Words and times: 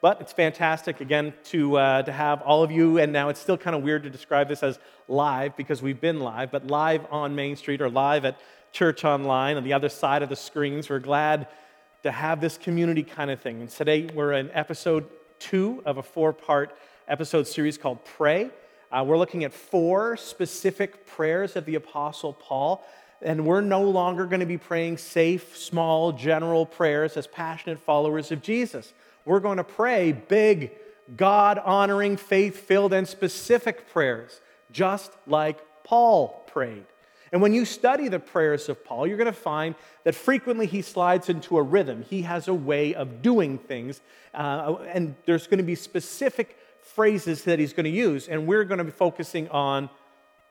But 0.00 0.20
it's 0.20 0.32
fantastic, 0.32 1.00
again, 1.00 1.34
to, 1.46 1.76
uh, 1.76 2.02
to 2.02 2.12
have 2.12 2.40
all 2.42 2.62
of 2.62 2.70
you. 2.70 2.98
And 2.98 3.12
now 3.12 3.30
it's 3.30 3.40
still 3.40 3.58
kind 3.58 3.74
of 3.74 3.82
weird 3.82 4.04
to 4.04 4.10
describe 4.10 4.48
this 4.48 4.62
as 4.62 4.78
live 5.08 5.56
because 5.56 5.82
we've 5.82 6.00
been 6.00 6.20
live, 6.20 6.52
but 6.52 6.68
live 6.68 7.04
on 7.10 7.34
Main 7.34 7.56
Street 7.56 7.80
or 7.80 7.90
live 7.90 8.24
at 8.24 8.38
Church 8.72 9.04
Online 9.04 9.56
on 9.56 9.64
the 9.64 9.72
other 9.72 9.88
side 9.88 10.22
of 10.22 10.28
the 10.28 10.36
screens. 10.36 10.88
We're 10.88 11.00
glad 11.00 11.48
to 12.04 12.12
have 12.12 12.40
this 12.40 12.56
community 12.58 13.02
kind 13.02 13.30
of 13.30 13.40
thing. 13.40 13.60
And 13.60 13.68
today 13.68 14.08
we're 14.14 14.34
in 14.34 14.50
episode 14.52 15.08
two 15.40 15.82
of 15.84 15.98
a 15.98 16.02
four 16.02 16.32
part 16.32 16.76
episode 17.08 17.46
series 17.46 17.76
called 17.76 18.04
Pray. 18.04 18.50
Uh, 18.92 19.04
we're 19.06 19.18
looking 19.18 19.42
at 19.42 19.52
four 19.52 20.16
specific 20.16 21.06
prayers 21.06 21.56
of 21.56 21.64
the 21.64 21.74
Apostle 21.74 22.34
Paul. 22.34 22.84
And 23.20 23.44
we're 23.44 23.62
no 23.62 23.82
longer 23.82 24.26
going 24.26 24.40
to 24.40 24.46
be 24.46 24.58
praying 24.58 24.98
safe, 24.98 25.56
small, 25.56 26.12
general 26.12 26.64
prayers 26.64 27.16
as 27.16 27.26
passionate 27.26 27.80
followers 27.80 28.30
of 28.30 28.42
Jesus. 28.42 28.92
We're 29.24 29.40
going 29.40 29.58
to 29.58 29.64
pray 29.64 30.12
big, 30.12 30.72
God 31.16 31.58
honoring, 31.58 32.16
faith 32.16 32.56
filled, 32.58 32.92
and 32.92 33.06
specific 33.06 33.90
prayers, 33.90 34.40
just 34.70 35.12
like 35.26 35.58
Paul 35.84 36.44
prayed. 36.46 36.84
And 37.30 37.42
when 37.42 37.52
you 37.52 37.64
study 37.64 38.08
the 38.08 38.20
prayers 38.20 38.68
of 38.68 38.84
Paul, 38.84 39.06
you're 39.06 39.18
going 39.18 39.26
to 39.26 39.32
find 39.32 39.74
that 40.04 40.14
frequently 40.14 40.66
he 40.66 40.80
slides 40.82 41.28
into 41.28 41.58
a 41.58 41.62
rhythm. 41.62 42.04
He 42.08 42.22
has 42.22 42.48
a 42.48 42.54
way 42.54 42.94
of 42.94 43.20
doing 43.20 43.58
things, 43.58 44.00
uh, 44.34 44.76
and 44.88 45.14
there's 45.26 45.46
going 45.46 45.58
to 45.58 45.64
be 45.64 45.74
specific 45.74 46.56
phrases 46.80 47.44
that 47.44 47.58
he's 47.58 47.72
going 47.72 47.84
to 47.84 47.90
use. 47.90 48.28
And 48.28 48.46
we're 48.46 48.64
going 48.64 48.78
to 48.78 48.84
be 48.84 48.90
focusing 48.90 49.48
on 49.50 49.90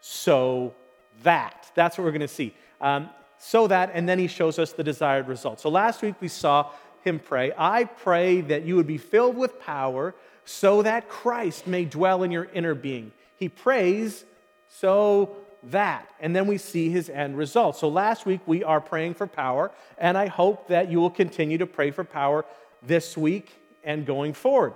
so 0.01 0.75
that. 1.23 1.71
That's 1.73 1.97
what 1.97 2.05
we're 2.05 2.11
going 2.11 2.21
to 2.21 2.27
see. 2.27 2.53
Um, 2.79 3.09
so 3.39 3.67
that, 3.67 3.91
and 3.93 4.07
then 4.07 4.19
he 4.19 4.27
shows 4.27 4.59
us 4.59 4.73
the 4.73 4.83
desired 4.83 5.27
result. 5.27 5.59
So 5.59 5.69
last 5.69 6.01
week 6.01 6.15
we 6.19 6.27
saw 6.27 6.71
him 7.07 7.19
pray, 7.19 7.53
I 7.57 7.85
pray 7.85 8.41
that 8.41 8.65
you 8.65 8.75
would 8.75 8.87
be 8.87 8.97
filled 8.97 9.37
with 9.37 9.59
power 9.61 10.13
so 10.45 10.81
that 10.81 11.09
Christ 11.09 11.65
may 11.65 11.85
dwell 11.85 12.23
in 12.23 12.31
your 12.31 12.45
inner 12.53 12.75
being. 12.75 13.11
He 13.37 13.49
prays 13.49 14.25
so 14.69 15.37
that. 15.63 16.07
And 16.19 16.35
then 16.35 16.47
we 16.47 16.57
see 16.57 16.89
his 16.89 17.09
end 17.09 17.37
result. 17.37 17.77
So 17.77 17.87
last 17.89 18.25
week 18.25 18.41
we 18.45 18.63
are 18.63 18.81
praying 18.81 19.15
for 19.15 19.27
power, 19.27 19.71
and 19.97 20.17
I 20.17 20.27
hope 20.27 20.67
that 20.67 20.89
you 20.89 20.99
will 20.99 21.09
continue 21.09 21.57
to 21.57 21.65
pray 21.65 21.91
for 21.91 22.03
power 22.03 22.45
this 22.83 23.17
week 23.17 23.51
and 23.83 24.05
going 24.05 24.33
forward. 24.33 24.73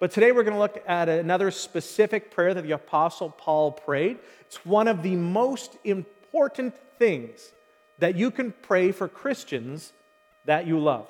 But 0.00 0.10
today 0.10 0.32
we're 0.32 0.42
going 0.42 0.54
to 0.54 0.60
look 0.60 0.82
at 0.86 1.08
another 1.08 1.50
specific 1.50 2.30
prayer 2.30 2.52
that 2.52 2.62
the 2.62 2.72
Apostle 2.72 3.30
Paul 3.30 3.72
prayed. 3.72 4.18
It's 4.40 4.64
one 4.66 4.88
of 4.88 5.02
the 5.02 5.16
most 5.16 5.76
important 5.84 6.74
things 6.98 7.52
that 7.98 8.16
you 8.16 8.30
can 8.30 8.52
pray 8.62 8.92
for 8.92 9.08
Christians 9.08 9.92
that 10.44 10.66
you 10.66 10.78
love. 10.78 11.08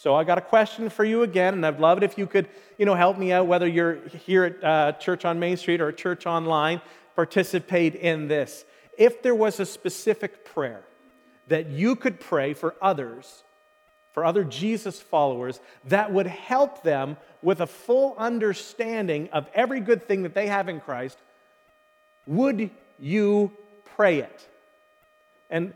So 0.00 0.14
I 0.14 0.24
got 0.24 0.38
a 0.38 0.40
question 0.40 0.88
for 0.88 1.04
you 1.04 1.24
again, 1.24 1.52
and 1.52 1.66
I'd 1.66 1.78
love 1.78 1.98
it 1.98 2.04
if 2.04 2.16
you 2.16 2.26
could, 2.26 2.48
you 2.78 2.86
know, 2.86 2.94
help 2.94 3.18
me 3.18 3.32
out, 3.32 3.46
whether 3.46 3.68
you're 3.68 3.96
here 4.24 4.44
at 4.44 4.64
uh, 4.64 4.92
Church 4.92 5.26
on 5.26 5.38
Main 5.38 5.58
Street 5.58 5.82
or 5.82 5.92
Church 5.92 6.24
Online, 6.24 6.80
participate 7.14 7.94
in 7.96 8.26
this. 8.26 8.64
If 8.96 9.20
there 9.20 9.34
was 9.34 9.60
a 9.60 9.66
specific 9.66 10.42
prayer 10.42 10.80
that 11.48 11.68
you 11.68 11.96
could 11.96 12.18
pray 12.18 12.54
for 12.54 12.76
others, 12.80 13.42
for 14.12 14.24
other 14.24 14.42
Jesus 14.42 14.98
followers, 14.98 15.60
that 15.84 16.10
would 16.10 16.26
help 16.26 16.82
them 16.82 17.18
with 17.42 17.60
a 17.60 17.66
full 17.66 18.14
understanding 18.16 19.28
of 19.34 19.50
every 19.52 19.80
good 19.80 20.08
thing 20.08 20.22
that 20.22 20.32
they 20.32 20.46
have 20.46 20.70
in 20.70 20.80
Christ, 20.80 21.18
would 22.26 22.70
you 22.98 23.52
pray 23.96 24.20
it? 24.20 24.48
And 25.50 25.74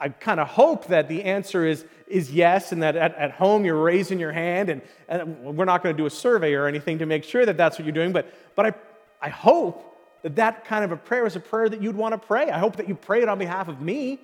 I 0.00 0.08
kind 0.08 0.40
of 0.40 0.48
hope 0.48 0.86
that 0.86 1.08
the 1.08 1.24
answer 1.24 1.66
is, 1.66 1.84
is 2.06 2.32
yes, 2.32 2.72
and 2.72 2.82
that 2.82 2.96
at, 2.96 3.14
at 3.16 3.32
home 3.32 3.66
you're 3.66 3.80
raising 3.80 4.18
your 4.18 4.32
hand, 4.32 4.70
and, 4.70 4.80
and 5.08 5.56
we're 5.56 5.66
not 5.66 5.82
going 5.82 5.94
to 5.94 6.02
do 6.02 6.06
a 6.06 6.10
survey 6.10 6.54
or 6.54 6.66
anything 6.66 6.98
to 7.00 7.06
make 7.06 7.22
sure 7.22 7.44
that 7.44 7.58
that's 7.58 7.78
what 7.78 7.84
you're 7.84 7.92
doing, 7.92 8.10
but, 8.12 8.32
but 8.56 8.66
I, 8.66 8.72
I 9.20 9.28
hope 9.28 9.86
that 10.22 10.36
that 10.36 10.64
kind 10.64 10.84
of 10.84 10.92
a 10.92 10.96
prayer 10.96 11.26
is 11.26 11.36
a 11.36 11.40
prayer 11.40 11.68
that 11.68 11.82
you'd 11.82 11.96
want 11.96 12.12
to 12.12 12.18
pray. 12.18 12.50
I 12.50 12.58
hope 12.58 12.76
that 12.76 12.88
you 12.88 12.94
pray 12.94 13.20
it 13.20 13.28
on 13.28 13.38
behalf 13.38 13.68
of 13.68 13.80
me. 13.80 14.20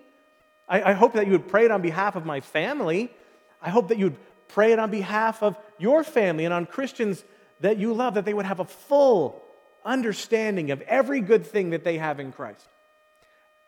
I, 0.66 0.90
I 0.90 0.92
hope 0.94 1.12
that 1.12 1.26
you 1.26 1.32
would 1.32 1.48
pray 1.48 1.66
it 1.66 1.70
on 1.70 1.82
behalf 1.82 2.16
of 2.16 2.24
my 2.24 2.40
family. 2.40 3.12
I 3.60 3.68
hope 3.68 3.88
that 3.88 3.98
you'd 3.98 4.16
pray 4.48 4.72
it 4.72 4.78
on 4.78 4.90
behalf 4.90 5.42
of 5.42 5.58
your 5.78 6.04
family 6.04 6.46
and 6.46 6.54
on 6.54 6.64
Christians 6.64 7.22
that 7.60 7.76
you 7.76 7.92
love, 7.92 8.14
that 8.14 8.24
they 8.24 8.34
would 8.34 8.46
have 8.46 8.60
a 8.60 8.64
full 8.64 9.42
understanding 9.84 10.70
of 10.70 10.80
every 10.82 11.20
good 11.20 11.46
thing 11.46 11.70
that 11.70 11.84
they 11.84 11.98
have 11.98 12.18
in 12.18 12.32
Christ. 12.32 12.66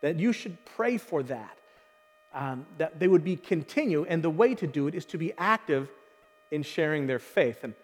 That 0.00 0.18
you 0.18 0.32
should 0.32 0.56
pray 0.64 0.96
for 0.96 1.22
that 1.24 1.57
um, 2.38 2.64
that 2.78 3.00
they 3.00 3.08
would 3.08 3.24
be 3.24 3.36
continue, 3.36 4.06
and 4.08 4.22
the 4.22 4.30
way 4.30 4.54
to 4.54 4.66
do 4.66 4.86
it 4.86 4.94
is 4.94 5.04
to 5.06 5.18
be 5.18 5.32
active 5.36 5.90
in 6.52 6.62
sharing 6.62 7.08
their 7.08 7.18
faith. 7.18 7.64
And 7.64 7.74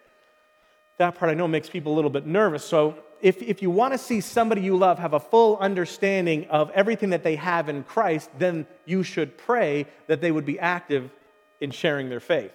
that 0.97 1.15
part 1.15 1.29
I 1.29 1.33
know 1.33 1.47
makes 1.47 1.69
people 1.69 1.93
a 1.93 1.95
little 1.95 2.09
bit 2.09 2.25
nervous. 2.25 2.63
So 2.63 2.95
if, 3.21 3.41
if 3.41 3.61
you 3.61 3.69
want 3.69 3.93
to 3.93 3.97
see 3.97 4.21
somebody 4.21 4.61
you 4.61 4.77
love 4.77 4.97
have 4.97 5.13
a 5.13 5.19
full 5.19 5.57
understanding 5.57 6.45
of 6.45 6.71
everything 6.71 7.09
that 7.09 7.21
they 7.21 7.35
have 7.35 7.67
in 7.67 7.83
Christ, 7.83 8.29
then 8.39 8.65
you 8.85 9.03
should 9.03 9.37
pray 9.37 9.87
that 10.07 10.21
they 10.21 10.31
would 10.31 10.45
be 10.45 10.57
active 10.57 11.11
in 11.59 11.71
sharing 11.71 12.07
their 12.07 12.21
faith. 12.21 12.53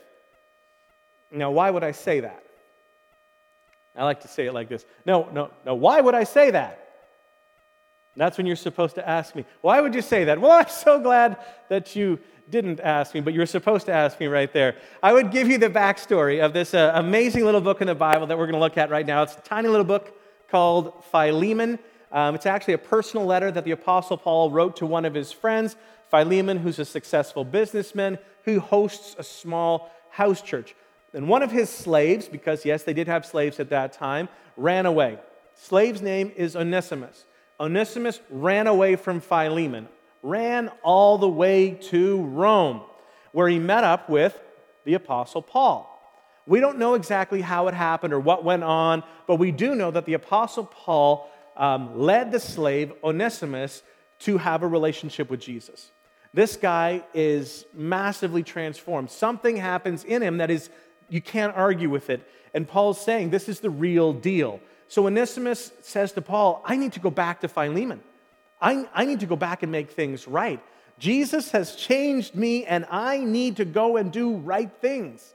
Now, 1.30 1.50
why 1.50 1.70
would 1.70 1.84
I 1.84 1.92
say 1.92 2.20
that? 2.20 2.42
I 3.94 4.04
like 4.04 4.22
to 4.22 4.28
say 4.28 4.46
it 4.46 4.54
like 4.54 4.70
this. 4.70 4.86
No, 5.04 5.28
no, 5.32 5.50
no. 5.66 5.74
Why 5.74 6.00
would 6.00 6.14
I 6.14 6.24
say 6.24 6.52
that? 6.52 6.79
That's 8.16 8.36
when 8.36 8.46
you're 8.46 8.56
supposed 8.56 8.96
to 8.96 9.08
ask 9.08 9.34
me. 9.34 9.44
Why 9.60 9.80
would 9.80 9.94
you 9.94 10.02
say 10.02 10.24
that? 10.24 10.40
Well, 10.40 10.50
I'm 10.50 10.68
so 10.68 11.00
glad 11.00 11.36
that 11.68 11.94
you 11.94 12.18
didn't 12.50 12.80
ask 12.80 13.14
me, 13.14 13.20
but 13.20 13.32
you're 13.32 13.46
supposed 13.46 13.86
to 13.86 13.92
ask 13.92 14.18
me 14.18 14.26
right 14.26 14.52
there. 14.52 14.76
I 15.02 15.12
would 15.12 15.30
give 15.30 15.48
you 15.48 15.58
the 15.58 15.70
backstory 15.70 16.44
of 16.44 16.52
this 16.52 16.74
uh, 16.74 16.92
amazing 16.94 17.44
little 17.44 17.60
book 17.60 17.80
in 17.80 17.86
the 17.86 17.94
Bible 17.94 18.26
that 18.26 18.36
we're 18.36 18.46
going 18.46 18.54
to 18.54 18.60
look 18.60 18.76
at 18.76 18.90
right 18.90 19.06
now. 19.06 19.22
It's 19.22 19.36
a 19.36 19.40
tiny 19.40 19.68
little 19.68 19.84
book 19.84 20.16
called 20.50 21.04
Philemon. 21.12 21.78
Um, 22.10 22.34
it's 22.34 22.46
actually 22.46 22.74
a 22.74 22.78
personal 22.78 23.24
letter 23.24 23.52
that 23.52 23.64
the 23.64 23.70
Apostle 23.70 24.16
Paul 24.16 24.50
wrote 24.50 24.76
to 24.76 24.86
one 24.86 25.04
of 25.04 25.14
his 25.14 25.30
friends, 25.30 25.76
Philemon, 26.10 26.58
who's 26.58 26.80
a 26.80 26.84
successful 26.84 27.44
businessman 27.44 28.18
who 28.44 28.58
hosts 28.58 29.14
a 29.18 29.22
small 29.22 29.92
house 30.10 30.42
church. 30.42 30.74
And 31.14 31.28
one 31.28 31.42
of 31.42 31.52
his 31.52 31.70
slaves, 31.70 32.28
because 32.28 32.64
yes, 32.64 32.82
they 32.82 32.92
did 32.92 33.06
have 33.06 33.24
slaves 33.24 33.60
at 33.60 33.70
that 33.70 33.92
time, 33.92 34.28
ran 34.56 34.86
away. 34.86 35.18
Slave's 35.54 36.02
name 36.02 36.32
is 36.36 36.56
Onesimus. 36.56 37.26
Onesimus 37.60 38.20
ran 38.30 38.66
away 38.66 38.96
from 38.96 39.20
Philemon, 39.20 39.88
ran 40.22 40.70
all 40.82 41.18
the 41.18 41.28
way 41.28 41.72
to 41.72 42.22
Rome, 42.22 42.80
where 43.32 43.48
he 43.48 43.58
met 43.58 43.84
up 43.84 44.08
with 44.08 44.40
the 44.84 44.94
Apostle 44.94 45.42
Paul. 45.42 45.86
We 46.46 46.58
don't 46.58 46.78
know 46.78 46.94
exactly 46.94 47.42
how 47.42 47.68
it 47.68 47.74
happened 47.74 48.14
or 48.14 48.18
what 48.18 48.44
went 48.44 48.64
on, 48.64 49.04
but 49.26 49.36
we 49.36 49.52
do 49.52 49.74
know 49.74 49.90
that 49.90 50.06
the 50.06 50.14
Apostle 50.14 50.64
Paul 50.64 51.30
um, 51.56 52.00
led 52.00 52.32
the 52.32 52.40
slave 52.40 52.92
Onesimus 53.04 53.82
to 54.20 54.38
have 54.38 54.62
a 54.62 54.66
relationship 54.66 55.30
with 55.30 55.40
Jesus. 55.40 55.90
This 56.32 56.56
guy 56.56 57.02
is 57.12 57.66
massively 57.74 58.42
transformed. 58.42 59.10
Something 59.10 59.56
happens 59.56 60.04
in 60.04 60.22
him 60.22 60.38
that 60.38 60.50
is, 60.50 60.70
you 61.08 61.20
can't 61.20 61.54
argue 61.56 61.90
with 61.90 62.08
it. 62.08 62.26
And 62.54 62.66
Paul's 62.66 63.00
saying 63.00 63.30
this 63.30 63.48
is 63.48 63.60
the 63.60 63.70
real 63.70 64.12
deal. 64.12 64.60
So 64.90 65.06
Onesimus 65.06 65.70
says 65.82 66.10
to 66.12 66.20
Paul, 66.20 66.64
I 66.66 66.76
need 66.76 66.94
to 66.94 67.00
go 67.00 67.10
back 67.10 67.42
to 67.42 67.48
Philemon. 67.48 68.00
I, 68.60 68.88
I 68.92 69.04
need 69.04 69.20
to 69.20 69.26
go 69.26 69.36
back 69.36 69.62
and 69.62 69.70
make 69.70 69.92
things 69.92 70.26
right. 70.26 70.60
Jesus 70.98 71.52
has 71.52 71.76
changed 71.76 72.34
me, 72.34 72.64
and 72.64 72.84
I 72.90 73.18
need 73.18 73.58
to 73.58 73.64
go 73.64 73.96
and 73.96 74.10
do 74.10 74.34
right 74.38 74.68
things. 74.80 75.32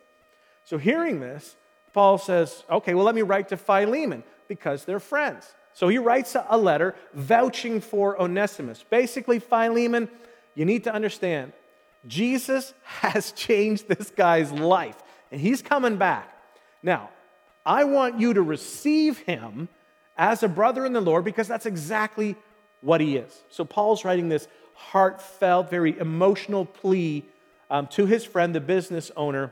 So, 0.65 0.77
hearing 0.77 1.21
this, 1.21 1.55
Paul 1.93 2.17
says, 2.17 2.65
Okay, 2.69 2.93
well, 2.93 3.05
let 3.05 3.15
me 3.15 3.21
write 3.21 3.47
to 3.49 3.57
Philemon 3.57 4.23
because 4.49 4.83
they're 4.83 4.99
friends. 4.99 5.53
So, 5.73 5.87
he 5.87 5.99
writes 5.99 6.35
a 6.49 6.57
letter 6.57 6.93
vouching 7.13 7.79
for 7.79 8.21
Onesimus. 8.21 8.83
Basically, 8.89 9.39
Philemon, 9.39 10.09
you 10.53 10.65
need 10.65 10.83
to 10.83 10.93
understand 10.93 11.53
Jesus 12.05 12.73
has 12.83 13.31
changed 13.31 13.87
this 13.87 14.09
guy's 14.09 14.51
life, 14.51 15.01
and 15.31 15.39
he's 15.39 15.61
coming 15.61 15.95
back. 15.95 16.29
Now, 16.83 17.09
I 17.65 17.83
want 17.85 18.19
you 18.19 18.33
to 18.33 18.41
receive 18.41 19.19
him 19.19 19.69
as 20.17 20.43
a 20.43 20.47
brother 20.47 20.85
in 20.85 20.93
the 20.93 21.01
Lord 21.01 21.25
because 21.25 21.47
that's 21.47 21.65
exactly 21.65 22.35
what 22.81 23.01
he 23.01 23.17
is. 23.17 23.41
So 23.49 23.65
Paul's 23.65 24.05
writing 24.05 24.29
this 24.29 24.47
heartfelt, 24.75 25.69
very 25.69 25.97
emotional 25.97 26.65
plea 26.65 27.25
um, 27.69 27.87
to 27.87 28.05
his 28.05 28.23
friend, 28.23 28.53
the 28.53 28.59
business 28.59 29.11
owner, 29.15 29.51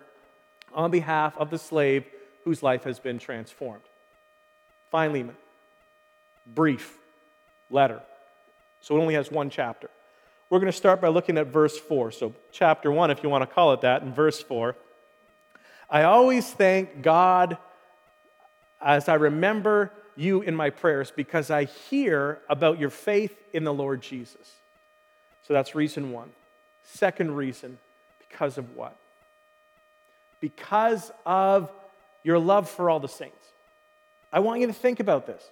on 0.73 0.91
behalf 0.91 1.37
of 1.37 1.49
the 1.49 1.57
slave 1.57 2.05
whose 2.43 2.61
life 2.61 2.83
has 2.83 2.99
been 2.99 3.19
transformed. 3.19 3.83
Philemon, 4.91 5.35
brief 6.45 6.97
letter. 7.69 8.01
So 8.81 8.97
it 8.97 9.01
only 9.01 9.13
has 9.15 9.31
one 9.31 9.49
chapter. 9.49 9.89
We're 10.49 10.59
going 10.59 10.71
to 10.71 10.77
start 10.77 11.01
by 11.01 11.07
looking 11.07 11.37
at 11.37 11.47
verse 11.47 11.77
4. 11.77 12.11
So, 12.11 12.35
chapter 12.51 12.91
1, 12.91 13.09
if 13.09 13.23
you 13.23 13.29
want 13.29 13.41
to 13.41 13.47
call 13.47 13.73
it 13.73 13.81
that, 13.81 14.03
in 14.03 14.13
verse 14.13 14.41
4. 14.41 14.75
I 15.89 16.03
always 16.03 16.51
thank 16.51 17.01
God 17.01 17.57
as 18.83 19.09
I 19.09 19.15
remember 19.15 19.91
you 20.15 20.41
in 20.41 20.55
my 20.55 20.69
prayers 20.69 21.11
because 21.15 21.49
I 21.49 21.63
hear 21.65 22.39
about 22.49 22.79
your 22.79 22.89
faith 22.89 23.35
in 23.53 23.63
the 23.63 23.73
Lord 23.73 24.01
Jesus. 24.01 24.55
So 25.47 25.53
that's 25.53 25.75
reason 25.75 26.11
one. 26.11 26.29
Second 26.85 27.35
reason, 27.35 27.77
because 28.29 28.57
of 28.57 28.75
what? 28.75 28.95
Because 30.39 31.11
of 31.25 31.71
your 32.23 32.39
love 32.39 32.69
for 32.69 32.89
all 32.89 32.99
the 32.99 33.07
saints. 33.07 33.35
I 34.31 34.39
want 34.39 34.61
you 34.61 34.67
to 34.67 34.73
think 34.73 34.99
about 34.99 35.27
this. 35.27 35.43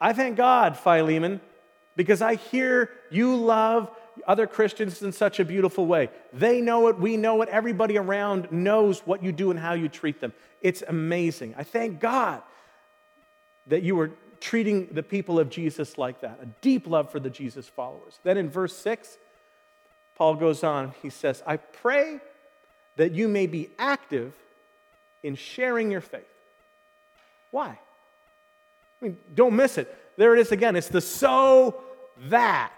I 0.00 0.12
thank 0.12 0.36
God, 0.36 0.76
Philemon, 0.76 1.40
because 1.96 2.22
I 2.22 2.34
hear 2.34 2.90
you 3.10 3.36
love 3.36 3.90
other 4.26 4.46
Christians 4.46 5.02
in 5.02 5.12
such 5.12 5.40
a 5.40 5.44
beautiful 5.44 5.86
way. 5.86 6.10
They 6.32 6.60
know 6.60 6.88
it, 6.88 6.98
we 6.98 7.16
know 7.16 7.42
it, 7.42 7.48
everybody 7.48 7.98
around 7.98 8.50
knows 8.50 9.00
what 9.00 9.22
you 9.22 9.32
do 9.32 9.50
and 9.50 9.58
how 9.58 9.74
you 9.74 9.88
treat 9.88 10.20
them. 10.20 10.32
It's 10.60 10.82
amazing. 10.86 11.54
I 11.56 11.64
thank 11.64 12.00
God 12.00 12.42
that 13.66 13.82
you 13.82 13.96
were 13.96 14.10
treating 14.40 14.88
the 14.92 15.02
people 15.02 15.38
of 15.38 15.48
Jesus 15.48 15.96
like 15.96 16.20
that, 16.20 16.38
a 16.42 16.46
deep 16.60 16.86
love 16.86 17.10
for 17.10 17.20
the 17.20 17.30
Jesus 17.30 17.68
followers. 17.68 18.18
Then 18.24 18.36
in 18.36 18.50
verse 18.50 18.76
6, 18.76 19.16
Paul 20.16 20.34
goes 20.34 20.64
on, 20.64 20.92
he 21.02 21.10
says, 21.10 21.42
I 21.46 21.56
pray 21.56 22.20
that 22.96 23.12
you 23.12 23.28
may 23.28 23.46
be 23.46 23.70
active 23.78 24.34
in 25.22 25.36
sharing 25.36 25.90
your 25.90 26.00
faith. 26.00 26.26
Why? 27.50 27.68
I 27.68 29.04
mean, 29.04 29.16
don't 29.34 29.54
miss 29.54 29.78
it. 29.78 29.94
There 30.16 30.34
it 30.34 30.40
is 30.40 30.52
again. 30.52 30.76
It's 30.76 30.88
the 30.88 31.00
so 31.00 31.82
that. 32.28 32.72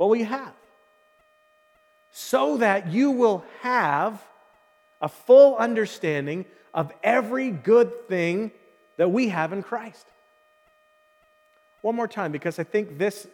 What 0.00 0.08
will 0.08 0.16
you 0.16 0.24
have? 0.24 0.54
So 2.10 2.56
that 2.56 2.90
you 2.90 3.10
will 3.10 3.44
have 3.60 4.18
a 4.98 5.10
full 5.10 5.56
understanding 5.58 6.46
of 6.72 6.90
every 7.02 7.50
good 7.50 8.08
thing 8.08 8.50
that 8.96 9.10
we 9.10 9.28
have 9.28 9.52
in 9.52 9.62
Christ. 9.62 10.06
One 11.82 11.96
more 11.96 12.08
time, 12.08 12.32
because 12.32 12.58
I 12.58 12.64
think 12.64 12.96
this, 12.96 13.26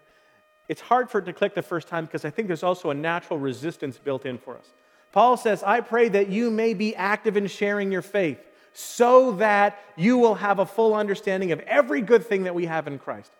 it's 0.68 0.80
hard 0.80 1.10
for 1.10 1.18
it 1.18 1.26
to 1.26 1.34
click 1.34 1.54
the 1.54 1.60
first 1.60 1.88
time 1.88 2.06
because 2.06 2.24
I 2.24 2.30
think 2.30 2.48
there's 2.48 2.62
also 2.62 2.88
a 2.88 2.94
natural 2.94 3.38
resistance 3.38 3.98
built 3.98 4.24
in 4.24 4.38
for 4.38 4.56
us. 4.56 4.72
Paul 5.12 5.36
says, 5.36 5.62
I 5.62 5.82
pray 5.82 6.08
that 6.08 6.30
you 6.30 6.50
may 6.50 6.72
be 6.72 6.96
active 6.96 7.36
in 7.36 7.48
sharing 7.48 7.92
your 7.92 8.00
faith 8.00 8.40
so 8.72 9.32
that 9.32 9.78
you 9.94 10.16
will 10.16 10.36
have 10.36 10.58
a 10.58 10.64
full 10.64 10.94
understanding 10.94 11.52
of 11.52 11.60
every 11.60 12.00
good 12.00 12.24
thing 12.24 12.44
that 12.44 12.54
we 12.54 12.64
have 12.64 12.86
in 12.86 12.98
Christ. 12.98 13.30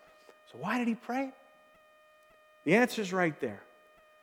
So, 0.51 0.59
why 0.59 0.77
did 0.77 0.87
he 0.87 0.93
pray? 0.93 1.31
The 2.69 2.75
answer 2.75 3.01
is 3.01 3.11
right 3.11 3.33
there. 3.39 3.63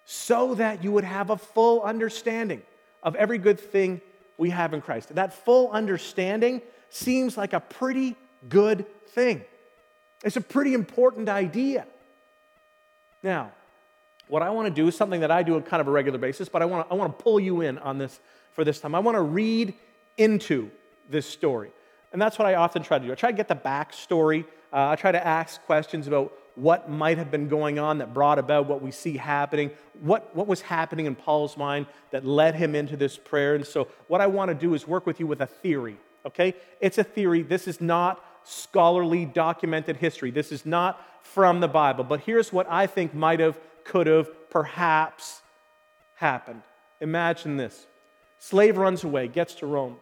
So 0.04 0.54
that 0.54 0.84
you 0.84 0.92
would 0.92 1.02
have 1.02 1.30
a 1.30 1.36
full 1.36 1.82
understanding 1.82 2.62
of 3.02 3.16
every 3.16 3.38
good 3.38 3.58
thing 3.58 4.00
we 4.38 4.50
have 4.50 4.72
in 4.72 4.80
Christ. 4.80 5.12
That 5.16 5.34
full 5.34 5.68
understanding 5.72 6.62
seems 6.88 7.36
like 7.36 7.54
a 7.54 7.58
pretty 7.58 8.14
good 8.48 8.86
thing. 9.08 9.44
It's 10.22 10.36
a 10.36 10.40
pretty 10.40 10.74
important 10.74 11.28
idea. 11.28 11.88
Now, 13.20 13.50
what 14.28 14.42
I 14.42 14.50
want 14.50 14.68
to 14.68 14.72
do 14.72 14.86
is 14.86 14.94
something 14.94 15.22
that 15.22 15.32
I 15.32 15.42
do 15.42 15.56
on 15.56 15.64
kind 15.64 15.80
of 15.80 15.88
a 15.88 15.90
regular 15.90 16.18
basis, 16.18 16.48
but 16.48 16.62
I 16.62 16.66
want 16.66 16.86
to, 16.86 16.94
I 16.94 16.96
want 16.96 17.18
to 17.18 17.24
pull 17.24 17.40
you 17.40 17.62
in 17.62 17.78
on 17.78 17.98
this 17.98 18.20
for 18.52 18.62
this 18.62 18.78
time. 18.78 18.94
I 18.94 19.00
want 19.00 19.16
to 19.16 19.22
read 19.22 19.74
into 20.18 20.70
this 21.10 21.26
story. 21.26 21.72
And 22.12 22.22
that's 22.22 22.38
what 22.38 22.46
I 22.46 22.54
often 22.54 22.84
try 22.84 23.00
to 23.00 23.06
do. 23.06 23.10
I 23.10 23.16
try 23.16 23.32
to 23.32 23.36
get 23.36 23.48
the 23.48 23.56
backstory. 23.56 24.44
Uh, 24.72 24.90
I 24.90 24.94
try 24.94 25.10
to 25.10 25.26
ask 25.26 25.60
questions 25.62 26.06
about 26.06 26.32
what 26.56 26.90
might 26.90 27.18
have 27.18 27.30
been 27.30 27.48
going 27.48 27.78
on 27.78 27.98
that 27.98 28.12
brought 28.12 28.38
about 28.38 28.66
what 28.66 28.82
we 28.82 28.90
see 28.90 29.16
happening, 29.16 29.70
what, 30.00 30.34
what 30.34 30.46
was 30.46 30.60
happening 30.60 31.06
in 31.06 31.14
Paul's 31.14 31.56
mind 31.56 31.86
that 32.10 32.24
led 32.24 32.54
him 32.54 32.74
into 32.74 32.96
this 32.96 33.16
prayer. 33.16 33.54
And 33.54 33.66
so, 33.66 33.88
what 34.08 34.20
I 34.20 34.26
want 34.26 34.48
to 34.48 34.54
do 34.54 34.74
is 34.74 34.88
work 34.88 35.06
with 35.06 35.20
you 35.20 35.26
with 35.26 35.40
a 35.40 35.46
theory 35.46 35.98
okay? 36.26 36.54
It's 36.80 36.98
a 36.98 37.04
theory. 37.04 37.42
This 37.42 37.66
is 37.66 37.80
not 37.80 38.22
scholarly 38.44 39.24
documented 39.24 39.96
history. 39.96 40.30
This 40.30 40.52
is 40.52 40.66
not 40.66 41.00
from 41.22 41.60
the 41.60 41.68
Bible. 41.68 42.04
But 42.04 42.20
here's 42.20 42.52
what 42.52 42.70
I 42.70 42.86
think 42.86 43.14
might 43.14 43.40
have, 43.40 43.58
could 43.84 44.06
have, 44.06 44.50
perhaps 44.50 45.40
happened. 46.16 46.62
Imagine 47.00 47.56
this 47.56 47.86
slave 48.38 48.76
runs 48.76 49.04
away, 49.04 49.28
gets 49.28 49.54
to 49.56 49.66
Rome. 49.66 49.96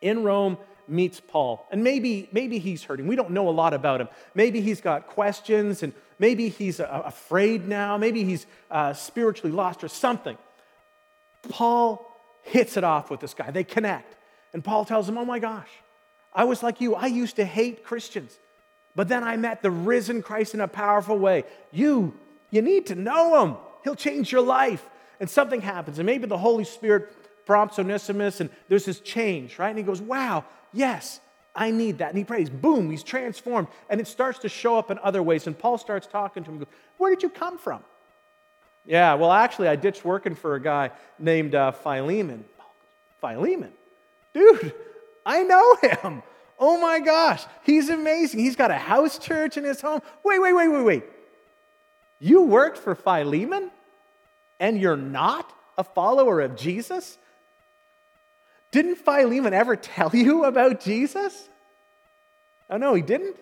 In 0.00 0.22
Rome, 0.22 0.58
meets 0.88 1.20
Paul. 1.20 1.66
And 1.70 1.82
maybe, 1.84 2.28
maybe 2.32 2.58
he's 2.58 2.82
hurting. 2.82 3.06
We 3.06 3.16
don't 3.16 3.30
know 3.30 3.48
a 3.48 3.50
lot 3.50 3.74
about 3.74 4.00
him. 4.00 4.08
Maybe 4.34 4.60
he's 4.60 4.80
got 4.80 5.06
questions 5.06 5.82
and 5.82 5.92
maybe 6.18 6.48
he's 6.48 6.80
afraid 6.80 7.66
now. 7.68 7.96
Maybe 7.96 8.24
he's 8.24 8.46
uh, 8.70 8.92
spiritually 8.92 9.54
lost 9.54 9.84
or 9.84 9.88
something. 9.88 10.38
Paul 11.48 12.10
hits 12.42 12.76
it 12.76 12.84
off 12.84 13.10
with 13.10 13.20
this 13.20 13.34
guy. 13.34 13.50
They 13.50 13.64
connect. 13.64 14.16
And 14.52 14.62
Paul 14.62 14.84
tells 14.84 15.08
him, 15.08 15.18
Oh 15.18 15.24
my 15.24 15.38
gosh, 15.38 15.68
I 16.32 16.44
was 16.44 16.62
like 16.62 16.80
you. 16.80 16.94
I 16.94 17.06
used 17.06 17.36
to 17.36 17.44
hate 17.44 17.84
Christians, 17.84 18.38
but 18.94 19.08
then 19.08 19.24
I 19.24 19.36
met 19.36 19.62
the 19.62 19.70
risen 19.70 20.22
Christ 20.22 20.54
in 20.54 20.60
a 20.60 20.68
powerful 20.68 21.18
way. 21.18 21.44
You, 21.72 22.14
you 22.50 22.62
need 22.62 22.86
to 22.86 22.94
know 22.94 23.42
him. 23.42 23.56
He'll 23.82 23.96
change 23.96 24.30
your 24.30 24.42
life. 24.42 24.84
And 25.20 25.30
something 25.30 25.60
happens, 25.60 25.98
and 26.00 26.06
maybe 26.06 26.26
the 26.26 26.36
Holy 26.36 26.64
Spirit 26.64 27.12
prompts 27.46 27.78
Onesimus, 27.78 28.40
and 28.40 28.50
there's 28.68 28.84
this 28.84 29.00
change, 29.00 29.58
right? 29.58 29.70
And 29.70 29.78
he 29.78 29.84
goes, 29.84 30.00
Wow, 30.00 30.44
yes, 30.72 31.20
I 31.54 31.70
need 31.70 31.98
that. 31.98 32.08
And 32.08 32.18
he 32.18 32.24
prays, 32.24 32.50
boom, 32.50 32.90
he's 32.90 33.04
transformed. 33.04 33.68
And 33.88 34.00
it 34.00 34.08
starts 34.08 34.40
to 34.40 34.48
show 34.48 34.76
up 34.76 34.90
in 34.90 34.98
other 34.98 35.22
ways. 35.22 35.46
And 35.46 35.56
Paul 35.56 35.78
starts 35.78 36.06
talking 36.06 36.42
to 36.44 36.50
him, 36.50 36.58
goes, 36.58 36.68
Where 36.98 37.14
did 37.14 37.22
you 37.22 37.28
come 37.28 37.58
from? 37.58 37.82
Yeah, 38.84 39.14
well, 39.14 39.32
actually, 39.32 39.68
I 39.68 39.76
ditched 39.76 40.04
working 40.04 40.34
for 40.34 40.56
a 40.56 40.60
guy 40.60 40.90
named 41.18 41.54
uh, 41.54 41.72
Philemon. 41.72 42.44
Philemon? 43.20 43.72
Dude, 44.34 44.74
I 45.24 45.42
know 45.42 45.76
him. 45.76 46.22
Oh 46.58 46.78
my 46.78 47.00
gosh, 47.00 47.44
he's 47.64 47.88
amazing. 47.88 48.40
He's 48.40 48.56
got 48.56 48.70
a 48.70 48.76
house 48.76 49.18
church 49.18 49.56
in 49.56 49.64
his 49.64 49.80
home. 49.80 50.02
Wait, 50.24 50.40
wait, 50.40 50.52
wait, 50.52 50.68
wait, 50.68 50.82
wait. 50.82 51.02
You 52.20 52.42
worked 52.42 52.78
for 52.78 52.94
Philemon 52.94 53.70
and 54.60 54.80
you're 54.80 54.96
not 54.96 55.52
a 55.76 55.84
follower 55.84 56.40
of 56.40 56.56
Jesus? 56.56 57.18
Didn't 58.74 58.96
Philemon 58.96 59.54
ever 59.54 59.76
tell 59.76 60.10
you 60.12 60.42
about 60.42 60.80
Jesus? 60.80 61.48
Oh, 62.68 62.76
no, 62.76 62.92
he 62.92 63.02
didn't. 63.02 63.36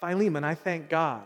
Philemon, 0.00 0.42
I 0.42 0.56
thank 0.56 0.88
God 0.88 1.24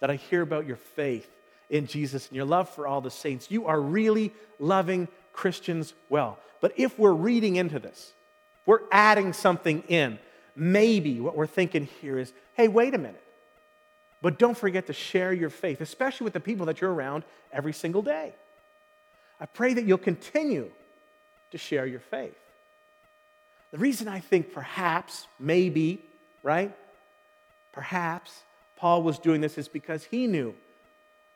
that 0.00 0.10
I 0.10 0.16
hear 0.16 0.42
about 0.42 0.66
your 0.66 0.78
faith 0.78 1.30
in 1.70 1.86
Jesus 1.86 2.26
and 2.26 2.34
your 2.34 2.44
love 2.44 2.68
for 2.68 2.88
all 2.88 3.00
the 3.00 3.10
saints. 3.12 3.52
You 3.52 3.66
are 3.66 3.80
really 3.80 4.32
loving 4.58 5.06
Christians 5.32 5.94
well. 6.08 6.40
But 6.60 6.72
if 6.76 6.98
we're 6.98 7.12
reading 7.12 7.54
into 7.54 7.78
this, 7.78 8.12
we're 8.66 8.82
adding 8.90 9.32
something 9.32 9.84
in. 9.86 10.18
Maybe 10.56 11.20
what 11.20 11.36
we're 11.36 11.46
thinking 11.46 11.86
here 12.00 12.18
is 12.18 12.32
hey, 12.54 12.66
wait 12.66 12.94
a 12.94 12.98
minute. 12.98 13.22
But 14.20 14.40
don't 14.40 14.58
forget 14.58 14.88
to 14.88 14.92
share 14.92 15.32
your 15.32 15.50
faith, 15.50 15.80
especially 15.80 16.24
with 16.24 16.32
the 16.32 16.40
people 16.40 16.66
that 16.66 16.80
you're 16.80 16.92
around 16.92 17.22
every 17.52 17.72
single 17.72 18.02
day. 18.02 18.34
I 19.38 19.46
pray 19.46 19.74
that 19.74 19.84
you'll 19.84 19.98
continue 19.98 20.72
to 21.50 21.58
share 21.58 21.86
your 21.86 22.00
faith. 22.00 22.36
The 23.72 23.78
reason 23.78 24.08
I 24.08 24.20
think 24.20 24.52
perhaps, 24.52 25.26
maybe, 25.38 26.02
right? 26.42 26.74
Perhaps 27.72 28.42
Paul 28.76 29.02
was 29.02 29.18
doing 29.18 29.40
this 29.40 29.58
is 29.58 29.68
because 29.68 30.04
he 30.04 30.26
knew 30.26 30.54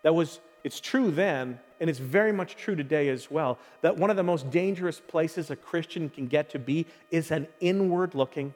that 0.02 0.14
was 0.14 0.40
it's 0.62 0.80
true 0.80 1.10
then, 1.10 1.58
and 1.80 1.88
it's 1.88 1.98
very 1.98 2.32
much 2.32 2.56
true 2.56 2.76
today 2.76 3.08
as 3.08 3.30
well, 3.30 3.58
that 3.80 3.96
one 3.96 4.10
of 4.10 4.16
the 4.16 4.22
most 4.22 4.50
dangerous 4.50 5.00
places 5.00 5.50
a 5.50 5.56
Christian 5.56 6.10
can 6.10 6.26
get 6.26 6.50
to 6.50 6.58
be 6.58 6.86
is 7.10 7.30
an 7.30 7.48
inward 7.60 8.14
looking, 8.14 8.54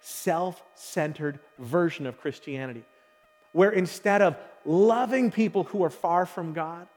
self 0.00 0.62
centered 0.74 1.38
version 1.58 2.06
of 2.06 2.20
Christianity, 2.20 2.82
where 3.52 3.70
instead 3.70 4.20
of 4.20 4.36
loving 4.64 5.30
people 5.30 5.64
who 5.64 5.84
are 5.84 5.90
far 5.90 6.26
from 6.26 6.52
God, 6.52 6.88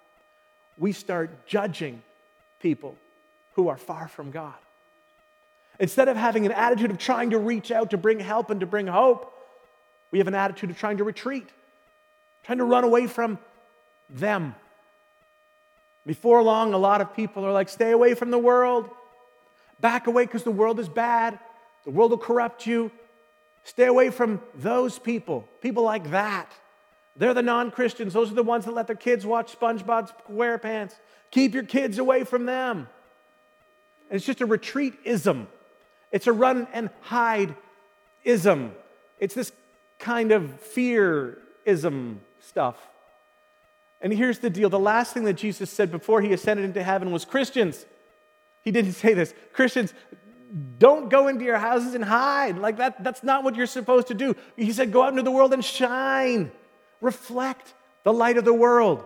we 0.77 0.91
start 0.91 1.47
judging 1.47 2.01
people 2.59 2.95
who 3.57 3.67
are 3.67 3.75
far 3.77 4.07
from 4.07 4.31
God. 4.31 4.53
Instead 5.79 6.07
of 6.07 6.15
having 6.15 6.45
an 6.45 6.51
attitude 6.51 6.91
of 6.91 6.97
trying 6.97 7.31
to 7.31 7.39
reach 7.39 7.71
out 7.71 7.89
to 7.89 7.97
bring 7.97 8.19
help 8.19 8.49
and 8.49 8.61
to 8.61 8.65
bring 8.65 8.87
hope, 8.87 9.33
we 10.11 10.19
have 10.19 10.27
an 10.27 10.35
attitude 10.35 10.69
of 10.69 10.77
trying 10.77 10.97
to 10.97 11.03
retreat, 11.03 11.47
trying 12.43 12.59
to 12.59 12.63
run 12.63 12.83
away 12.83 13.07
from 13.07 13.39
them. 14.09 14.55
Before 16.05 16.41
long, 16.41 16.73
a 16.73 16.77
lot 16.77 17.01
of 17.01 17.15
people 17.15 17.43
are 17.45 17.51
like, 17.51 17.67
stay 17.67 17.91
away 17.91 18.13
from 18.13 18.31
the 18.31 18.37
world. 18.37 18.89
Back 19.79 20.07
away 20.07 20.25
because 20.25 20.43
the 20.43 20.51
world 20.51 20.79
is 20.79 20.87
bad. 20.87 21.37
The 21.83 21.91
world 21.91 22.11
will 22.11 22.17
corrupt 22.17 22.65
you. 22.65 22.91
Stay 23.63 23.85
away 23.85 24.11
from 24.11 24.39
those 24.55 24.97
people, 24.99 25.47
people 25.61 25.83
like 25.83 26.11
that. 26.11 26.51
They're 27.15 27.33
the 27.33 27.41
non 27.41 27.71
Christians. 27.71 28.13
Those 28.13 28.31
are 28.31 28.35
the 28.35 28.43
ones 28.43 28.65
that 28.65 28.73
let 28.73 28.85
their 28.85 28.95
kids 28.95 29.25
watch 29.25 29.59
SpongeBob 29.59 30.11
SquarePants. 30.29 30.93
Keep 31.31 31.55
your 31.55 31.63
kids 31.63 31.97
away 31.97 32.23
from 32.23 32.45
them. 32.45 32.87
And 34.09 34.17
it's 34.17 34.25
just 34.25 34.41
a 34.41 34.45
retreat 34.45 34.93
ism. 35.03 35.47
It's 36.11 36.27
a 36.27 36.33
run 36.33 36.67
and 36.73 36.89
hide 37.01 37.55
ism. 38.23 38.73
It's 39.19 39.33
this 39.35 39.51
kind 39.99 40.31
of 40.31 40.59
fear 40.61 41.39
ism 41.65 42.21
stuff. 42.39 42.75
And 44.01 44.13
here's 44.13 44.39
the 44.39 44.49
deal 44.49 44.69
the 44.69 44.79
last 44.79 45.13
thing 45.13 45.23
that 45.25 45.33
Jesus 45.33 45.69
said 45.69 45.91
before 45.91 46.21
he 46.21 46.31
ascended 46.33 46.65
into 46.65 46.83
heaven 46.83 47.11
was 47.11 47.25
Christians, 47.25 47.85
he 48.63 48.71
didn't 48.71 48.93
say 48.93 49.13
this 49.13 49.33
Christians, 49.53 49.93
don't 50.77 51.09
go 51.09 51.27
into 51.27 51.43
your 51.43 51.57
houses 51.57 51.93
and 51.93 52.03
hide. 52.03 52.57
Like 52.57 52.77
that, 52.77 53.03
that's 53.03 53.23
not 53.23 53.43
what 53.43 53.55
you're 53.55 53.65
supposed 53.65 54.07
to 54.07 54.13
do. 54.13 54.35
He 54.55 54.71
said, 54.71 54.91
go 54.91 55.03
out 55.03 55.09
into 55.09 55.23
the 55.23 55.31
world 55.31 55.53
and 55.53 55.63
shine, 55.63 56.51
reflect 57.01 57.73
the 58.03 58.13
light 58.13 58.37
of 58.37 58.45
the 58.45 58.53
world. 58.53 59.03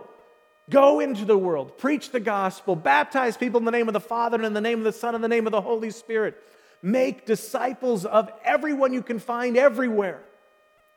Go 0.70 1.00
into 1.00 1.24
the 1.24 1.36
world, 1.36 1.76
preach 1.76 2.10
the 2.10 2.20
gospel, 2.20 2.76
baptize 2.76 3.36
people 3.36 3.58
in 3.58 3.64
the 3.64 3.70
name 3.70 3.88
of 3.88 3.94
the 3.94 4.00
Father 4.00 4.36
and 4.36 4.46
in 4.46 4.52
the 4.52 4.60
name 4.60 4.78
of 4.78 4.84
the 4.84 4.92
Son 4.92 5.14
and 5.14 5.22
the 5.22 5.28
name 5.28 5.46
of 5.46 5.52
the 5.52 5.60
Holy 5.60 5.90
Spirit. 5.90 6.40
Make 6.82 7.26
disciples 7.26 8.04
of 8.04 8.30
everyone 8.44 8.92
you 8.92 9.02
can 9.02 9.18
find 9.18 9.56
everywhere. 9.56 10.20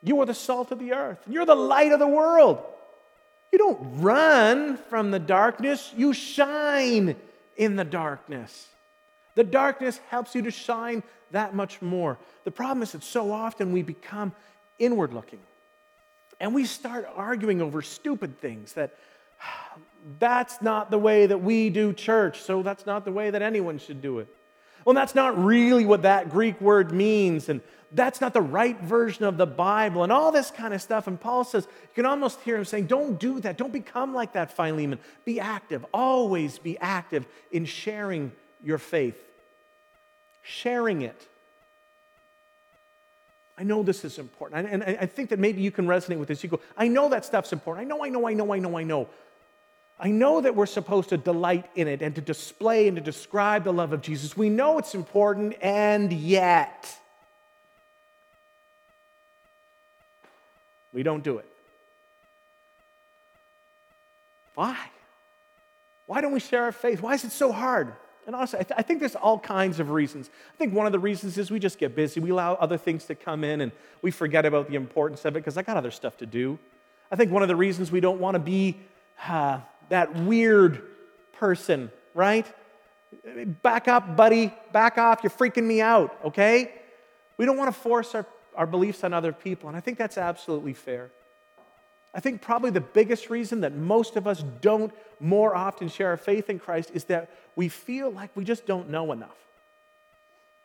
You 0.02 0.20
are 0.20 0.26
the 0.26 0.34
salt 0.34 0.70
of 0.72 0.78
the 0.78 0.92
earth. 0.92 1.18
You're 1.28 1.46
the 1.46 1.54
light 1.54 1.92
of 1.92 1.98
the 1.98 2.06
world. 2.06 2.62
You 3.52 3.58
don't 3.58 4.00
run 4.00 4.76
from 4.76 5.10
the 5.10 5.18
darkness, 5.18 5.92
you 5.96 6.12
shine 6.12 7.16
in 7.56 7.76
the 7.76 7.84
darkness. 7.84 8.68
The 9.34 9.44
darkness 9.44 10.00
helps 10.08 10.34
you 10.34 10.42
to 10.42 10.50
shine 10.50 11.02
that 11.30 11.54
much 11.54 11.82
more. 11.82 12.18
The 12.44 12.50
problem 12.50 12.82
is 12.82 12.92
that 12.92 13.02
so 13.02 13.32
often 13.32 13.72
we 13.72 13.82
become 13.82 14.32
inward 14.78 15.12
looking 15.12 15.40
and 16.40 16.54
we 16.54 16.64
start 16.64 17.08
arguing 17.14 17.62
over 17.62 17.82
stupid 17.82 18.38
things 18.40 18.74
that 18.74 18.94
that's 20.18 20.62
not 20.62 20.90
the 20.90 20.98
way 20.98 21.26
that 21.26 21.38
we 21.38 21.70
do 21.70 21.92
church, 21.92 22.40
so 22.42 22.62
that's 22.62 22.86
not 22.86 23.04
the 23.04 23.12
way 23.12 23.30
that 23.30 23.42
anyone 23.42 23.78
should 23.78 24.00
do 24.00 24.20
it. 24.20 24.28
Well, 24.84 24.94
that's 24.94 25.16
not 25.16 25.42
really 25.42 25.84
what 25.84 26.02
that 26.02 26.30
Greek 26.30 26.60
word 26.60 26.92
means, 26.92 27.48
and 27.48 27.60
that's 27.90 28.20
not 28.20 28.32
the 28.32 28.40
right 28.40 28.80
version 28.80 29.24
of 29.24 29.36
the 29.36 29.46
Bible, 29.46 30.04
and 30.04 30.12
all 30.12 30.30
this 30.30 30.50
kind 30.50 30.72
of 30.72 30.80
stuff. 30.80 31.08
And 31.08 31.20
Paul 31.20 31.42
says, 31.42 31.64
you 31.64 31.88
can 31.94 32.06
almost 32.06 32.40
hear 32.42 32.56
him 32.56 32.64
saying, 32.64 32.86
Don't 32.86 33.18
do 33.18 33.40
that. 33.40 33.58
Don't 33.58 33.72
become 33.72 34.14
like 34.14 34.34
that, 34.34 34.52
Philemon. 34.52 35.00
Be 35.24 35.40
active. 35.40 35.84
Always 35.92 36.58
be 36.58 36.78
active 36.78 37.26
in 37.50 37.64
sharing 37.64 38.30
your 38.62 38.78
faith, 38.78 39.18
sharing 40.42 41.02
it. 41.02 41.28
I 43.58 43.62
know 43.62 43.82
this 43.82 44.04
is 44.04 44.18
important. 44.18 44.68
And 44.68 44.84
I 44.84 45.06
think 45.06 45.30
that 45.30 45.38
maybe 45.38 45.62
you 45.62 45.70
can 45.70 45.86
resonate 45.86 46.18
with 46.18 46.28
this. 46.28 46.44
You 46.44 46.50
go, 46.50 46.60
I 46.76 46.88
know 46.88 47.08
that 47.08 47.24
stuff's 47.24 47.52
important. 47.52 47.86
I 47.86 47.88
know, 47.88 48.04
I 48.04 48.10
know, 48.10 48.28
I 48.28 48.34
know, 48.34 48.52
I 48.52 48.58
know, 48.58 48.76
I 48.76 48.82
know. 48.84 49.08
I 49.98 50.10
know 50.10 50.42
that 50.42 50.54
we're 50.54 50.66
supposed 50.66 51.08
to 51.08 51.16
delight 51.16 51.70
in 51.74 51.88
it 51.88 52.02
and 52.02 52.14
to 52.16 52.20
display 52.20 52.86
and 52.86 52.96
to 52.96 53.02
describe 53.02 53.64
the 53.64 53.72
love 53.72 53.92
of 53.92 54.02
Jesus. 54.02 54.36
We 54.36 54.50
know 54.50 54.78
it's 54.78 54.94
important, 54.94 55.56
and 55.62 56.12
yet 56.12 56.94
we 60.92 61.02
don't 61.02 61.24
do 61.24 61.38
it. 61.38 61.46
Why? 64.54 64.76
Why 66.06 66.20
don't 66.20 66.32
we 66.32 66.40
share 66.40 66.64
our 66.64 66.72
faith? 66.72 67.00
Why 67.00 67.14
is 67.14 67.24
it 67.24 67.32
so 67.32 67.50
hard? 67.50 67.92
And 68.26 68.34
honestly, 68.34 68.58
I, 68.58 68.62
th- 68.64 68.78
I, 68.78 68.82
think 68.82 69.00
there's 69.00 69.14
all 69.14 69.38
kinds 69.38 69.78
of 69.78 69.90
reasons. 69.90 70.30
I 70.52 70.56
think 70.56 70.74
one 70.74 70.86
of 70.86 70.92
the 70.92 70.98
reasons 70.98 71.38
is 71.38 71.50
we 71.50 71.60
just 71.60 71.78
get 71.78 71.94
busy. 71.94 72.18
We 72.18 72.30
allow 72.30 72.54
other 72.54 72.76
things 72.76 73.04
to 73.04 73.14
come 73.14 73.44
in 73.44 73.60
and 73.60 73.70
we 74.02 74.10
forget 74.10 74.44
about 74.44 74.68
the 74.68 74.74
importance 74.74 75.24
of 75.24 75.36
it 75.36 75.40
because 75.40 75.56
I 75.56 75.62
got 75.62 75.76
other 75.76 75.92
stuff 75.92 76.16
to 76.18 76.26
do. 76.26 76.58
I 77.10 77.16
think 77.16 77.30
one 77.30 77.42
of 77.42 77.48
the 77.48 77.54
reasons 77.54 77.92
we 77.92 78.00
don't 78.00 78.18
want 78.18 78.34
to 78.34 78.40
be 78.40 78.78
uh, 79.28 79.60
that 79.88 80.14
weird 80.14 80.82
person, 81.32 81.90
right? 82.14 82.46
Back 83.62 83.88
up, 83.88 84.16
buddy. 84.16 84.52
Back 84.72 84.98
off. 84.98 85.20
You're 85.22 85.30
freaking 85.30 85.64
me 85.64 85.80
out, 85.80 86.16
okay? 86.24 86.72
We 87.36 87.46
don't 87.46 87.56
want 87.56 87.74
to 87.74 87.80
force 87.80 88.14
our, 88.14 88.26
our 88.54 88.66
beliefs 88.66 89.04
on 89.04 89.12
other 89.12 89.32
people, 89.32 89.68
and 89.68 89.76
I 89.76 89.80
think 89.80 89.98
that's 89.98 90.18
absolutely 90.18 90.74
fair. 90.74 91.10
I 92.14 92.20
think 92.20 92.40
probably 92.40 92.70
the 92.70 92.80
biggest 92.80 93.28
reason 93.28 93.60
that 93.60 93.74
most 93.74 94.16
of 94.16 94.26
us 94.26 94.42
don't 94.62 94.92
more 95.20 95.54
often 95.54 95.88
share 95.88 96.08
our 96.08 96.16
faith 96.16 96.48
in 96.48 96.58
Christ 96.58 96.90
is 96.94 97.04
that 97.04 97.30
we 97.56 97.68
feel 97.68 98.10
like 98.10 98.30
we 98.34 98.44
just 98.44 98.66
don't 98.66 98.88
know 98.88 99.12
enough. 99.12 99.36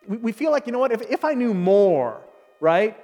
We, 0.07 0.17
we 0.17 0.31
feel 0.31 0.51
like, 0.51 0.65
you 0.65 0.71
know 0.71 0.79
what, 0.79 0.93
if, 0.93 1.01
if 1.01 1.25
I 1.25 1.33
knew 1.33 1.53
more, 1.53 2.21
right, 2.61 2.97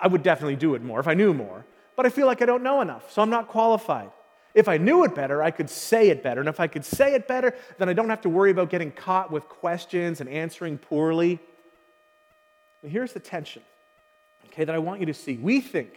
I 0.00 0.08
would 0.08 0.24
definitely 0.24 0.56
do 0.56 0.74
it 0.74 0.82
more 0.82 0.98
if 0.98 1.06
I 1.06 1.14
knew 1.14 1.32
more. 1.32 1.64
But 1.94 2.06
I 2.06 2.08
feel 2.08 2.26
like 2.26 2.42
I 2.42 2.46
don't 2.46 2.64
know 2.64 2.80
enough, 2.80 3.12
so 3.12 3.22
I'm 3.22 3.30
not 3.30 3.46
qualified. 3.46 4.10
If 4.54 4.68
I 4.68 4.76
knew 4.76 5.04
it 5.04 5.14
better, 5.14 5.42
I 5.42 5.50
could 5.50 5.70
say 5.70 6.10
it 6.10 6.22
better. 6.22 6.40
And 6.40 6.48
if 6.48 6.60
I 6.60 6.66
could 6.66 6.84
say 6.84 7.14
it 7.14 7.26
better, 7.26 7.54
then 7.78 7.88
I 7.88 7.92
don't 7.92 8.10
have 8.10 8.20
to 8.22 8.28
worry 8.28 8.50
about 8.50 8.70
getting 8.70 8.90
caught 8.90 9.30
with 9.30 9.48
questions 9.48 10.20
and 10.20 10.28
answering 10.28 10.78
poorly. 10.78 11.38
Here's 12.82 13.12
the 13.12 13.20
tension, 13.20 13.62
okay, 14.46 14.64
that 14.64 14.74
I 14.74 14.78
want 14.78 15.00
you 15.00 15.06
to 15.06 15.14
see. 15.14 15.36
We 15.36 15.60
think 15.60 15.90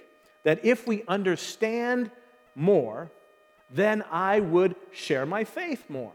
that 0.43 0.63
if 0.63 0.87
we 0.87 1.03
understand 1.07 2.11
more, 2.55 3.09
then 3.69 4.03
I 4.11 4.39
would 4.39 4.75
share 4.93 5.25
my 5.25 5.43
faith 5.43 5.89
more. 5.89 6.13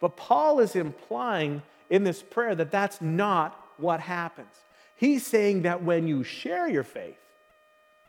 But 0.00 0.16
Paul 0.16 0.58
is 0.58 0.74
implying 0.74 1.62
in 1.88 2.04
this 2.04 2.22
prayer 2.22 2.54
that 2.56 2.70
that's 2.70 3.00
not 3.00 3.58
what 3.76 4.00
happens. 4.00 4.48
He's 4.96 5.24
saying 5.24 5.62
that 5.62 5.82
when 5.82 6.06
you 6.06 6.24
share 6.24 6.68
your 6.68 6.84
faith, 6.84 7.18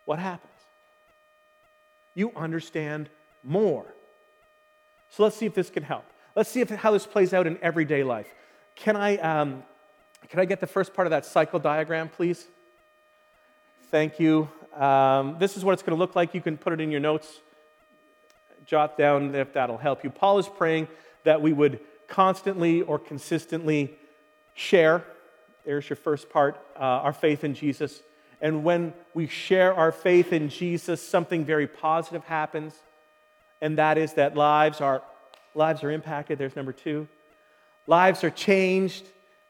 what 0.05 0.19
happens? 0.19 0.52
You 2.15 2.31
understand 2.35 3.09
more. 3.43 3.85
So 5.09 5.23
let's 5.23 5.35
see 5.35 5.45
if 5.45 5.53
this 5.53 5.69
can 5.69 5.83
help. 5.83 6.05
Let's 6.35 6.49
see 6.49 6.61
if, 6.61 6.69
how 6.69 6.91
this 6.91 7.05
plays 7.05 7.33
out 7.33 7.45
in 7.45 7.57
everyday 7.61 8.03
life. 8.03 8.33
Can 8.75 8.95
I, 8.95 9.17
um, 9.17 9.63
can 10.29 10.39
I 10.39 10.45
get 10.45 10.59
the 10.59 10.67
first 10.67 10.93
part 10.93 11.05
of 11.05 11.11
that 11.11 11.25
cycle 11.25 11.59
diagram, 11.59 12.09
please? 12.09 12.47
Thank 13.89 14.19
you. 14.19 14.49
Um, 14.75 15.37
this 15.39 15.55
is 15.55 15.63
what 15.63 15.73
it's 15.73 15.83
going 15.83 15.95
to 15.95 15.99
look 15.99 16.15
like. 16.15 16.33
You 16.33 16.41
can 16.41 16.57
put 16.57 16.73
it 16.73 16.81
in 16.81 16.89
your 16.89 16.99
notes, 16.99 17.41
jot 18.65 18.97
down 18.97 19.35
if 19.35 19.53
that'll 19.53 19.77
help 19.77 20.03
you. 20.03 20.09
Paul 20.09 20.39
is 20.39 20.49
praying 20.49 20.87
that 21.23 21.41
we 21.41 21.53
would 21.53 21.79
constantly 22.07 22.81
or 22.81 22.97
consistently 22.97 23.95
share. 24.55 25.03
There's 25.65 25.87
your 25.87 25.97
first 25.97 26.29
part 26.29 26.59
uh, 26.75 26.79
our 26.79 27.13
faith 27.13 27.43
in 27.43 27.53
Jesus. 27.53 28.01
And 28.43 28.65
when 28.65 28.93
we 29.13 29.27
share 29.27 29.73
our 29.73 29.93
faith 29.93 30.33
in 30.33 30.49
Jesus, 30.49 31.01
something 31.01 31.45
very 31.45 31.65
positive 31.65 32.25
happens, 32.25 32.75
and 33.61 33.77
that 33.77 33.97
is 33.97 34.15
that 34.15 34.35
lives 34.35 34.81
are, 34.81 35.01
lives 35.55 35.81
are 35.81 35.89
impacted. 35.89 36.37
There's 36.37 36.55
number 36.55 36.73
two. 36.73 37.07
Lives 37.87 38.21
are 38.25 38.29
changed. 38.29 39.05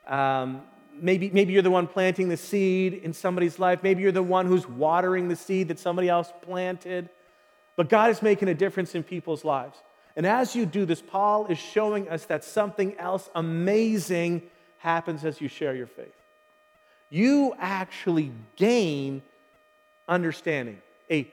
Um, 0.07 0.61
maybe, 0.93 1.31
maybe 1.31 1.53
you're 1.53 1.63
the 1.63 1.71
one 1.71 1.87
planting 1.87 2.29
the 2.29 2.37
seed 2.37 2.93
in 2.93 3.13
somebody's 3.13 3.57
life. 3.57 3.81
Maybe 3.81 4.03
you're 4.03 4.11
the 4.11 4.21
one 4.21 4.45
who's 4.45 4.69
watering 4.69 5.27
the 5.27 5.35
seed 5.35 5.69
that 5.69 5.79
somebody 5.79 6.07
else 6.07 6.31
planted. 6.43 7.09
But 7.75 7.89
God 7.89 8.11
is 8.11 8.21
making 8.21 8.47
a 8.49 8.53
difference 8.53 8.93
in 8.93 9.01
people's 9.01 9.43
lives. 9.43 9.79
And 10.15 10.27
as 10.27 10.55
you 10.55 10.67
do 10.67 10.85
this, 10.85 11.01
Paul 11.01 11.47
is 11.47 11.57
showing 11.57 12.09
us 12.09 12.25
that 12.25 12.43
something 12.43 12.95
else 12.99 13.27
amazing 13.33 14.43
happens 14.77 15.25
as 15.25 15.41
you 15.41 15.47
share 15.47 15.73
your 15.73 15.87
faith. 15.87 16.13
You 17.09 17.53
actually 17.59 18.31
gain 18.55 19.21
understanding, 20.07 20.81
a 21.09 21.31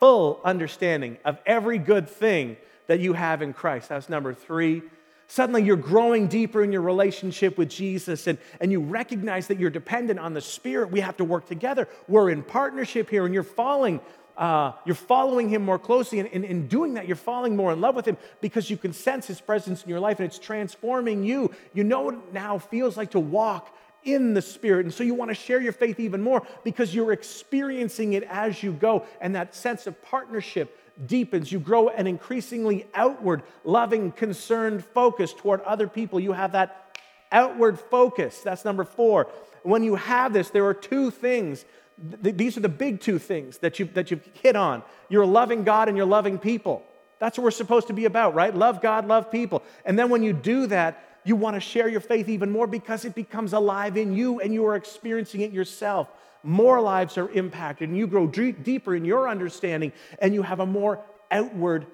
full 0.00 0.40
understanding 0.44 1.18
of 1.24 1.38
every 1.46 1.78
good 1.78 2.08
thing 2.08 2.56
that 2.86 3.00
you 3.00 3.12
have 3.12 3.42
in 3.42 3.52
Christ. 3.52 3.88
That's 3.88 4.08
number 4.08 4.34
three. 4.34 4.82
Suddenly, 5.28 5.64
you're 5.64 5.76
growing 5.76 6.28
deeper 6.28 6.62
in 6.62 6.70
your 6.70 6.82
relationship 6.82 7.58
with 7.58 7.68
Jesus, 7.68 8.28
and, 8.28 8.38
and 8.60 8.70
you 8.70 8.80
recognize 8.80 9.48
that 9.48 9.58
you're 9.58 9.70
dependent 9.70 10.20
on 10.20 10.34
the 10.34 10.40
Spirit. 10.40 10.90
We 10.90 11.00
have 11.00 11.16
to 11.16 11.24
work 11.24 11.46
together. 11.46 11.88
We're 12.06 12.30
in 12.30 12.44
partnership 12.44 13.10
here, 13.10 13.24
and 13.24 13.34
you're 13.34 13.42
falling. 13.42 14.00
Uh, 14.36 14.72
you're 14.84 14.94
following 14.94 15.48
him 15.48 15.64
more 15.64 15.78
closely, 15.78 16.20
and 16.20 16.28
in 16.28 16.68
doing 16.68 16.94
that, 16.94 17.06
you're 17.06 17.16
falling 17.16 17.56
more 17.56 17.72
in 17.72 17.80
love 17.80 17.96
with 17.96 18.06
him 18.06 18.18
because 18.42 18.68
you 18.68 18.76
can 18.76 18.92
sense 18.92 19.26
his 19.26 19.40
presence 19.40 19.82
in 19.82 19.88
your 19.88 19.98
life 19.98 20.20
and 20.20 20.26
it's 20.26 20.38
transforming 20.38 21.24
you. 21.24 21.50
You 21.72 21.84
know 21.84 22.02
what 22.02 22.34
now 22.34 22.58
feels 22.58 22.98
like 22.98 23.12
to 23.12 23.20
walk 23.20 23.74
in 24.06 24.32
the 24.32 24.40
Spirit. 24.40 24.86
And 24.86 24.94
so 24.94 25.04
you 25.04 25.12
want 25.12 25.30
to 25.30 25.34
share 25.34 25.60
your 25.60 25.72
faith 25.72 26.00
even 26.00 26.22
more 26.22 26.46
because 26.64 26.94
you're 26.94 27.12
experiencing 27.12 28.14
it 28.14 28.22
as 28.22 28.62
you 28.62 28.72
go, 28.72 29.04
and 29.20 29.34
that 29.34 29.54
sense 29.54 29.86
of 29.86 30.00
partnership 30.02 30.78
deepens. 31.06 31.52
You 31.52 31.58
grow 31.58 31.88
an 31.88 32.06
increasingly 32.06 32.86
outward, 32.94 33.42
loving, 33.64 34.12
concerned 34.12 34.84
focus 34.84 35.34
toward 35.34 35.60
other 35.62 35.88
people. 35.88 36.18
You 36.18 36.32
have 36.32 36.52
that 36.52 36.98
outward 37.30 37.78
focus. 37.78 38.40
That's 38.40 38.64
number 38.64 38.84
four. 38.84 39.28
When 39.62 39.82
you 39.82 39.96
have 39.96 40.32
this, 40.32 40.48
there 40.50 40.64
are 40.64 40.74
two 40.74 41.10
things. 41.10 41.64
These 41.98 42.56
are 42.56 42.60
the 42.60 42.68
big 42.68 43.00
two 43.00 43.18
things 43.18 43.58
that 43.58 43.78
you 43.78 43.86
that 43.94 44.10
you've 44.10 44.26
hit 44.42 44.54
on. 44.54 44.82
You're 45.08 45.26
loving 45.26 45.64
God 45.64 45.88
and 45.88 45.96
you're 45.96 46.06
loving 46.06 46.38
people. 46.38 46.82
That's 47.18 47.38
what 47.38 47.44
we're 47.44 47.50
supposed 47.50 47.86
to 47.88 47.94
be 47.94 48.04
about, 48.04 48.34
right? 48.34 48.54
Love 48.54 48.82
God, 48.82 49.08
love 49.08 49.30
people. 49.30 49.62
And 49.84 49.98
then 49.98 50.10
when 50.10 50.22
you 50.22 50.32
do 50.32 50.66
that, 50.66 51.02
you 51.26 51.36
want 51.36 51.54
to 51.54 51.60
share 51.60 51.88
your 51.88 52.00
faith 52.00 52.28
even 52.28 52.50
more 52.50 52.66
because 52.66 53.04
it 53.04 53.14
becomes 53.14 53.52
alive 53.52 53.96
in 53.96 54.14
you 54.14 54.40
and 54.40 54.54
you 54.54 54.64
are 54.66 54.76
experiencing 54.76 55.40
it 55.40 55.52
yourself 55.52 56.08
more 56.46 56.80
lives 56.80 57.18
are 57.18 57.28
impacted, 57.30 57.88
and 57.88 57.98
you 57.98 58.06
grow 58.06 58.26
deeper 58.28 58.94
in 58.94 59.04
your 59.04 59.28
understanding, 59.28 59.92
and 60.20 60.32
you 60.32 60.42
have 60.42 60.60
a 60.60 60.66
more 60.66 61.00
outward 61.30 61.86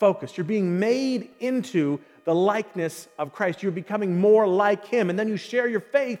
focus. 0.00 0.36
You're 0.36 0.44
being 0.44 0.78
made 0.78 1.30
into 1.38 2.00
the 2.24 2.34
likeness 2.34 3.06
of 3.18 3.32
Christ. 3.32 3.62
You're 3.62 3.72
becoming 3.72 4.18
more 4.18 4.46
like 4.46 4.86
Him, 4.86 5.10
and 5.10 5.18
then 5.18 5.28
you 5.28 5.36
share 5.36 5.68
your 5.68 5.80
faith. 5.80 6.20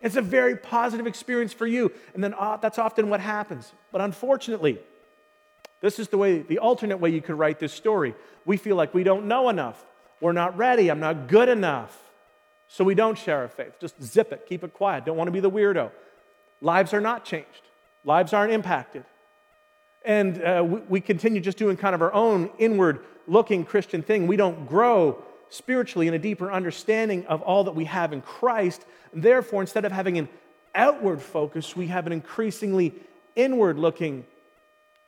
It's 0.00 0.16
a 0.16 0.22
very 0.22 0.56
positive 0.56 1.06
experience 1.06 1.52
for 1.52 1.66
you, 1.66 1.92
and 2.14 2.24
then 2.24 2.34
uh, 2.34 2.56
that's 2.56 2.78
often 2.78 3.10
what 3.10 3.20
happens. 3.20 3.72
But 3.92 4.00
unfortunately, 4.00 4.78
this 5.82 5.98
is 5.98 6.08
the 6.08 6.18
way, 6.18 6.38
the 6.38 6.58
alternate 6.58 6.96
way 6.96 7.10
you 7.10 7.20
could 7.20 7.38
write 7.38 7.58
this 7.58 7.72
story. 7.72 8.14
We 8.46 8.56
feel 8.56 8.76
like 8.76 8.94
we 8.94 9.04
don't 9.04 9.26
know 9.26 9.50
enough. 9.50 9.84
We're 10.20 10.32
not 10.32 10.56
ready. 10.56 10.90
I'm 10.90 11.00
not 11.00 11.28
good 11.28 11.48
enough. 11.48 11.96
So 12.68 12.84
we 12.84 12.94
don't 12.94 13.16
share 13.16 13.38
our 13.38 13.48
faith. 13.48 13.74
Just 13.80 14.02
zip 14.02 14.32
it, 14.32 14.46
keep 14.48 14.64
it 14.64 14.72
quiet. 14.72 15.04
Don't 15.04 15.16
want 15.16 15.28
to 15.28 15.32
be 15.32 15.40
the 15.40 15.50
weirdo. 15.50 15.90
Lives 16.60 16.92
are 16.94 17.00
not 17.00 17.24
changed, 17.24 17.62
lives 18.04 18.32
aren't 18.32 18.52
impacted. 18.52 19.04
and 20.04 20.42
uh, 20.42 20.64
we, 20.66 20.80
we 20.88 21.00
continue 21.00 21.40
just 21.40 21.58
doing 21.58 21.76
kind 21.76 21.94
of 21.94 22.02
our 22.02 22.12
own 22.12 22.50
inward 22.58 23.00
looking 23.26 23.64
Christian 23.64 24.02
thing, 24.02 24.26
we 24.26 24.36
don't 24.36 24.66
grow 24.66 25.22
spiritually 25.48 26.08
in 26.08 26.14
a 26.14 26.18
deeper 26.18 26.50
understanding 26.50 27.26
of 27.26 27.42
all 27.42 27.64
that 27.64 27.74
we 27.74 27.84
have 27.84 28.12
in 28.12 28.20
Christ. 28.22 28.84
Therefore, 29.12 29.60
instead 29.60 29.84
of 29.84 29.92
having 29.92 30.18
an 30.18 30.28
outward 30.74 31.22
focus, 31.22 31.76
we 31.76 31.88
have 31.88 32.06
an 32.06 32.12
increasingly 32.12 32.94
inward 33.34 33.78
looking 33.78 34.24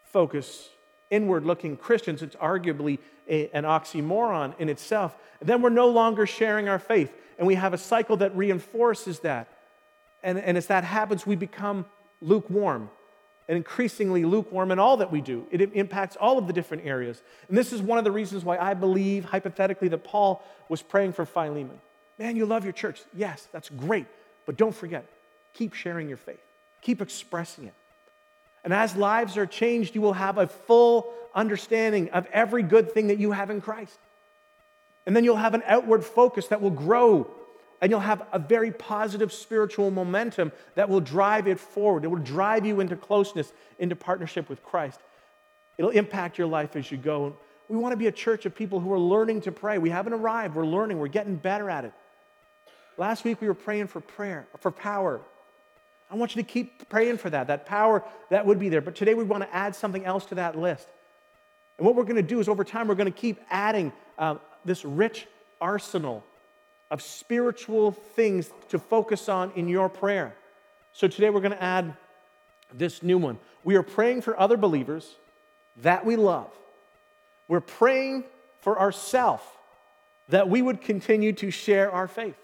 focus. 0.04 0.68
Inward 1.10 1.44
looking 1.44 1.76
Christians, 1.76 2.22
it's 2.22 2.36
arguably 2.36 2.98
a, 3.28 3.48
an 3.50 3.64
oxymoron 3.64 4.54
in 4.58 4.68
itself. 4.68 5.16
then 5.40 5.62
we're 5.62 5.70
no 5.70 5.88
longer 5.88 6.26
sharing 6.26 6.68
our 6.68 6.78
faith, 6.78 7.12
and 7.38 7.46
we 7.46 7.54
have 7.54 7.72
a 7.72 7.78
cycle 7.78 8.16
that 8.18 8.36
reinforces 8.36 9.20
that. 9.20 9.48
And, 10.22 10.38
and 10.38 10.56
as 10.56 10.66
that 10.66 10.84
happens, 10.84 11.26
we 11.26 11.36
become 11.36 11.86
lukewarm 12.20 12.90
and 13.48 13.56
increasingly 13.56 14.24
lukewarm 14.24 14.70
in 14.70 14.78
all 14.78 14.98
that 14.98 15.10
we 15.10 15.22
do. 15.22 15.46
It 15.50 15.72
impacts 15.74 16.16
all 16.16 16.36
of 16.36 16.46
the 16.46 16.52
different 16.52 16.84
areas. 16.84 17.22
And 17.48 17.56
this 17.56 17.72
is 17.72 17.80
one 17.80 17.96
of 17.96 18.04
the 18.04 18.12
reasons 18.12 18.44
why 18.44 18.58
I 18.58 18.74
believe, 18.74 19.24
hypothetically, 19.24 19.88
that 19.88 20.04
Paul 20.04 20.44
was 20.68 20.82
praying 20.82 21.14
for 21.14 21.24
Philemon. 21.24 21.80
Man, 22.18 22.36
you 22.36 22.44
love 22.44 22.64
your 22.64 22.74
church. 22.74 23.00
Yes, 23.14 23.48
that's 23.52 23.70
great. 23.70 24.06
But 24.44 24.56
don't 24.56 24.74
forget, 24.74 25.06
keep 25.54 25.72
sharing 25.72 26.08
your 26.08 26.18
faith, 26.18 26.40
keep 26.82 27.00
expressing 27.00 27.64
it. 27.64 27.74
And 28.64 28.72
as 28.72 28.96
lives 28.96 29.36
are 29.36 29.46
changed, 29.46 29.94
you 29.94 30.00
will 30.00 30.12
have 30.14 30.38
a 30.38 30.46
full 30.46 31.12
understanding 31.34 32.10
of 32.10 32.26
every 32.32 32.62
good 32.62 32.92
thing 32.92 33.08
that 33.08 33.18
you 33.18 33.32
have 33.32 33.50
in 33.50 33.60
Christ. 33.60 33.98
And 35.06 35.16
then 35.16 35.24
you'll 35.24 35.36
have 35.36 35.54
an 35.54 35.62
outward 35.66 36.04
focus 36.04 36.48
that 36.48 36.60
will 36.60 36.70
grow 36.70 37.30
and 37.80 37.90
you'll 37.90 38.00
have 38.00 38.26
a 38.32 38.38
very 38.38 38.72
positive 38.72 39.32
spiritual 39.32 39.90
momentum 39.90 40.52
that 40.74 40.88
will 40.88 41.00
drive 41.00 41.46
it 41.46 41.60
forward. 41.60 42.04
It 42.04 42.08
will 42.08 42.18
drive 42.18 42.66
you 42.66 42.80
into 42.80 42.96
closeness, 42.96 43.52
into 43.78 43.94
partnership 43.94 44.48
with 44.48 44.62
Christ. 44.62 45.00
It'll 45.76 45.92
impact 45.92 46.38
your 46.38 46.48
life 46.48 46.74
as 46.74 46.90
you 46.90 46.98
go. 46.98 47.36
We 47.68 47.76
want 47.76 47.92
to 47.92 47.96
be 47.96 48.08
a 48.08 48.12
church 48.12 48.46
of 48.46 48.54
people 48.54 48.80
who 48.80 48.92
are 48.92 48.98
learning 48.98 49.42
to 49.42 49.52
pray. 49.52 49.78
We 49.78 49.90
haven't 49.90 50.12
arrived, 50.12 50.56
we're 50.56 50.66
learning, 50.66 50.98
we're 50.98 51.08
getting 51.08 51.36
better 51.36 51.70
at 51.70 51.84
it. 51.84 51.92
Last 52.96 53.24
week 53.24 53.40
we 53.40 53.46
were 53.46 53.54
praying 53.54 53.86
for 53.86 54.00
prayer, 54.00 54.48
for 54.58 54.72
power. 54.72 55.20
I 56.10 56.16
want 56.16 56.34
you 56.34 56.42
to 56.42 56.48
keep 56.48 56.88
praying 56.88 57.18
for 57.18 57.30
that, 57.30 57.48
that 57.48 57.66
power 57.66 58.02
that 58.30 58.46
would 58.46 58.58
be 58.58 58.68
there. 58.68 58.80
But 58.80 58.94
today 58.94 59.14
we 59.14 59.24
want 59.24 59.42
to 59.42 59.54
add 59.54 59.74
something 59.74 60.04
else 60.04 60.24
to 60.26 60.36
that 60.36 60.56
list. 60.56 60.88
And 61.76 61.86
what 61.86 61.94
we're 61.94 62.04
going 62.04 62.16
to 62.16 62.22
do 62.22 62.40
is 62.40 62.48
over 62.48 62.64
time, 62.64 62.88
we're 62.88 62.94
going 62.94 63.12
to 63.12 63.18
keep 63.18 63.38
adding 63.50 63.92
um, 64.18 64.40
this 64.64 64.84
rich 64.84 65.26
arsenal 65.60 66.24
of 66.90 67.02
spiritual 67.02 67.92
things 67.92 68.50
to 68.70 68.78
focus 68.78 69.28
on 69.28 69.52
in 69.54 69.68
your 69.68 69.88
prayer. 69.88 70.34
So 70.92 71.06
today 71.06 71.30
we're 71.30 71.40
going 71.40 71.52
to 71.52 71.62
add 71.62 71.94
this 72.72 73.02
new 73.02 73.18
one. 73.18 73.38
We 73.62 73.76
are 73.76 73.82
praying 73.82 74.22
for 74.22 74.38
other 74.38 74.56
believers 74.56 75.14
that 75.82 76.04
we 76.04 76.16
love. 76.16 76.50
We're 77.46 77.60
praying 77.60 78.24
for 78.60 78.80
ourselves 78.80 79.42
that 80.28 80.48
we 80.48 80.62
would 80.62 80.80
continue 80.80 81.32
to 81.34 81.50
share 81.50 81.90
our 81.90 82.08
faith. 82.08 82.36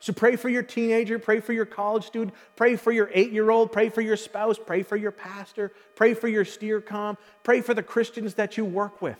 So 0.00 0.12
pray 0.12 0.36
for 0.36 0.48
your 0.48 0.62
teenager, 0.62 1.18
pray 1.18 1.40
for 1.40 1.52
your 1.52 1.66
college 1.66 2.06
student, 2.06 2.34
pray 2.54 2.76
for 2.76 2.92
your 2.92 3.10
eight 3.12 3.32
year 3.32 3.50
old, 3.50 3.72
pray 3.72 3.88
for 3.88 4.00
your 4.00 4.16
spouse, 4.16 4.56
pray 4.56 4.82
for 4.82 4.96
your 4.96 5.10
pastor, 5.10 5.72
pray 5.96 6.14
for 6.14 6.28
your 6.28 6.44
steer 6.44 6.80
com, 6.80 7.18
pray 7.42 7.60
for 7.62 7.74
the 7.74 7.82
Christians 7.82 8.34
that 8.34 8.56
you 8.56 8.64
work 8.64 9.02
with. 9.02 9.18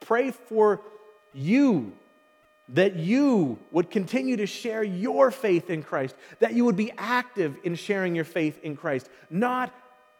Pray 0.00 0.30
for 0.30 0.82
you 1.32 1.92
that 2.68 2.96
you 2.96 3.58
would 3.70 3.90
continue 3.90 4.36
to 4.36 4.46
share 4.46 4.82
your 4.82 5.30
faith 5.30 5.70
in 5.70 5.82
Christ, 5.82 6.14
that 6.40 6.52
you 6.52 6.64
would 6.64 6.76
be 6.76 6.92
active 6.98 7.56
in 7.64 7.74
sharing 7.74 8.14
your 8.14 8.24
faith 8.24 8.58
in 8.62 8.76
Christ, 8.76 9.08
not 9.30 9.72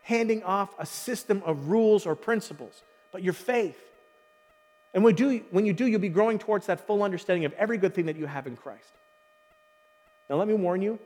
handing 0.02 0.42
off 0.42 0.74
a 0.78 0.86
system 0.86 1.42
of 1.44 1.68
rules 1.68 2.06
or 2.06 2.16
principles, 2.16 2.82
but 3.12 3.22
your 3.22 3.32
faith. 3.32 3.78
And 4.94 5.04
when, 5.04 5.14
do, 5.14 5.42
when 5.50 5.64
you 5.64 5.72
do, 5.72 5.86
you'll 5.86 6.00
be 6.00 6.08
growing 6.08 6.38
towards 6.38 6.66
that 6.66 6.86
full 6.86 7.02
understanding 7.02 7.44
of 7.44 7.52
every 7.54 7.78
good 7.78 7.94
thing 7.94 8.06
that 8.06 8.16
you 8.16 8.26
have 8.26 8.46
in 8.46 8.56
Christ. 8.56 8.92
Now, 10.32 10.38
let 10.38 10.48
me 10.48 10.54
warn 10.54 10.80
you, 10.80 10.98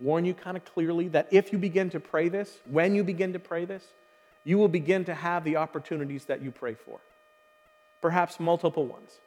warn 0.00 0.26
you 0.26 0.34
kind 0.34 0.54
of 0.54 0.66
clearly 0.66 1.08
that 1.08 1.28
if 1.30 1.50
you 1.50 1.56
begin 1.56 1.88
to 1.88 1.98
pray 1.98 2.28
this, 2.28 2.58
when 2.66 2.94
you 2.94 3.02
begin 3.02 3.32
to 3.32 3.38
pray 3.38 3.64
this, 3.64 3.82
you 4.44 4.58
will 4.58 4.68
begin 4.68 5.06
to 5.06 5.14
have 5.14 5.44
the 5.44 5.56
opportunities 5.56 6.26
that 6.26 6.42
you 6.42 6.50
pray 6.50 6.74
for, 6.74 7.00
perhaps 8.02 8.38
multiple 8.38 8.84
ones. 8.84 9.18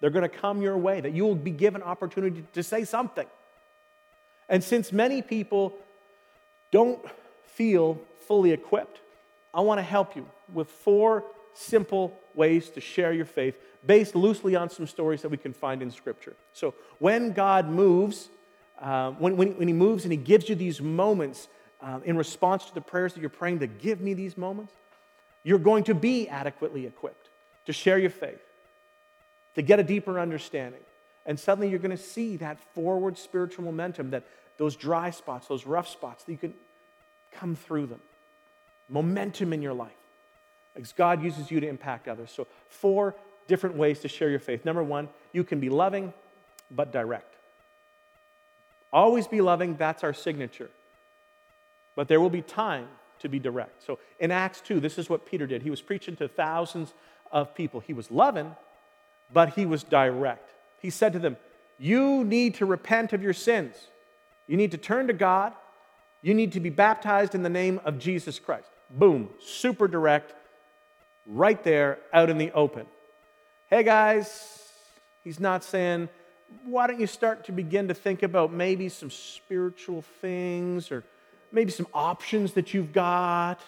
They're 0.00 0.10
going 0.10 0.22
to 0.22 0.28
come 0.28 0.62
your 0.62 0.78
way, 0.78 1.00
that 1.00 1.10
you 1.14 1.24
will 1.24 1.34
be 1.34 1.50
given 1.50 1.82
opportunity 1.82 2.44
to 2.52 2.62
say 2.62 2.84
something. 2.84 3.26
And 4.48 4.62
since 4.62 4.92
many 4.92 5.20
people 5.20 5.74
don't 6.70 7.00
feel 7.46 8.00
fully 8.28 8.52
equipped, 8.52 9.00
I 9.52 9.62
want 9.62 9.78
to 9.78 9.82
help 9.82 10.14
you 10.14 10.28
with 10.54 10.70
four 10.70 11.24
simple 11.54 12.18
ways 12.34 12.70
to 12.70 12.80
share 12.80 13.12
your 13.12 13.24
faith 13.24 13.56
based 13.84 14.14
loosely 14.14 14.56
on 14.56 14.70
some 14.70 14.86
stories 14.86 15.22
that 15.22 15.28
we 15.28 15.36
can 15.36 15.52
find 15.52 15.82
in 15.82 15.90
Scripture. 15.90 16.36
So, 16.52 16.74
when 16.98 17.32
God 17.32 17.68
moves, 17.68 18.28
uh, 18.80 19.10
when, 19.12 19.36
when, 19.36 19.58
when, 19.58 19.68
He 19.68 19.74
moves 19.74 20.04
and 20.04 20.12
He 20.12 20.16
gives 20.16 20.48
you 20.48 20.54
these 20.54 20.80
moments 20.80 21.48
uh, 21.80 22.00
in 22.04 22.16
response 22.16 22.66
to 22.66 22.74
the 22.74 22.80
prayers 22.80 23.14
that 23.14 23.20
you're 23.20 23.30
praying 23.30 23.58
to 23.60 23.66
give 23.66 24.00
me 24.00 24.14
these 24.14 24.36
moments, 24.36 24.72
you're 25.42 25.58
going 25.58 25.84
to 25.84 25.94
be 25.94 26.28
adequately 26.28 26.86
equipped 26.86 27.30
to 27.66 27.72
share 27.72 27.98
your 27.98 28.10
faith 28.10 28.40
to 29.54 29.62
get 29.62 29.78
a 29.78 29.82
deeper 29.82 30.18
understanding. 30.18 30.80
And 31.26 31.38
suddenly 31.38 31.68
you're 31.68 31.78
going 31.78 31.96
to 31.96 32.02
see 32.02 32.36
that 32.38 32.58
forward 32.74 33.16
spiritual 33.18 33.64
momentum, 33.64 34.10
that 34.10 34.24
those 34.56 34.76
dry 34.76 35.10
spots, 35.10 35.46
those 35.46 35.66
rough 35.66 35.88
spots, 35.88 36.24
that 36.24 36.32
you 36.32 36.38
can 36.38 36.54
come 37.32 37.54
through 37.54 37.86
them. 37.86 38.00
Momentum 38.88 39.52
in 39.52 39.62
your 39.62 39.72
life. 39.72 39.92
God 40.96 41.22
uses 41.22 41.50
you 41.50 41.60
to 41.60 41.68
impact 41.68 42.08
others. 42.08 42.30
So, 42.30 42.46
four 42.68 43.14
different 43.46 43.76
ways 43.76 44.00
to 44.00 44.08
share 44.08 44.30
your 44.30 44.38
faith. 44.38 44.64
Number 44.64 44.82
one, 44.82 45.08
you 45.32 45.44
can 45.44 45.60
be 45.60 45.68
loving 45.68 46.12
but 46.70 46.92
direct. 46.92 47.34
Always 48.92 49.26
be 49.26 49.40
loving, 49.40 49.76
that's 49.76 50.04
our 50.04 50.12
signature. 50.12 50.70
But 51.96 52.08
there 52.08 52.20
will 52.20 52.30
be 52.30 52.42
time 52.42 52.88
to 53.20 53.28
be 53.28 53.38
direct. 53.38 53.84
So 53.84 53.98
in 54.18 54.30
Acts 54.30 54.60
2, 54.62 54.80
this 54.80 54.98
is 54.98 55.08
what 55.08 55.26
Peter 55.26 55.46
did. 55.46 55.62
He 55.62 55.70
was 55.70 55.80
preaching 55.80 56.16
to 56.16 56.28
thousands 56.28 56.92
of 57.30 57.54
people. 57.54 57.80
He 57.80 57.92
was 57.92 58.10
loving, 58.10 58.54
but 59.32 59.54
he 59.54 59.64
was 59.64 59.82
direct. 59.82 60.50
He 60.80 60.90
said 60.90 61.12
to 61.14 61.18
them, 61.18 61.36
You 61.78 62.24
need 62.24 62.54
to 62.56 62.66
repent 62.66 63.12
of 63.12 63.22
your 63.22 63.32
sins. 63.32 63.74
You 64.46 64.56
need 64.56 64.72
to 64.72 64.78
turn 64.78 65.06
to 65.06 65.12
God. 65.12 65.52
You 66.20 66.34
need 66.34 66.52
to 66.52 66.60
be 66.60 66.70
baptized 66.70 67.34
in 67.34 67.42
the 67.42 67.48
name 67.48 67.80
of 67.84 67.98
Jesus 67.98 68.38
Christ. 68.38 68.68
Boom, 68.90 69.30
super 69.40 69.88
direct, 69.88 70.34
right 71.26 71.62
there 71.62 71.98
out 72.12 72.30
in 72.30 72.38
the 72.38 72.52
open. 72.52 72.86
Hey 73.68 73.82
guys, 73.82 74.70
he's 75.24 75.40
not 75.40 75.64
saying, 75.64 76.08
why 76.64 76.86
don't 76.86 77.00
you 77.00 77.06
start 77.06 77.44
to 77.44 77.52
begin 77.52 77.88
to 77.88 77.94
think 77.94 78.22
about 78.22 78.52
maybe 78.52 78.88
some 78.88 79.10
spiritual 79.10 80.02
things 80.20 80.90
or 80.90 81.04
maybe 81.50 81.70
some 81.70 81.86
options 81.94 82.52
that 82.52 82.74
you've 82.74 82.92
got? 82.92 83.60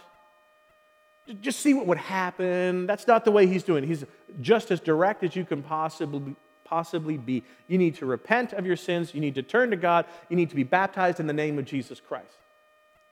just 1.40 1.60
see 1.60 1.74
what 1.74 1.86
would 1.86 1.98
happen. 1.98 2.86
That's 2.86 3.06
not 3.06 3.24
the 3.24 3.30
way 3.30 3.46
he's 3.46 3.62
doing. 3.62 3.84
He's 3.84 4.04
just 4.40 4.70
as 4.70 4.80
direct 4.80 5.22
as 5.22 5.34
you 5.34 5.44
can 5.44 5.62
possibly, 5.62 6.36
possibly 6.64 7.16
be. 7.16 7.42
You 7.66 7.78
need 7.78 7.94
to 7.96 8.06
repent 8.06 8.52
of 8.52 8.66
your 8.66 8.76
sins. 8.76 9.14
You 9.14 9.20
need 9.20 9.34
to 9.36 9.42
turn 9.42 9.70
to 9.70 9.76
God. 9.76 10.04
You 10.28 10.36
need 10.36 10.50
to 10.50 10.56
be 10.56 10.64
baptized 10.64 11.20
in 11.20 11.26
the 11.26 11.32
name 11.32 11.58
of 11.58 11.64
Jesus 11.64 12.00
Christ. 12.00 12.36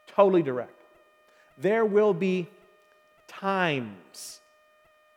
Totally 0.06 0.42
direct. 0.42 0.78
There 1.56 1.86
will 1.86 2.12
be 2.12 2.48
times 3.40 4.40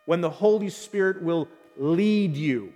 when 0.06 0.22
the 0.22 0.30
Holy 0.30 0.70
Spirit 0.70 1.22
will 1.22 1.48
lead 1.78 2.36
you 2.36 2.74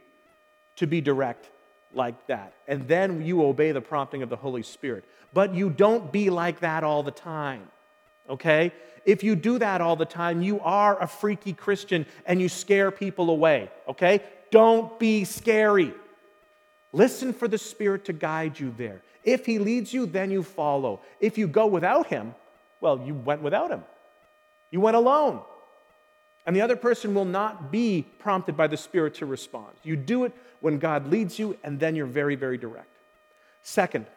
to 0.75 0.87
be 0.87 1.01
direct 1.01 1.49
like 1.93 2.27
that. 2.27 2.53
And 2.67 2.87
then 2.87 3.25
you 3.25 3.43
obey 3.43 3.71
the 3.71 3.81
prompting 3.81 4.21
of 4.23 4.29
the 4.29 4.35
Holy 4.35 4.63
Spirit. 4.63 5.05
But 5.33 5.55
you 5.55 5.69
don't 5.69 6.11
be 6.11 6.29
like 6.29 6.59
that 6.61 6.83
all 6.83 7.03
the 7.03 7.11
time, 7.11 7.67
okay? 8.29 8.71
If 9.05 9.23
you 9.23 9.35
do 9.35 9.59
that 9.59 9.81
all 9.81 9.95
the 9.95 10.05
time, 10.05 10.41
you 10.41 10.59
are 10.61 11.01
a 11.01 11.07
freaky 11.07 11.53
Christian 11.53 12.05
and 12.25 12.41
you 12.41 12.49
scare 12.49 12.91
people 12.91 13.29
away, 13.29 13.69
okay? 13.87 14.21
Don't 14.51 14.99
be 14.99 15.23
scary. 15.23 15.93
Listen 16.91 17.33
for 17.33 17.47
the 17.47 17.57
Spirit 17.57 18.05
to 18.05 18.13
guide 18.13 18.59
you 18.59 18.73
there. 18.77 19.01
If 19.23 19.45
He 19.45 19.59
leads 19.59 19.93
you, 19.93 20.05
then 20.05 20.31
you 20.31 20.43
follow. 20.43 21.01
If 21.19 21.37
you 21.37 21.47
go 21.47 21.67
without 21.67 22.07
Him, 22.07 22.33
well, 22.81 22.99
you 23.05 23.13
went 23.13 23.41
without 23.41 23.69
Him. 23.69 23.83
You 24.71 24.81
went 24.81 24.95
alone. 24.95 25.41
And 26.45 26.55
the 26.55 26.61
other 26.61 26.75
person 26.75 27.13
will 27.13 27.25
not 27.25 27.71
be 27.71 28.05
prompted 28.17 28.57
by 28.57 28.67
the 28.67 28.77
Spirit 28.77 29.15
to 29.15 29.25
respond. 29.25 29.73
You 29.83 29.95
do 29.95 30.23
it 30.23 30.33
when 30.61 30.79
God 30.79 31.11
leads 31.11 31.37
you, 31.37 31.57
and 31.63 31.79
then 31.79 31.95
you're 31.95 32.07
very, 32.07 32.35
very 32.35 32.57
direct. 32.57 32.89
Second, 33.61 34.07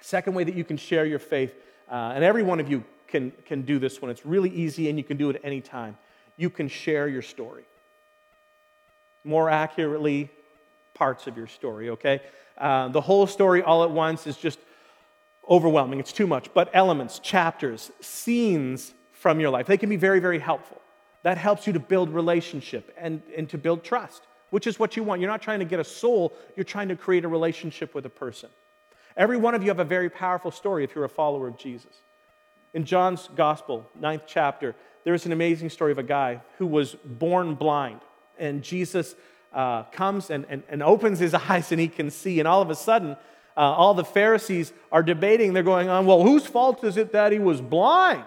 second 0.00 0.34
way 0.34 0.44
that 0.44 0.54
you 0.54 0.64
can 0.64 0.76
share 0.76 1.06
your 1.06 1.18
faith, 1.18 1.54
uh, 1.90 2.12
and 2.14 2.22
every 2.22 2.42
one 2.42 2.60
of 2.60 2.68
you 2.68 2.84
can, 3.08 3.32
can 3.46 3.62
do 3.62 3.78
this 3.78 4.02
one. 4.02 4.10
It's 4.10 4.26
really 4.26 4.50
easy 4.50 4.88
and 4.88 4.98
you 4.98 5.04
can 5.04 5.16
do 5.16 5.30
it 5.30 5.40
any 5.44 5.60
time. 5.60 5.96
You 6.36 6.50
can 6.50 6.68
share 6.68 7.08
your 7.08 7.22
story. 7.22 7.64
More 9.22 9.48
accurately, 9.48 10.30
parts 10.94 11.26
of 11.26 11.36
your 11.36 11.46
story, 11.46 11.90
okay? 11.90 12.20
Uh, 12.58 12.88
the 12.88 13.00
whole 13.00 13.26
story 13.26 13.62
all 13.62 13.84
at 13.84 13.90
once 13.90 14.26
is 14.26 14.36
just 14.36 14.58
overwhelming. 15.48 16.00
It's 16.00 16.12
too 16.12 16.26
much. 16.26 16.52
But 16.52 16.70
elements, 16.72 17.20
chapters, 17.20 17.90
scenes 18.00 18.92
from 19.24 19.40
your 19.40 19.48
life. 19.48 19.64
They 19.66 19.78
can 19.78 19.88
be 19.88 19.96
very, 19.96 20.20
very 20.20 20.38
helpful. 20.38 20.82
That 21.22 21.38
helps 21.38 21.66
you 21.66 21.72
to 21.72 21.80
build 21.80 22.10
relationship 22.10 22.94
and, 22.98 23.22
and 23.34 23.48
to 23.48 23.56
build 23.56 23.82
trust, 23.82 24.22
which 24.50 24.66
is 24.66 24.78
what 24.78 24.98
you 24.98 25.02
want. 25.02 25.22
You're 25.22 25.30
not 25.30 25.40
trying 25.40 25.60
to 25.60 25.64
get 25.64 25.80
a 25.80 25.84
soul, 25.84 26.34
you're 26.56 26.64
trying 26.64 26.88
to 26.88 26.94
create 26.94 27.24
a 27.24 27.28
relationship 27.28 27.94
with 27.94 28.04
a 28.04 28.10
person. 28.10 28.50
Every 29.16 29.38
one 29.38 29.54
of 29.54 29.62
you 29.62 29.68
have 29.68 29.80
a 29.80 29.84
very 29.84 30.10
powerful 30.10 30.50
story 30.50 30.84
if 30.84 30.94
you're 30.94 31.06
a 31.06 31.08
follower 31.08 31.48
of 31.48 31.56
Jesus. 31.56 32.02
In 32.74 32.84
John's 32.84 33.30
Gospel, 33.34 33.88
ninth 33.98 34.24
chapter, 34.26 34.76
there 35.04 35.14
is 35.14 35.24
an 35.24 35.32
amazing 35.32 35.70
story 35.70 35.92
of 35.92 35.96
a 35.96 36.02
guy 36.02 36.42
who 36.58 36.66
was 36.66 36.94
born 36.94 37.54
blind. 37.54 38.00
And 38.38 38.62
Jesus 38.62 39.14
uh, 39.54 39.84
comes 39.84 40.28
and, 40.28 40.44
and, 40.50 40.64
and, 40.68 40.82
opens 40.82 41.18
his 41.18 41.32
eyes 41.48 41.72
and 41.72 41.80
he 41.80 41.88
can 41.88 42.10
see. 42.10 42.40
And 42.40 42.46
all 42.46 42.60
of 42.60 42.68
a 42.68 42.74
sudden, 42.74 43.12
uh, 43.56 43.60
all 43.60 43.94
the 43.94 44.04
Pharisees 44.04 44.74
are 44.92 45.02
debating. 45.02 45.54
They're 45.54 45.62
going 45.62 45.88
on, 45.88 46.04
well, 46.04 46.22
whose 46.22 46.44
fault 46.44 46.84
is 46.84 46.98
it 46.98 47.12
that 47.12 47.32
he 47.32 47.38
was 47.38 47.62
blind? 47.62 48.24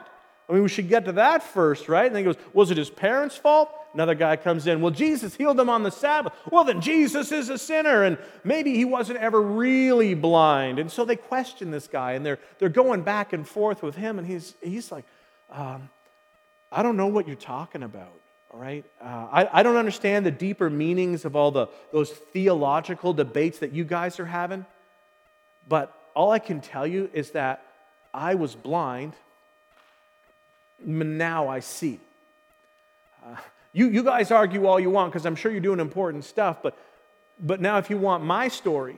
I 0.50 0.54
mean, 0.54 0.64
we 0.64 0.70
should 0.70 0.88
get 0.88 1.06
to 1.06 1.12
that 1.14 1.44
first, 1.44 1.90
right? 1.90 2.06
And 2.06 2.16
then 2.16 2.24
he 2.24 2.32
goes, 2.32 2.42
was 2.54 2.72
it 2.72 2.78
his 2.78 2.90
parents' 2.90 3.36
fault? 3.36 3.70
Another 3.94 4.16
guy 4.16 4.38
comes 4.38 4.66
in, 4.66 4.80
well, 4.80 4.92
Jesus 4.92 5.36
healed 5.36 5.60
him 5.60 5.70
on 5.70 5.84
the 5.84 5.92
Sabbath. 5.92 6.32
Well, 6.52 6.64
then 6.64 6.80
Jesus 6.80 7.32
is 7.32 7.50
a 7.50 7.58
sinner, 7.58 8.04
and 8.04 8.18
maybe 8.44 8.74
he 8.74 8.86
wasn't 8.86 9.20
ever 9.20 9.42
really 9.42 10.14
blind. 10.14 10.80
And 10.80 10.90
so 10.90 11.04
they 11.04 11.18
question 11.18 11.72
this 11.72 11.88
guy, 11.88 12.14
and 12.14 12.26
they're, 12.26 12.40
they're 12.60 12.70
going 12.70 13.02
back 13.02 13.34
and 13.34 13.46
forth 13.46 13.84
with 13.84 13.96
him, 13.96 14.20
and 14.20 14.28
he's, 14.28 14.56
he's 14.62 14.92
like, 14.92 15.04
um, 15.52 15.90
I 16.72 16.82
don't 16.84 16.96
know 16.96 17.08
what 17.08 17.28
you're 17.28 17.36
talking 17.36 17.84
about. 17.84 18.20
All 18.52 18.60
right? 18.60 18.86
Uh, 19.02 19.28
I, 19.32 19.60
I 19.60 19.64
don't 19.64 19.76
understand 19.76 20.26
the 20.26 20.32
deeper 20.32 20.70
meanings 20.70 21.26
of 21.26 21.36
all 21.36 21.52
the, 21.52 21.68
those 21.92 22.12
theological 22.12 23.12
debates 23.14 23.60
that 23.60 23.74
you 23.74 23.84
guys 23.84 24.20
are 24.20 24.26
having, 24.26 24.66
but 25.68 25.94
all 26.16 26.32
I 26.32 26.40
can 26.40 26.62
tell 26.62 26.88
you 26.88 27.10
is 27.14 27.32
that 27.32 27.64
I 28.14 28.36
was 28.36 28.56
blind, 28.56 29.14
now 30.84 31.48
I 31.48 31.60
see. 31.60 32.00
Uh, 33.26 33.36
you, 33.74 33.90
you 33.90 34.04
guys 34.04 34.32
argue 34.32 34.66
all 34.66 34.80
you 34.80 34.90
want 34.90 35.12
because 35.12 35.26
I'm 35.26 35.36
sure 35.36 35.52
you're 35.52 35.62
doing 35.62 35.80
important 35.80 36.24
stuff, 36.24 36.58
but, 36.62 36.78
but 37.40 37.62
now 37.62 37.78
if 37.78 37.90
you 37.90 37.98
want 37.98 38.24
my 38.24 38.48
story, 38.48 38.98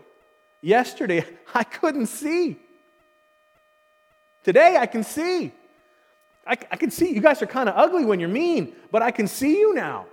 yesterday 0.61 1.25
I 1.53 1.63
couldn't 1.63 2.07
see. 2.07 2.57
Today 4.43 4.77
I 4.79 4.85
can 4.85 5.03
see. 5.03 5.51
I, 6.45 6.57
I 6.71 6.77
can 6.77 6.91
see 6.91 7.13
you 7.13 7.21
guys 7.21 7.41
are 7.41 7.47
kind 7.47 7.69
of 7.69 7.75
ugly 7.77 8.05
when 8.05 8.19
you're 8.19 8.29
mean, 8.29 8.73
but 8.91 9.01
I 9.01 9.11
can 9.11 9.27
see 9.27 9.59
you 9.59 9.73
now. 9.73 10.05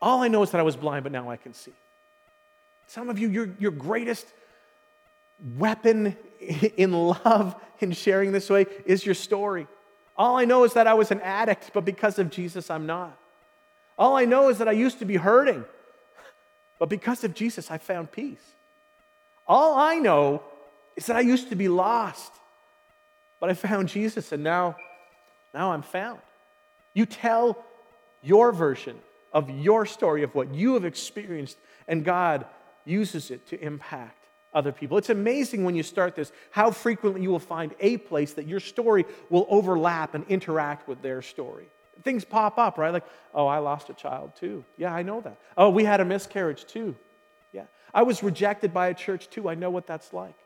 All 0.00 0.22
I 0.22 0.28
know 0.28 0.42
is 0.42 0.50
that 0.52 0.58
I 0.58 0.62
was 0.62 0.76
blind, 0.76 1.02
but 1.02 1.12
now 1.12 1.28
I 1.28 1.36
can 1.36 1.54
see. 1.54 1.72
Some 2.86 3.08
of 3.10 3.18
you, 3.18 3.28
your, 3.28 3.50
your 3.58 3.70
greatest 3.70 4.26
weapon 5.56 6.16
in 6.76 6.92
love 6.92 7.56
in 7.80 7.92
sharing 7.92 8.32
this 8.32 8.48
way 8.50 8.66
is 8.86 9.04
your 9.04 9.14
story. 9.14 9.66
All 10.18 10.36
I 10.36 10.44
know 10.44 10.64
is 10.64 10.72
that 10.72 10.88
I 10.88 10.94
was 10.94 11.12
an 11.12 11.20
addict, 11.20 11.70
but 11.72 11.84
because 11.84 12.18
of 12.18 12.28
Jesus, 12.28 12.70
I'm 12.70 12.86
not. 12.86 13.16
All 13.96 14.16
I 14.16 14.24
know 14.24 14.48
is 14.48 14.58
that 14.58 14.68
I 14.68 14.72
used 14.72 14.98
to 14.98 15.04
be 15.04 15.16
hurting, 15.16 15.64
but 16.80 16.88
because 16.88 17.22
of 17.22 17.34
Jesus, 17.34 17.70
I 17.70 17.78
found 17.78 18.10
peace. 18.10 18.42
All 19.46 19.76
I 19.76 19.96
know 19.96 20.42
is 20.96 21.06
that 21.06 21.16
I 21.16 21.20
used 21.20 21.50
to 21.50 21.56
be 21.56 21.68
lost, 21.68 22.32
but 23.40 23.48
I 23.48 23.54
found 23.54 23.88
Jesus, 23.88 24.32
and 24.32 24.42
now 24.42 24.76
now 25.54 25.72
I'm 25.72 25.82
found. 25.82 26.20
You 26.94 27.06
tell 27.06 27.64
your 28.22 28.52
version 28.52 28.98
of 29.32 29.48
your 29.50 29.86
story 29.86 30.22
of 30.22 30.34
what 30.34 30.54
you 30.54 30.74
have 30.74 30.84
experienced, 30.84 31.56
and 31.86 32.04
God 32.04 32.44
uses 32.84 33.30
it 33.30 33.46
to 33.48 33.60
impact 33.64 34.17
other 34.54 34.72
people. 34.72 34.96
It's 34.98 35.10
amazing 35.10 35.64
when 35.64 35.74
you 35.74 35.82
start 35.82 36.14
this 36.14 36.32
how 36.50 36.70
frequently 36.70 37.22
you 37.22 37.30
will 37.30 37.38
find 37.38 37.74
a 37.80 37.98
place 37.98 38.32
that 38.34 38.46
your 38.46 38.60
story 38.60 39.04
will 39.30 39.46
overlap 39.48 40.14
and 40.14 40.24
interact 40.28 40.88
with 40.88 41.02
their 41.02 41.22
story. 41.22 41.68
Things 42.02 42.24
pop 42.24 42.58
up, 42.58 42.78
right? 42.78 42.92
Like, 42.92 43.04
oh, 43.34 43.46
I 43.46 43.58
lost 43.58 43.90
a 43.90 43.94
child 43.94 44.32
too. 44.36 44.64
Yeah, 44.76 44.94
I 44.94 45.02
know 45.02 45.20
that. 45.20 45.38
Oh, 45.56 45.70
we 45.70 45.84
had 45.84 46.00
a 46.00 46.04
miscarriage 46.04 46.64
too. 46.64 46.96
Yeah. 47.52 47.64
I 47.92 48.02
was 48.04 48.22
rejected 48.22 48.72
by 48.72 48.88
a 48.88 48.94
church 48.94 49.28
too. 49.28 49.48
I 49.48 49.54
know 49.54 49.70
what 49.70 49.86
that's 49.86 50.12
like. 50.12 50.36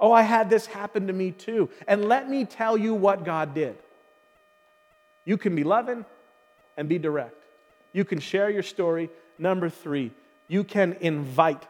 Oh, 0.00 0.10
I 0.10 0.22
had 0.22 0.50
this 0.50 0.66
happen 0.66 1.06
to 1.06 1.12
me 1.12 1.30
too. 1.30 1.70
And 1.86 2.06
let 2.06 2.28
me 2.28 2.44
tell 2.44 2.76
you 2.76 2.94
what 2.94 3.24
God 3.24 3.54
did. 3.54 3.76
You 5.24 5.36
can 5.36 5.54
be 5.54 5.62
loving 5.62 6.04
and 6.76 6.88
be 6.88 6.98
direct. 6.98 7.44
You 7.92 8.04
can 8.04 8.18
share 8.18 8.50
your 8.50 8.62
story. 8.62 9.10
Number 9.38 9.68
three, 9.68 10.10
you 10.48 10.64
can 10.64 10.96
invite 11.00 11.62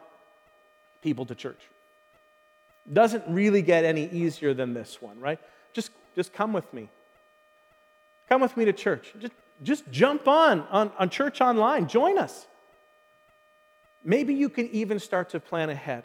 people 1.01 1.25
to 1.25 1.35
church. 1.35 1.59
Doesn't 2.91 3.23
really 3.27 3.61
get 3.61 3.85
any 3.85 4.09
easier 4.09 4.53
than 4.53 4.73
this 4.73 5.01
one, 5.01 5.19
right? 5.19 5.39
Just, 5.73 5.91
just 6.15 6.33
come 6.33 6.53
with 6.53 6.71
me. 6.73 6.89
Come 8.27 8.41
with 8.41 8.57
me 8.57 8.65
to 8.65 8.73
church. 8.73 9.13
Just, 9.19 9.33
just 9.61 9.89
jump 9.91 10.27
on, 10.27 10.61
on 10.69 10.91
on 10.97 11.09
church 11.09 11.39
online. 11.39 11.87
Join 11.87 12.17
us. 12.17 12.47
Maybe 14.03 14.33
you 14.33 14.49
can 14.49 14.67
even 14.69 14.99
start 14.99 15.29
to 15.29 15.39
plan 15.39 15.69
ahead 15.69 16.03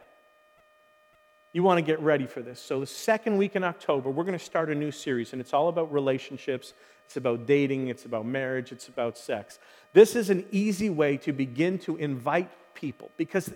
you 1.52 1.62
want 1.62 1.78
to 1.78 1.82
get 1.82 2.00
ready 2.00 2.26
for 2.26 2.42
this. 2.42 2.60
So, 2.60 2.80
the 2.80 2.86
second 2.86 3.38
week 3.38 3.56
in 3.56 3.64
October, 3.64 4.10
we're 4.10 4.24
going 4.24 4.38
to 4.38 4.44
start 4.44 4.70
a 4.70 4.74
new 4.74 4.90
series, 4.90 5.32
and 5.32 5.40
it's 5.40 5.54
all 5.54 5.68
about 5.68 5.92
relationships. 5.92 6.74
It's 7.06 7.16
about 7.16 7.46
dating, 7.46 7.88
it's 7.88 8.04
about 8.04 8.26
marriage, 8.26 8.70
it's 8.70 8.88
about 8.88 9.16
sex. 9.16 9.58
This 9.94 10.14
is 10.14 10.28
an 10.28 10.44
easy 10.52 10.90
way 10.90 11.16
to 11.18 11.32
begin 11.32 11.78
to 11.80 11.96
invite 11.96 12.50
people 12.74 13.10
because 13.16 13.50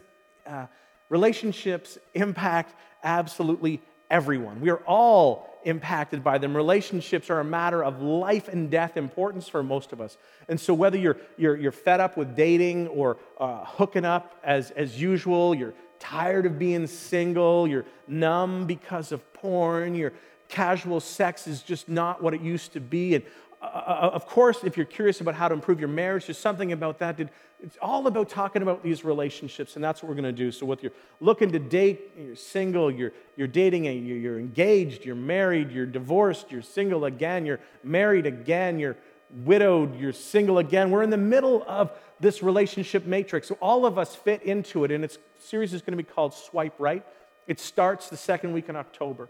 uh, 0.46 0.66
relationships 1.12 1.98
impact 2.14 2.74
absolutely 3.04 3.82
everyone. 4.10 4.62
We 4.62 4.70
are 4.70 4.82
all 4.86 5.46
impacted 5.64 6.24
by 6.24 6.38
them. 6.38 6.56
Relationships 6.56 7.28
are 7.28 7.38
a 7.38 7.44
matter 7.44 7.84
of 7.84 8.00
life 8.00 8.48
and 8.48 8.70
death 8.70 8.96
importance 8.96 9.46
for 9.46 9.62
most 9.62 9.92
of 9.92 10.00
us. 10.00 10.16
And 10.48 10.58
so, 10.58 10.72
whether 10.72 10.96
you're, 10.96 11.18
you're, 11.36 11.54
you're 11.54 11.70
fed 11.70 12.00
up 12.00 12.16
with 12.16 12.34
dating 12.34 12.88
or 12.88 13.18
uh, 13.38 13.62
hooking 13.62 14.06
up 14.06 14.40
as, 14.42 14.70
as 14.70 15.00
usual, 15.00 15.54
you're 15.54 15.74
tired 15.98 16.46
of 16.46 16.58
being 16.58 16.86
single, 16.86 17.68
you're 17.68 17.84
numb 18.08 18.66
because 18.66 19.12
of 19.12 19.20
porn, 19.34 19.94
your 19.94 20.14
casual 20.48 20.98
sex 20.98 21.46
is 21.46 21.62
just 21.62 21.90
not 21.90 22.22
what 22.22 22.32
it 22.32 22.40
used 22.40 22.72
to 22.72 22.80
be. 22.80 23.14
And 23.14 23.24
uh, 23.62 24.10
of 24.12 24.26
course, 24.26 24.64
if 24.64 24.76
you're 24.76 24.86
curious 24.86 25.20
about 25.20 25.34
how 25.34 25.46
to 25.46 25.54
improve 25.54 25.78
your 25.78 25.88
marriage, 25.88 26.26
there's 26.26 26.38
something 26.38 26.72
about 26.72 26.98
that. 26.98 27.20
It's 27.62 27.78
all 27.80 28.08
about 28.08 28.28
talking 28.28 28.60
about 28.60 28.82
these 28.82 29.04
relationships, 29.04 29.76
and 29.76 29.84
that's 29.84 30.02
what 30.02 30.08
we're 30.08 30.16
going 30.16 30.24
to 30.24 30.32
do. 30.32 30.50
So, 30.50 30.66
whether 30.66 30.82
you're 30.82 30.92
looking 31.20 31.52
to 31.52 31.60
date, 31.60 32.10
you're 32.18 32.34
single, 32.34 32.90
you're, 32.90 33.12
you're 33.36 33.46
dating, 33.46 33.84
you're 33.84 34.40
engaged, 34.40 35.04
you're 35.04 35.14
married, 35.14 35.70
you're 35.70 35.86
divorced, 35.86 36.50
you're 36.50 36.62
single 36.62 37.04
again, 37.04 37.46
you're 37.46 37.60
married 37.84 38.26
again, 38.26 38.80
you're 38.80 38.96
widowed, 39.44 39.96
you're 39.96 40.12
single 40.12 40.58
again. 40.58 40.90
We're 40.90 41.04
in 41.04 41.10
the 41.10 41.16
middle 41.16 41.64
of 41.68 41.92
this 42.18 42.42
relationship 42.42 43.06
matrix. 43.06 43.46
So 43.46 43.56
all 43.60 43.86
of 43.86 43.96
us 43.96 44.14
fit 44.14 44.42
into 44.42 44.84
it, 44.84 44.90
and 44.90 45.04
its 45.04 45.18
series 45.38 45.72
is 45.72 45.82
going 45.82 45.96
to 45.96 46.02
be 46.02 46.08
called 46.08 46.34
Swipe 46.34 46.74
Right. 46.80 47.04
It 47.46 47.60
starts 47.60 48.08
the 48.08 48.16
second 48.16 48.52
week 48.54 48.68
in 48.68 48.74
October. 48.74 49.28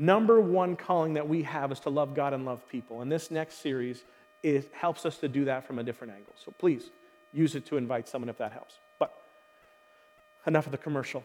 Number 0.00 0.40
one 0.40 0.76
calling 0.76 1.14
that 1.14 1.28
we 1.28 1.42
have 1.42 1.72
is 1.72 1.80
to 1.80 1.90
love 1.90 2.14
God 2.14 2.32
and 2.32 2.44
love 2.44 2.66
people. 2.68 3.02
And 3.02 3.10
this 3.10 3.32
next 3.32 3.60
series 3.60 4.04
it 4.44 4.70
helps 4.72 5.04
us 5.04 5.18
to 5.18 5.28
do 5.28 5.46
that 5.46 5.66
from 5.66 5.80
a 5.80 5.82
different 5.82 6.12
angle. 6.12 6.32
So 6.36 6.54
please 6.56 6.90
use 7.32 7.56
it 7.56 7.66
to 7.66 7.76
invite 7.76 8.08
someone 8.08 8.28
if 8.28 8.38
that 8.38 8.52
helps. 8.52 8.76
But 9.00 9.12
enough 10.46 10.66
of 10.66 10.72
the 10.72 10.78
commercial. 10.78 11.24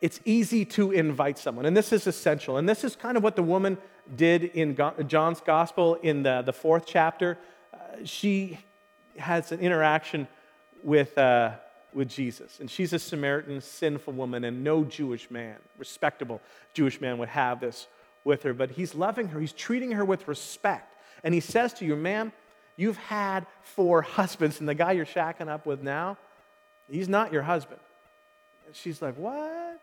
It's 0.00 0.20
easy 0.24 0.64
to 0.64 0.92
invite 0.92 1.38
someone, 1.38 1.66
and 1.66 1.76
this 1.76 1.92
is 1.92 2.06
essential. 2.06 2.56
And 2.56 2.66
this 2.66 2.84
is 2.84 2.96
kind 2.96 3.18
of 3.18 3.22
what 3.22 3.36
the 3.36 3.42
woman 3.42 3.76
did 4.14 4.44
in 4.44 4.76
John's 5.06 5.40
gospel 5.40 5.96
in 5.96 6.22
the, 6.22 6.42
the 6.42 6.52
fourth 6.52 6.84
chapter. 6.86 7.38
Uh, 7.72 7.78
she 8.04 8.58
has 9.18 9.52
an 9.52 9.60
interaction 9.60 10.28
with, 10.82 11.16
uh, 11.18 11.52
with 11.92 12.08
Jesus. 12.08 12.58
And 12.60 12.70
she's 12.70 12.92
a 12.92 12.98
Samaritan, 12.98 13.60
sinful 13.60 14.12
woman, 14.12 14.44
and 14.44 14.62
no 14.62 14.84
Jewish 14.84 15.30
man, 15.30 15.56
respectable 15.78 16.40
Jewish 16.74 17.00
man, 17.00 17.18
would 17.18 17.28
have 17.28 17.60
this 17.60 17.86
with 18.24 18.42
her. 18.42 18.52
But 18.52 18.72
he's 18.72 18.94
loving 18.94 19.28
her, 19.28 19.40
he's 19.40 19.52
treating 19.52 19.92
her 19.92 20.04
with 20.04 20.28
respect. 20.28 20.94
And 21.24 21.32
he 21.32 21.40
says 21.40 21.72
to 21.74 21.84
you, 21.84 21.96
ma'am, 21.96 22.32
you've 22.76 22.98
had 22.98 23.46
four 23.62 24.02
husbands, 24.02 24.60
and 24.60 24.68
the 24.68 24.74
guy 24.74 24.92
you're 24.92 25.06
shacking 25.06 25.48
up 25.48 25.66
with 25.66 25.82
now, 25.82 26.18
he's 26.90 27.08
not 27.08 27.32
your 27.32 27.42
husband. 27.42 27.80
And 28.66 28.76
she's 28.76 29.00
like, 29.00 29.16
what? 29.16 29.80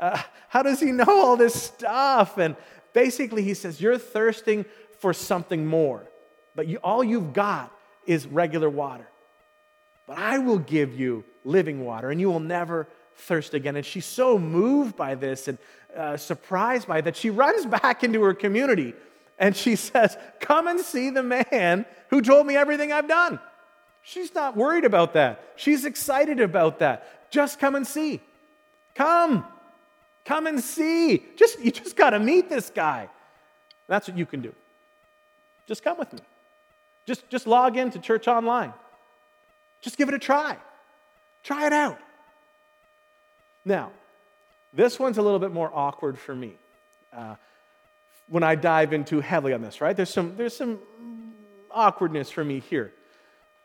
Uh, 0.00 0.20
how 0.48 0.62
does 0.62 0.80
he 0.80 0.92
know 0.92 1.04
all 1.06 1.36
this 1.36 1.54
stuff? 1.54 2.38
And 2.38 2.56
basically, 2.92 3.42
he 3.42 3.54
says, 3.54 3.80
You're 3.80 3.98
thirsting 3.98 4.64
for 4.98 5.12
something 5.12 5.66
more, 5.66 6.08
but 6.54 6.66
you, 6.66 6.78
all 6.78 7.04
you've 7.04 7.32
got 7.32 7.72
is 8.06 8.26
regular 8.26 8.68
water. 8.68 9.06
But 10.10 10.18
I 10.18 10.38
will 10.38 10.58
give 10.58 10.98
you 10.98 11.22
living 11.44 11.84
water, 11.84 12.10
and 12.10 12.20
you 12.20 12.28
will 12.28 12.40
never 12.40 12.88
thirst 13.14 13.54
again. 13.54 13.76
And 13.76 13.86
she's 13.86 14.04
so 14.04 14.40
moved 14.40 14.96
by 14.96 15.14
this 15.14 15.46
and 15.46 15.56
uh, 15.96 16.16
surprised 16.16 16.88
by 16.88 16.98
it 16.98 17.02
that 17.02 17.14
she 17.14 17.30
runs 17.30 17.64
back 17.80 18.02
into 18.02 18.20
her 18.24 18.34
community 18.34 18.92
and 19.38 19.54
she 19.54 19.76
says, 19.76 20.18
Come 20.40 20.66
and 20.66 20.80
see 20.80 21.10
the 21.10 21.22
man 21.22 21.86
who 22.08 22.22
told 22.22 22.44
me 22.44 22.56
everything 22.56 22.90
I've 22.90 23.06
done. 23.06 23.38
She's 24.02 24.34
not 24.34 24.56
worried 24.56 24.84
about 24.84 25.12
that. 25.12 25.44
She's 25.54 25.84
excited 25.84 26.40
about 26.40 26.80
that. 26.80 27.30
Just 27.30 27.60
come 27.60 27.76
and 27.76 27.86
see. 27.86 28.20
Come. 28.96 29.44
Come 30.24 30.48
and 30.48 30.60
see. 30.60 31.22
Just 31.36 31.60
you 31.60 31.70
just 31.70 31.94
got 31.94 32.10
to 32.10 32.18
meet 32.18 32.48
this 32.48 32.68
guy. 32.68 33.08
That's 33.86 34.08
what 34.08 34.18
you 34.18 34.26
can 34.26 34.40
do. 34.40 34.52
just 35.68 35.84
come 35.84 35.98
with 35.98 36.12
me. 36.12 36.18
Just, 37.06 37.30
just 37.30 37.46
log 37.46 37.76
into 37.76 38.00
church 38.00 38.26
online. 38.26 38.72
Just 39.80 39.96
give 39.96 40.08
it 40.08 40.14
a 40.14 40.18
try. 40.18 40.56
Try 41.42 41.66
it 41.66 41.72
out. 41.72 41.98
Now, 43.64 43.90
this 44.72 44.98
one's 44.98 45.18
a 45.18 45.22
little 45.22 45.38
bit 45.38 45.52
more 45.52 45.70
awkward 45.72 46.18
for 46.18 46.34
me 46.34 46.54
uh, 47.12 47.34
when 48.28 48.42
I 48.42 48.54
dive 48.54 48.92
into 48.92 49.20
heavily 49.20 49.52
on 49.52 49.62
this, 49.62 49.80
right? 49.80 49.96
There's 49.96 50.10
some, 50.10 50.36
there's 50.36 50.56
some 50.56 50.78
awkwardness 51.70 52.30
for 52.30 52.44
me 52.44 52.60
here. 52.60 52.92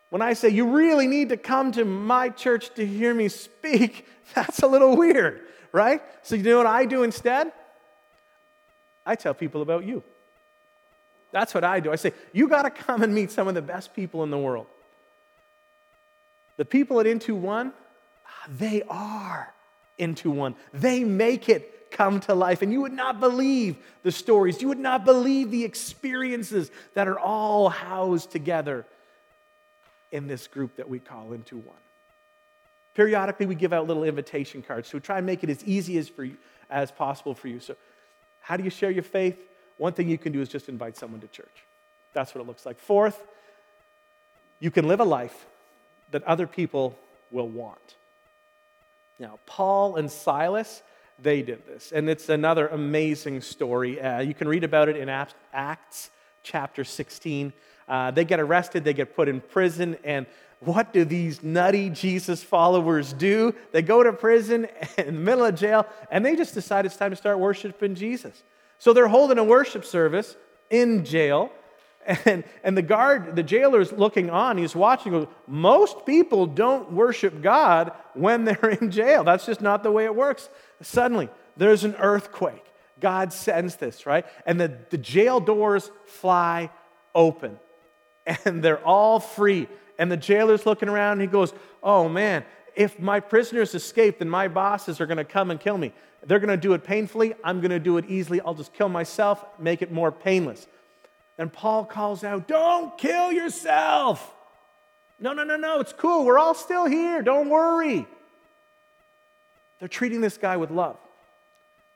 When 0.09 0.21
I 0.21 0.33
say, 0.33 0.49
you 0.49 0.67
really 0.69 1.07
need 1.07 1.29
to 1.29 1.37
come 1.37 1.71
to 1.73 1.85
my 1.85 2.29
church 2.29 2.73
to 2.75 2.85
hear 2.85 3.13
me 3.13 3.27
speak, 3.27 4.07
that's 4.35 4.59
a 4.59 4.67
little 4.67 4.95
weird, 4.95 5.41
right? 5.71 6.01
So, 6.23 6.35
you 6.35 6.43
know 6.43 6.57
what 6.57 6.65
I 6.65 6.85
do 6.85 7.03
instead? 7.03 7.51
I 9.05 9.15
tell 9.15 9.33
people 9.33 9.61
about 9.61 9.85
you. 9.85 10.03
That's 11.31 11.53
what 11.53 11.63
I 11.63 11.79
do. 11.79 11.91
I 11.91 11.95
say, 11.97 12.13
you 12.33 12.47
got 12.47 12.63
to 12.63 12.69
come 12.69 13.03
and 13.03 13.13
meet 13.13 13.29
some 13.29 13.47
of 13.47 13.55
the 13.55 13.61
best 13.61 13.93
people 13.93 14.23
in 14.23 14.31
the 14.31 14.37
world. 14.37 14.67
The 16.57 16.65
people 16.65 16.99
at 16.99 17.07
Into 17.07 17.35
One, 17.35 17.73
they 18.47 18.83
are 18.89 19.53
Into 19.97 20.31
One. 20.31 20.55
They 20.73 21.03
make 21.03 21.49
it 21.49 21.91
come 21.91 22.19
to 22.21 22.35
life. 22.35 22.61
And 22.61 22.71
you 22.71 22.81
would 22.81 22.93
not 22.93 23.19
believe 23.19 23.77
the 24.03 24.11
stories, 24.11 24.61
you 24.61 24.67
would 24.67 24.79
not 24.79 25.05
believe 25.05 25.51
the 25.51 25.63
experiences 25.63 26.71
that 26.93 27.07
are 27.07 27.19
all 27.19 27.69
housed 27.69 28.31
together 28.31 28.85
in 30.11 30.27
this 30.27 30.47
group 30.47 30.77
that 30.77 30.87
we 30.87 30.99
call 30.99 31.33
Into 31.33 31.57
One. 31.57 31.75
Periodically, 32.93 33.45
we 33.45 33.55
give 33.55 33.73
out 33.73 33.87
little 33.87 34.05
invitation 34.05 34.61
cards. 34.61 34.89
So 34.89 34.97
we 34.97 35.01
try 35.01 35.17
and 35.17 35.25
make 35.25 35.43
it 35.43 35.49
as 35.49 35.63
easy 35.65 35.97
as, 35.97 36.07
for 36.07 36.23
you, 36.23 36.37
as 36.69 36.91
possible 36.91 37.33
for 37.33 37.49
you. 37.49 37.59
So, 37.59 37.75
how 38.39 38.55
do 38.55 38.63
you 38.63 38.69
share 38.69 38.91
your 38.91 39.03
faith? 39.03 39.37
One 39.77 39.91
thing 39.91 40.07
you 40.07 40.17
can 40.17 40.31
do 40.31 40.39
is 40.39 40.47
just 40.47 40.69
invite 40.69 40.95
someone 40.95 41.19
to 41.19 41.27
church. 41.27 41.65
That's 42.13 42.33
what 42.33 42.41
it 42.41 42.47
looks 42.47 42.65
like. 42.65 42.79
Fourth, 42.79 43.21
you 44.59 44.71
can 44.71 44.87
live 44.87 45.01
a 45.01 45.05
life 45.05 45.45
that 46.15 46.23
other 46.23 46.47
people 46.47 46.97
will 47.29 47.49
want. 47.49 47.97
Now, 49.19 49.37
Paul 49.45 49.97
and 49.97 50.09
Silas, 50.09 50.81
they 51.21 51.41
did 51.41 51.67
this, 51.67 51.91
and 51.91 52.09
it's 52.09 52.29
another 52.29 52.69
amazing 52.69 53.41
story. 53.41 53.99
Uh, 53.99 54.21
you 54.21 54.33
can 54.33 54.47
read 54.47 54.63
about 54.63 54.87
it 54.87 54.95
in 54.95 55.09
Acts 55.09 56.09
chapter 56.41 56.85
16. 56.85 57.51
Uh, 57.89 58.11
they 58.11 58.23
get 58.23 58.39
arrested, 58.39 58.85
they 58.85 58.93
get 58.93 59.13
put 59.13 59.27
in 59.27 59.41
prison, 59.41 59.97
and 60.05 60.25
what 60.61 60.93
do 60.93 61.03
these 61.03 61.43
nutty 61.43 61.89
Jesus 61.89 62.41
followers 62.41 63.11
do? 63.11 63.53
They 63.73 63.81
go 63.81 64.01
to 64.01 64.13
prison 64.13 64.69
in 64.97 65.05
the 65.07 65.11
middle 65.11 65.43
of 65.43 65.55
jail, 65.55 65.85
and 66.09 66.25
they 66.25 66.37
just 66.37 66.53
decide 66.53 66.85
it's 66.85 66.95
time 66.95 67.11
to 67.11 67.17
start 67.17 67.39
worshiping 67.39 67.93
Jesus. 67.93 68.41
So 68.79 68.93
they're 68.93 69.09
holding 69.09 69.37
a 69.37 69.43
worship 69.43 69.83
service 69.83 70.37
in 70.69 71.03
jail. 71.03 71.51
And, 72.05 72.43
and 72.63 72.77
the 72.77 72.83
guard, 72.83 73.35
the 73.35 73.41
jailer 73.41 73.81
is 73.81 73.91
looking 73.91 74.29
on, 74.29 74.57
he's 74.59 74.75
watching, 74.75 75.11
goes, 75.11 75.27
Most 75.47 76.05
people 76.05 76.45
don't 76.45 76.91
worship 76.91 77.41
God 77.41 77.93
when 78.13 78.45
they're 78.45 78.69
in 78.69 78.91
jail. 78.91 79.23
That's 79.23 79.45
just 79.45 79.61
not 79.61 79.81
the 79.81 79.91
way 79.91 80.05
it 80.05 80.15
works. 80.15 80.49
Suddenly, 80.81 81.29
there's 81.57 81.83
an 81.83 81.95
earthquake. 81.95 82.63
God 82.99 83.33
sends 83.33 83.75
this, 83.75 84.05
right? 84.05 84.25
And 84.45 84.59
the, 84.59 84.77
the 84.89 84.97
jail 84.97 85.39
doors 85.39 85.91
fly 86.05 86.69
open, 87.13 87.59
and 88.45 88.63
they're 88.63 88.85
all 88.85 89.19
free. 89.19 89.67
And 89.97 90.11
the 90.11 90.17
jailer's 90.17 90.65
looking 90.65 90.89
around, 90.89 91.13
and 91.13 91.21
he 91.21 91.27
goes, 91.27 91.53
Oh 91.81 92.07
man, 92.07 92.45
if 92.75 92.99
my 92.99 93.19
prisoners 93.19 93.73
escape, 93.73 94.19
then 94.19 94.29
my 94.29 94.47
bosses 94.47 95.01
are 95.01 95.05
going 95.05 95.17
to 95.17 95.25
come 95.25 95.49
and 95.49 95.59
kill 95.59 95.77
me. 95.77 95.93
They're 96.25 96.39
going 96.39 96.49
to 96.49 96.57
do 96.57 96.73
it 96.73 96.83
painfully. 96.83 97.33
I'm 97.43 97.61
going 97.61 97.71
to 97.71 97.79
do 97.79 97.97
it 97.97 98.05
easily. 98.07 98.41
I'll 98.41 98.55
just 98.55 98.73
kill 98.73 98.89
myself, 98.89 99.45
make 99.59 99.81
it 99.81 99.91
more 99.91 100.11
painless. 100.11 100.67
And 101.37 101.51
Paul 101.51 101.85
calls 101.85 102.23
out, 102.23 102.47
Don't 102.47 102.97
kill 102.97 103.31
yourself. 103.31 104.33
No, 105.19 105.33
no, 105.33 105.43
no, 105.43 105.55
no. 105.55 105.79
It's 105.79 105.93
cool. 105.93 106.25
We're 106.25 106.37
all 106.37 106.53
still 106.53 106.85
here. 106.85 107.21
Don't 107.21 107.49
worry. 107.49 108.05
They're 109.79 109.87
treating 109.87 110.21
this 110.21 110.37
guy 110.37 110.57
with 110.57 110.71
love 110.71 110.97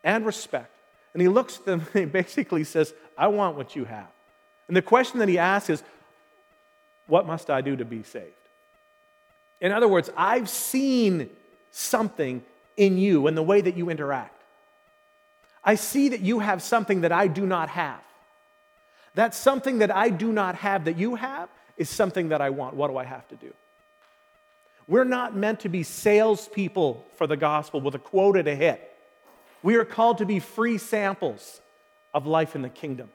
and 0.03 0.25
respect. 0.25 0.71
And 1.13 1.21
he 1.21 1.27
looks 1.27 1.57
at 1.57 1.65
them 1.65 1.81
and 1.93 1.99
he 2.01 2.05
basically 2.05 2.63
says, 2.63 2.93
I 3.17 3.27
want 3.27 3.57
what 3.57 3.75
you 3.75 3.85
have. 3.85 4.07
And 4.67 4.77
the 4.77 4.81
question 4.81 5.19
that 5.19 5.29
he 5.29 5.37
asks 5.37 5.69
is, 5.69 5.83
What 7.07 7.25
must 7.25 7.49
I 7.49 7.61
do 7.61 7.75
to 7.75 7.85
be 7.85 8.03
saved? 8.03 8.33
In 9.61 9.71
other 9.71 9.87
words, 9.87 10.09
I've 10.15 10.49
seen 10.49 11.29
something 11.71 12.43
in 12.77 12.97
you 12.97 13.27
and 13.27 13.35
the 13.35 13.43
way 13.43 13.59
that 13.59 13.75
you 13.75 13.89
interact. 13.89 14.41
I 15.63 15.75
see 15.75 16.09
that 16.09 16.21
you 16.21 16.39
have 16.39 16.61
something 16.61 17.01
that 17.01 17.11
I 17.11 17.27
do 17.27 17.45
not 17.45 17.69
have. 17.69 17.99
That 19.15 19.33
something 19.33 19.79
that 19.79 19.95
I 19.95 20.09
do 20.09 20.31
not 20.31 20.55
have 20.55 20.85
that 20.85 20.97
you 20.97 21.15
have 21.15 21.49
is 21.77 21.89
something 21.89 22.29
that 22.29 22.41
I 22.41 22.49
want. 22.49 22.75
What 22.75 22.89
do 22.89 22.97
I 22.97 23.05
have 23.05 23.27
to 23.29 23.35
do? 23.35 23.53
We're 24.87 25.03
not 25.03 25.35
meant 25.35 25.61
to 25.61 25.69
be 25.69 25.83
salespeople 25.83 27.05
for 27.15 27.27
the 27.27 27.37
gospel 27.37 27.79
with 27.79 27.95
a 27.95 27.99
quota 27.99 28.43
to 28.43 28.55
hit. 28.55 28.85
We 29.61 29.75
are 29.75 29.85
called 29.85 30.19
to 30.19 30.25
be 30.25 30.39
free 30.39 30.77
samples 30.77 31.61
of 32.13 32.25
life 32.25 32.55
in 32.55 32.61
the 32.61 32.69
kingdom. 32.69 33.09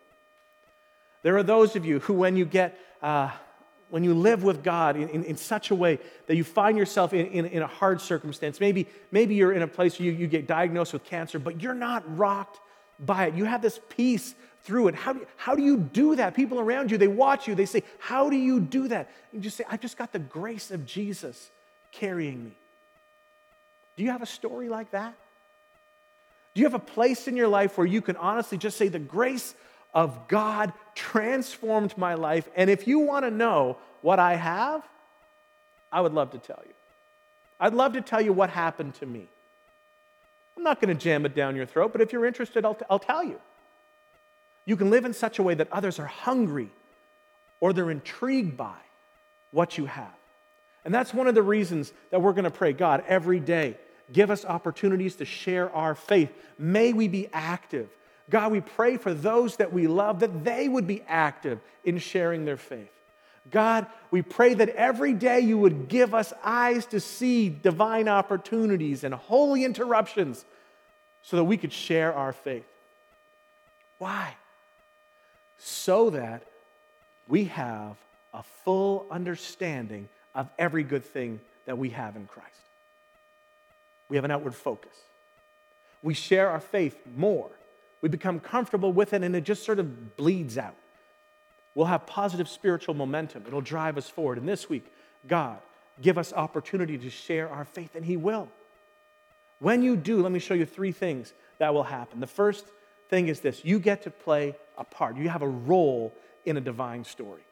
There 1.22 1.36
are 1.36 1.42
those 1.42 1.74
of 1.74 1.84
you 1.84 2.00
who, 2.00 2.14
when 2.14 2.36
you 2.36 2.44
get 2.44 2.78
uh, 3.02 3.30
when 3.94 4.02
you 4.02 4.12
live 4.12 4.42
with 4.42 4.64
God 4.64 4.96
in, 4.96 5.08
in, 5.08 5.24
in, 5.24 5.36
such 5.36 5.70
a 5.70 5.74
way 5.74 6.00
that 6.26 6.34
you 6.34 6.42
find 6.42 6.76
yourself 6.76 7.12
in, 7.12 7.26
in, 7.46 7.62
a 7.62 7.66
hard 7.68 8.00
circumstance, 8.00 8.58
maybe, 8.58 8.88
maybe 9.12 9.36
you're 9.36 9.52
in 9.52 9.62
a 9.62 9.68
place 9.68 10.00
where 10.00 10.06
you, 10.06 10.12
you 10.12 10.26
get 10.26 10.48
diagnosed 10.48 10.92
with 10.92 11.04
cancer, 11.04 11.38
but 11.38 11.60
you're 11.60 11.74
not 11.74 12.02
rocked 12.18 12.58
by 12.98 13.26
it. 13.26 13.34
You 13.34 13.44
have 13.44 13.62
this 13.62 13.78
peace 13.90 14.34
through 14.64 14.88
it. 14.88 14.94
How 14.94 15.12
do, 15.12 15.20
you, 15.20 15.26
how 15.36 15.54
do 15.54 15.62
you 15.62 15.76
do 15.76 16.16
that? 16.16 16.34
People 16.34 16.58
around 16.58 16.90
you, 16.90 16.98
they 16.98 17.08
watch 17.08 17.46
you, 17.46 17.54
they 17.54 17.66
say, 17.66 17.82
How 17.98 18.30
do 18.30 18.36
you 18.36 18.60
do 18.60 18.88
that? 18.88 19.10
And 19.32 19.40
you 19.40 19.40
just 19.40 19.56
say, 19.56 19.64
I've 19.70 19.80
just 19.80 19.96
got 19.96 20.12
the 20.12 20.18
grace 20.18 20.70
of 20.70 20.84
Jesus 20.86 21.50
carrying 21.92 22.44
me. 22.44 22.52
Do 23.96 24.02
you 24.02 24.10
have 24.10 24.22
a 24.22 24.26
story 24.26 24.68
like 24.68 24.90
that? 24.90 25.14
Do 26.54 26.60
you 26.60 26.66
have 26.66 26.74
a 26.74 26.78
place 26.78 27.28
in 27.28 27.36
your 27.36 27.48
life 27.48 27.78
where 27.78 27.86
you 27.86 28.00
can 28.00 28.16
honestly 28.16 28.58
just 28.58 28.76
say, 28.76 28.88
The 28.88 28.98
grace 28.98 29.54
of 29.92 30.26
God 30.28 30.72
transformed 30.94 31.96
my 31.96 32.14
life. 32.14 32.48
And 32.56 32.68
if 32.68 32.88
you 32.88 32.98
want 32.98 33.24
to 33.24 33.30
know 33.30 33.78
what 34.02 34.18
I 34.18 34.34
have, 34.34 34.82
I 35.92 36.00
would 36.00 36.12
love 36.12 36.32
to 36.32 36.38
tell 36.38 36.60
you. 36.66 36.74
I'd 37.60 37.74
love 37.74 37.92
to 37.92 38.00
tell 38.00 38.20
you 38.20 38.32
what 38.32 38.50
happened 38.50 38.94
to 38.96 39.06
me. 39.06 39.28
I'm 40.56 40.64
not 40.64 40.80
going 40.80 40.94
to 40.94 41.00
jam 41.00 41.24
it 41.24 41.34
down 41.34 41.54
your 41.54 41.66
throat, 41.66 41.92
but 41.92 42.00
if 42.00 42.12
you're 42.12 42.26
interested, 42.26 42.64
I'll, 42.64 42.74
t- 42.74 42.84
I'll 42.90 42.98
tell 42.98 43.22
you. 43.22 43.40
You 44.66 44.76
can 44.76 44.90
live 44.90 45.04
in 45.04 45.12
such 45.12 45.38
a 45.38 45.42
way 45.42 45.54
that 45.54 45.70
others 45.72 45.98
are 45.98 46.06
hungry 46.06 46.70
or 47.60 47.72
they're 47.72 47.90
intrigued 47.90 48.56
by 48.56 48.76
what 49.50 49.78
you 49.78 49.86
have. 49.86 50.14
And 50.84 50.94
that's 50.94 51.14
one 51.14 51.26
of 51.26 51.34
the 51.34 51.42
reasons 51.42 51.92
that 52.10 52.20
we're 52.20 52.32
going 52.32 52.44
to 52.44 52.50
pray 52.50 52.72
God 52.72 53.04
every 53.06 53.40
day. 53.40 53.76
Give 54.12 54.30
us 54.30 54.44
opportunities 54.44 55.16
to 55.16 55.24
share 55.24 55.70
our 55.74 55.94
faith. 55.94 56.30
May 56.58 56.92
we 56.92 57.08
be 57.08 57.28
active. 57.32 57.88
God, 58.28 58.52
we 58.52 58.60
pray 58.60 58.96
for 58.96 59.14
those 59.14 59.56
that 59.56 59.72
we 59.72 59.86
love 59.86 60.20
that 60.20 60.44
they 60.44 60.68
would 60.68 60.86
be 60.86 61.02
active 61.08 61.60
in 61.84 61.98
sharing 61.98 62.44
their 62.44 62.56
faith. 62.56 62.90
God, 63.50 63.86
we 64.10 64.22
pray 64.22 64.54
that 64.54 64.70
every 64.70 65.12
day 65.12 65.40
you 65.40 65.58
would 65.58 65.88
give 65.88 66.14
us 66.14 66.32
eyes 66.42 66.86
to 66.86 67.00
see 67.00 67.50
divine 67.50 68.08
opportunities 68.08 69.04
and 69.04 69.14
holy 69.14 69.64
interruptions 69.64 70.44
so 71.22 71.36
that 71.36 71.44
we 71.44 71.56
could 71.56 71.72
share 71.72 72.14
our 72.14 72.32
faith. 72.32 72.66
Why? 73.98 74.34
So 75.58 76.10
that 76.10 76.42
we 77.28 77.44
have 77.44 77.96
a 78.32 78.42
full 78.64 79.06
understanding 79.10 80.08
of 80.34 80.48
every 80.58 80.82
good 80.82 81.04
thing 81.04 81.40
that 81.66 81.78
we 81.78 81.90
have 81.90 82.16
in 82.16 82.26
Christ. 82.26 82.50
We 84.08 84.16
have 84.16 84.24
an 84.24 84.30
outward 84.30 84.54
focus. 84.54 84.94
We 86.02 86.14
share 86.14 86.50
our 86.50 86.60
faith 86.60 86.98
more 87.16 87.50
we 88.04 88.10
become 88.10 88.38
comfortable 88.38 88.92
with 88.92 89.14
it, 89.14 89.22
and 89.22 89.34
it 89.34 89.44
just 89.44 89.64
sort 89.64 89.78
of 89.78 90.14
bleeds 90.18 90.58
out. 90.58 90.74
We'll 91.74 91.86
have 91.86 92.04
positive 92.04 92.50
spiritual 92.50 92.92
momentum. 92.92 93.44
It'll 93.46 93.62
drive 93.62 93.96
us 93.96 94.10
forward. 94.10 94.36
And 94.36 94.46
this 94.46 94.68
week, 94.68 94.84
God, 95.26 95.56
give 96.02 96.18
us 96.18 96.30
opportunity 96.30 96.98
to 96.98 97.08
share 97.08 97.48
our 97.48 97.64
faith, 97.64 97.94
and 97.94 98.04
He 98.04 98.18
will. 98.18 98.50
When 99.58 99.82
you 99.82 99.96
do, 99.96 100.20
let 100.20 100.32
me 100.32 100.38
show 100.38 100.52
you 100.52 100.66
three 100.66 100.92
things 100.92 101.32
that 101.56 101.72
will 101.72 101.82
happen. 101.82 102.20
The 102.20 102.26
first 102.26 102.66
thing 103.08 103.28
is 103.28 103.40
this 103.40 103.64
you 103.64 103.78
get 103.78 104.02
to 104.02 104.10
play 104.10 104.54
a 104.78 104.84
part, 104.84 105.16
you 105.16 105.28
have 105.28 105.42
a 105.42 105.48
role 105.48 106.12
in 106.44 106.56
a 106.56 106.60
divine 106.60 107.04
story. 107.04 107.42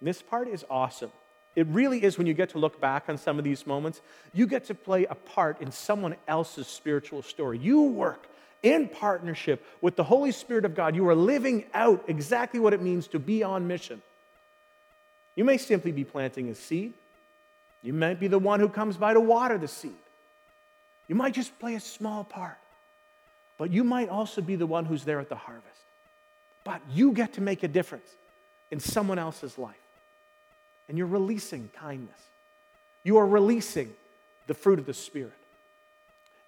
And 0.00 0.08
this 0.08 0.22
part 0.22 0.48
is 0.48 0.64
awesome. 0.70 1.12
It 1.56 1.66
really 1.68 2.04
is 2.04 2.18
when 2.18 2.26
you 2.26 2.34
get 2.34 2.50
to 2.50 2.58
look 2.58 2.80
back 2.80 3.04
on 3.08 3.18
some 3.18 3.38
of 3.38 3.44
these 3.44 3.66
moments, 3.66 4.00
you 4.32 4.46
get 4.46 4.66
to 4.66 4.74
play 4.74 5.06
a 5.06 5.14
part 5.14 5.60
in 5.60 5.72
someone 5.72 6.14
else's 6.28 6.68
spiritual 6.68 7.22
story. 7.22 7.58
You 7.58 7.82
work 7.82 8.28
in 8.62 8.88
partnership 8.88 9.64
with 9.80 9.96
the 9.96 10.04
Holy 10.04 10.32
Spirit 10.32 10.64
of 10.64 10.74
God, 10.74 10.94
you 10.94 11.08
are 11.08 11.14
living 11.14 11.64
out 11.74 12.04
exactly 12.08 12.60
what 12.60 12.72
it 12.72 12.82
means 12.82 13.08
to 13.08 13.18
be 13.18 13.42
on 13.42 13.66
mission. 13.66 14.02
You 15.36 15.44
may 15.44 15.58
simply 15.58 15.92
be 15.92 16.04
planting 16.04 16.48
a 16.48 16.54
seed. 16.54 16.94
You 17.82 17.92
might 17.92 18.18
be 18.18 18.26
the 18.26 18.38
one 18.38 18.58
who 18.58 18.68
comes 18.68 18.96
by 18.96 19.14
to 19.14 19.20
water 19.20 19.56
the 19.56 19.68
seed. 19.68 19.92
You 21.06 21.14
might 21.14 21.34
just 21.34 21.56
play 21.58 21.74
a 21.76 21.80
small 21.80 22.24
part. 22.24 22.58
But 23.58 23.72
you 23.72 23.84
might 23.84 24.08
also 24.08 24.40
be 24.40 24.56
the 24.56 24.66
one 24.66 24.84
who's 24.84 25.04
there 25.04 25.20
at 25.20 25.28
the 25.28 25.36
harvest. 25.36 25.82
But 26.64 26.80
you 26.92 27.12
get 27.12 27.34
to 27.34 27.40
make 27.40 27.62
a 27.62 27.68
difference. 27.68 28.08
in 28.70 28.80
someone 28.80 29.18
else's 29.18 29.56
life. 29.58 29.74
And 30.88 30.98
you're 30.98 31.06
releasing 31.06 31.70
kindness. 31.74 32.20
You 33.02 33.18
are 33.18 33.26
releasing 33.26 33.92
the 34.46 34.54
fruit 34.54 34.78
of 34.78 34.86
the 34.86 34.94
Spirit. 34.94 35.32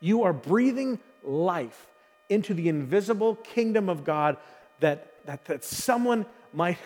You 0.01 0.25
are 0.25 0.33
breathing 0.33 0.99
life 1.23 1.87
into 2.29 2.55
the 2.55 2.68
invisible 2.68 3.37
kingdom 3.37 3.88
of 3.88 4.05
God 4.05 4.37
that, 4.81 5.12
that, 5.27 5.44
that 5.46 5.64
someone 5.64 6.27
might, 6.53 6.79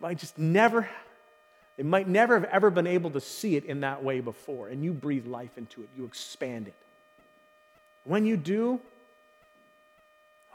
might 0.00 0.18
just 0.18 0.38
never, 0.38 0.88
they 1.76 1.82
might 1.82 2.08
never 2.08 2.34
have 2.38 2.48
ever 2.50 2.70
been 2.70 2.86
able 2.86 3.10
to 3.10 3.20
see 3.20 3.56
it 3.56 3.64
in 3.64 3.80
that 3.80 4.04
way 4.04 4.20
before. 4.20 4.68
And 4.68 4.84
you 4.84 4.92
breathe 4.92 5.26
life 5.26 5.56
into 5.56 5.82
it, 5.82 5.88
you 5.96 6.04
expand 6.04 6.68
it. 6.68 6.74
When 8.04 8.26
you 8.26 8.36
do, 8.36 8.80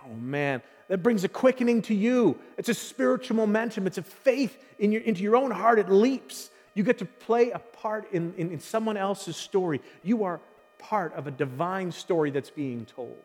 oh 0.05 0.13
man, 0.13 0.61
that 0.87 1.03
brings 1.03 1.23
a 1.23 1.29
quickening 1.29 1.81
to 1.83 1.93
you. 1.93 2.39
It's 2.57 2.69
a 2.69 2.73
spiritual 2.73 3.37
momentum, 3.37 3.87
it's 3.87 3.97
a 3.97 4.03
faith 4.03 4.57
in 4.79 4.91
your, 4.91 5.01
into 5.01 5.21
your 5.21 5.35
own 5.35 5.51
heart. 5.51 5.79
It 5.79 5.89
leaps. 5.89 6.49
You 6.73 6.83
get 6.83 6.99
to 6.99 7.05
play 7.05 7.51
a 7.51 7.59
part 7.59 8.11
in, 8.11 8.33
in, 8.37 8.51
in 8.51 8.59
someone 8.59 8.97
else's 8.97 9.35
story. 9.35 9.81
You 10.03 10.23
are 10.23 10.39
part 10.77 11.13
of 11.13 11.27
a 11.27 11.31
divine 11.31 11.91
story 11.91 12.31
that's 12.31 12.49
being 12.49 12.85
told. 12.85 13.17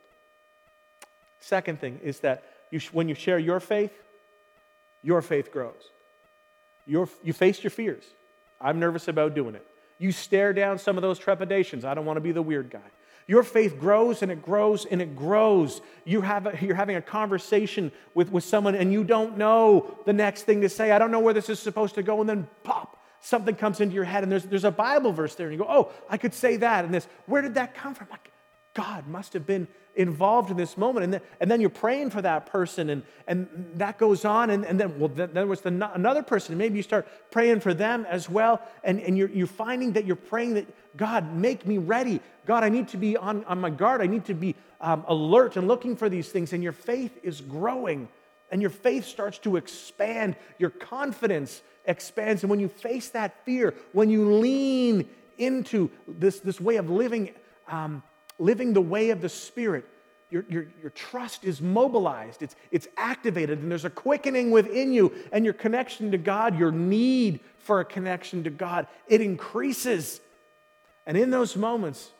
Second 1.40 1.80
thing 1.80 2.00
is 2.02 2.20
that 2.20 2.42
you, 2.70 2.80
when 2.92 3.08
you 3.08 3.14
share 3.14 3.38
your 3.38 3.60
faith, 3.60 3.92
your 5.02 5.22
faith 5.22 5.52
grows. 5.52 5.90
Your, 6.86 7.08
you 7.22 7.32
face 7.32 7.62
your 7.62 7.70
fears. 7.70 8.04
I'm 8.60 8.80
nervous 8.80 9.08
about 9.08 9.34
doing 9.34 9.54
it. 9.54 9.66
You 9.98 10.10
stare 10.10 10.52
down 10.52 10.78
some 10.78 10.96
of 10.96 11.02
those 11.02 11.18
trepidations. 11.18 11.84
I 11.84 11.94
don't 11.94 12.06
want 12.06 12.16
to 12.16 12.22
be 12.22 12.32
the 12.32 12.42
weird 12.42 12.70
guy. 12.70 12.80
Your 13.26 13.42
faith 13.42 13.78
grows 13.78 14.22
and 14.22 14.30
it 14.30 14.42
grows 14.42 14.84
and 14.84 15.00
it 15.00 15.16
grows. 15.16 15.80
You 16.04 16.20
have 16.20 16.46
a, 16.46 16.58
you're 16.60 16.74
having 16.74 16.96
a 16.96 17.02
conversation 17.02 17.90
with, 18.14 18.30
with 18.30 18.44
someone 18.44 18.74
and 18.74 18.92
you 18.92 19.04
don't 19.04 19.38
know 19.38 19.96
the 20.04 20.12
next 20.12 20.42
thing 20.42 20.60
to 20.60 20.68
say. 20.68 20.90
I 20.90 20.98
don't 20.98 21.10
know 21.10 21.20
where 21.20 21.34
this 21.34 21.48
is 21.48 21.58
supposed 21.58 21.94
to 21.94 22.02
go. 22.02 22.20
And 22.20 22.28
then 22.28 22.48
pop, 22.64 23.02
something 23.20 23.54
comes 23.54 23.80
into 23.80 23.94
your 23.94 24.04
head 24.04 24.22
and 24.22 24.30
there's, 24.30 24.44
there's 24.44 24.64
a 24.64 24.70
Bible 24.70 25.12
verse 25.12 25.34
there. 25.34 25.46
And 25.46 25.56
you 25.56 25.64
go, 25.64 25.70
oh, 25.70 25.92
I 26.08 26.18
could 26.18 26.34
say 26.34 26.56
that. 26.58 26.84
And 26.84 26.92
this, 26.92 27.08
where 27.26 27.40
did 27.40 27.54
that 27.54 27.74
come 27.74 27.94
from? 27.94 28.08
Like, 28.10 28.30
God 28.74 29.06
must 29.06 29.32
have 29.32 29.46
been 29.46 29.68
involved 29.96 30.50
in 30.50 30.56
this 30.56 30.76
moment. 30.76 31.04
And 31.04 31.12
then, 31.14 31.20
and 31.40 31.50
then 31.50 31.60
you're 31.60 31.70
praying 31.70 32.10
for 32.10 32.22
that 32.22 32.46
person, 32.46 32.90
and, 32.90 33.02
and 33.26 33.48
that 33.76 33.98
goes 33.98 34.24
on. 34.24 34.50
And, 34.50 34.64
and 34.64 34.78
then, 34.78 34.98
well, 34.98 35.08
then 35.08 35.30
there 35.32 35.46
was 35.46 35.60
the, 35.60 35.90
another 35.94 36.22
person. 36.22 36.58
Maybe 36.58 36.76
you 36.76 36.82
start 36.82 37.06
praying 37.30 37.60
for 37.60 37.74
them 37.74 38.06
as 38.08 38.28
well. 38.28 38.60
And, 38.82 39.00
and 39.00 39.16
you're, 39.16 39.30
you're 39.30 39.46
finding 39.46 39.92
that 39.92 40.04
you're 40.04 40.16
praying 40.16 40.54
that, 40.54 40.66
God, 40.96 41.34
make 41.34 41.66
me 41.66 41.78
ready. 41.78 42.20
God, 42.46 42.64
I 42.64 42.68
need 42.68 42.88
to 42.88 42.96
be 42.96 43.16
on, 43.16 43.44
on 43.44 43.60
my 43.60 43.70
guard. 43.70 44.00
I 44.02 44.06
need 44.06 44.24
to 44.26 44.34
be 44.34 44.54
um, 44.80 45.04
alert 45.08 45.56
and 45.56 45.68
looking 45.68 45.96
for 45.96 46.08
these 46.08 46.28
things. 46.28 46.52
And 46.52 46.62
your 46.62 46.72
faith 46.72 47.18
is 47.22 47.40
growing, 47.40 48.08
and 48.50 48.60
your 48.60 48.70
faith 48.70 49.06
starts 49.06 49.38
to 49.38 49.56
expand. 49.56 50.36
Your 50.58 50.70
confidence 50.70 51.62
expands. 51.84 52.42
And 52.42 52.50
when 52.50 52.60
you 52.60 52.68
face 52.68 53.10
that 53.10 53.44
fear, 53.44 53.74
when 53.92 54.10
you 54.10 54.34
lean 54.34 55.08
into 55.38 55.90
this, 56.06 56.40
this 56.40 56.60
way 56.60 56.76
of 56.76 56.90
living, 56.90 57.30
um, 57.68 58.02
living 58.38 58.72
the 58.72 58.80
way 58.80 59.10
of 59.10 59.20
the 59.20 59.28
Spirit, 59.28 59.84
your, 60.30 60.44
your, 60.48 60.66
your 60.80 60.90
trust 60.90 61.44
is 61.44 61.60
mobilized, 61.60 62.42
it's, 62.42 62.56
it's 62.70 62.88
activated, 62.96 63.60
and 63.60 63.70
there's 63.70 63.84
a 63.84 63.90
quickening 63.90 64.50
within 64.50 64.92
you, 64.92 65.14
and 65.32 65.44
your 65.44 65.54
connection 65.54 66.10
to 66.10 66.18
God, 66.18 66.58
your 66.58 66.72
need 66.72 67.40
for 67.58 67.80
a 67.80 67.84
connection 67.84 68.44
to 68.44 68.50
God, 68.50 68.86
it 69.06 69.20
increases. 69.20 70.20
And 71.06 71.16
in 71.16 71.30
those 71.30 71.56
moments, 71.56 72.10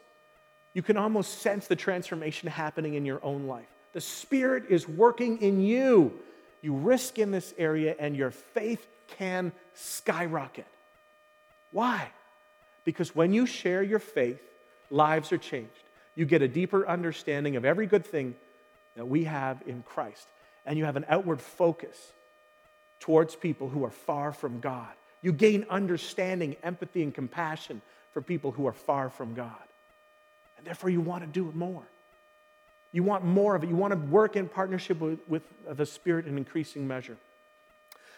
you 0.75 0.83
can 0.83 0.97
almost 0.97 1.41
sense 1.41 1.67
the 1.67 1.77
transformation 1.77 2.49
happening 2.49 2.95
in 2.95 3.05
your 3.05 3.21
own 3.25 3.47
life. 3.47 3.67
The 3.93 4.01
Spirit 4.01 4.65
is 4.69 4.89
working 4.89 5.41
in 5.41 5.61
you. 5.61 6.13
You 6.63 6.75
risk 6.75 7.19
in 7.19 7.31
this 7.31 7.55
area, 7.59 7.95
and 7.99 8.17
your 8.17 8.31
faith 8.31 8.87
can 9.19 9.53
skyrocket. 9.75 10.67
Why? 11.73 12.09
Because 12.85 13.15
when 13.15 13.33
you 13.33 13.47
share 13.47 13.83
your 13.83 13.99
faith, 13.99 14.41
lives 14.91 15.33
are 15.33 15.39
changed 15.39 15.84
you 16.15 16.27
get 16.27 16.43
a 16.43 16.49
deeper 16.49 16.87
understanding 16.87 17.57
of 17.57 17.65
every 17.65 17.87
good 17.87 18.07
thing 18.07 18.35
that 18.97 19.07
we 19.07 19.25
have 19.25 19.63
in 19.67 19.83
Christ. 19.83 20.27
And 20.67 20.79
you 20.79 20.85
have 20.85 20.97
an 20.97 21.05
outward 21.09 21.41
focus 21.41 22.13
towards 23.01 23.35
people 23.37 23.69
who 23.69 23.85
are 23.85 23.91
far 23.91 24.33
from 24.33 24.61
God. 24.61 24.89
You 25.21 25.33
gain 25.33 25.67
understanding, 25.69 26.57
empathy, 26.63 27.03
and 27.03 27.13
compassion 27.13 27.83
for 28.13 28.23
people 28.23 28.51
who 28.53 28.67
are 28.67 28.73
far 28.73 29.11
from 29.11 29.35
God. 29.35 29.53
And 30.57 30.67
therefore, 30.67 30.91
you 30.91 31.01
want 31.01 31.23
to 31.25 31.27
do 31.27 31.49
it 31.49 31.55
more. 31.55 31.83
You 32.93 33.03
want 33.03 33.25
more 33.25 33.57
of 33.57 33.65
it. 33.65 33.69
You 33.69 33.77
want 33.77 33.93
to 33.93 33.99
work 33.99 34.37
in 34.37 34.49
partnership 34.49 35.01
with, 35.01 35.19
with 35.29 35.43
the 35.69 35.85
Spirit 35.85 36.27
in 36.27 36.39
increasing 36.39 36.87
measure. 36.87 37.17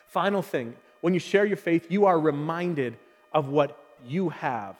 Final 0.09 0.43
thing 0.43 0.75
when 1.01 1.15
you 1.15 1.21
share 1.21 1.45
your 1.45 1.57
faith, 1.57 1.87
you 1.91 2.07
are 2.07 2.19
reminded 2.19 2.97
of 3.33 3.49
what 3.49 3.79
you 4.05 4.29
have 4.29 4.77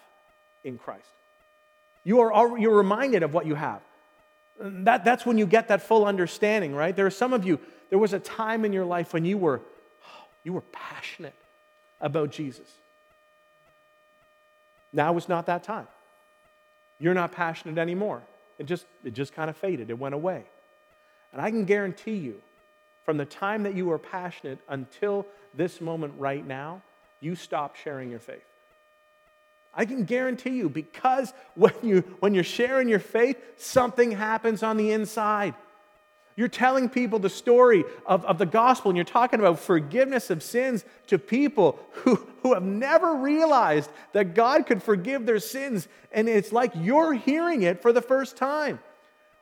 in 0.65 0.79
Christ. 0.79 1.16
You 2.07 2.21
are, 2.21 2.57
you're 2.57 2.77
reminded 2.77 3.25
of 3.25 3.35
what 3.35 3.47
you 3.47 3.57
have. 3.57 3.81
That, 4.61 5.05
that's 5.05 5.27
when 5.27 5.39
you 5.39 5.45
get 5.45 5.67
that 5.69 5.83
full 5.83 6.07
understanding, 6.07 6.73
right? 6.73 6.95
There 6.95 7.05
are 7.05 7.11
some 7.11 7.33
of 7.33 7.45
you, 7.45 7.59
there 7.91 7.99
was 7.99 8.13
a 8.13 8.21
time 8.21 8.65
in 8.65 8.73
your 8.73 8.85
life 8.85 9.13
when 9.13 9.25
you 9.25 9.37
were, 9.37 9.61
you 10.45 10.53
were 10.53 10.61
passionate 10.71 11.35
about 12.01 12.31
Jesus. 12.31 12.69
Now 14.93 15.17
is 15.17 15.29
not 15.29 15.47
that 15.47 15.65
time. 15.65 15.89
You're 17.01 17.13
not 17.13 17.33
passionate 17.33 17.77
anymore. 17.77 18.23
It 18.61 18.67
just, 18.67 18.87
it 19.05 19.13
just 19.13 19.35
kind 19.35 19.51
of 19.51 19.57
faded, 19.57 19.91
it 19.91 19.99
went 19.99 20.15
away. 20.15 20.45
And 21.33 21.43
I 21.43 21.51
can 21.51 21.65
guarantee 21.65 22.15
you, 22.15 22.41
from 23.05 23.17
the 23.17 23.25
time 23.25 23.65
that 23.65 23.75
you 23.75 23.87
were 23.87 23.99
passionate 23.99 24.61
until 24.69 25.27
this 25.55 25.81
moment 25.81 26.15
right 26.19 26.47
now, 26.47 26.83
you 27.21 27.35
stopped 27.35 27.79
sharing 27.83 28.11
your 28.11 28.21
faith. 28.21 28.45
I 29.77 29.85
can 29.85 30.05
guarantee 30.05 30.57
you, 30.57 30.69
because 30.71 31.35
when, 31.55 31.75
you, 31.83 32.01
when 32.21 32.35
you're 32.35 32.45
sharing 32.45 32.89
your 32.89 32.99
faith, 32.99 33.37
something 33.59 34.11
happens 34.13 34.63
on 34.63 34.79
the 34.79 34.91
inside. 34.91 35.55
You're 36.35 36.49
telling 36.49 36.89
people 36.89 37.19
the 37.19 37.31
story 37.31 37.85
of, 38.05 38.25
of 38.25 38.39
the 38.39 38.47
gospel, 38.47 38.91
and 38.91 38.97
you're 38.97 39.05
talking 39.05 39.39
about 39.41 39.59
forgiveness 39.59 40.31
of 40.31 40.43
sins 40.43 40.85
to 41.07 41.19
people 41.19 41.79
who, 41.93 42.17
who 42.43 42.55
have 42.55 42.63
never 42.63 43.17
realized 43.17 43.91
that 44.13 44.35
God 44.35 44.67
could 44.67 44.83
forgive 44.83 45.25
their 45.25 45.39
sins. 45.39 45.89
And 46.13 46.29
it's 46.29 46.53
like 46.53 46.73
you're 46.75 47.15
hearing 47.15 47.63
it 47.63 47.81
for 47.81 47.93
the 47.93 48.03
first 48.03 48.37
time. 48.37 48.81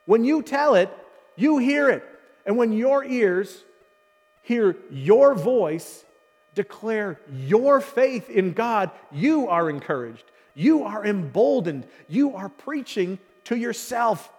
When 0.06 0.24
you 0.24 0.42
tell 0.42 0.74
it, 0.74 0.88
you 1.36 1.58
hear 1.58 1.90
it. 1.90 2.04
And 2.46 2.56
when 2.56 2.72
your 2.72 3.04
ears 3.04 3.64
hear 4.42 4.76
your 4.90 5.34
voice, 5.34 6.04
declare 6.54 7.20
your 7.32 7.80
faith 7.80 8.30
in 8.30 8.52
God, 8.52 8.90
you 9.10 9.48
are 9.48 9.68
encouraged. 9.68 10.24
You 10.54 10.84
are 10.84 11.04
emboldened. 11.04 11.86
You 12.08 12.34
are 12.36 12.48
preaching 12.48 13.18
to 13.44 13.56
yourself. 13.56 14.30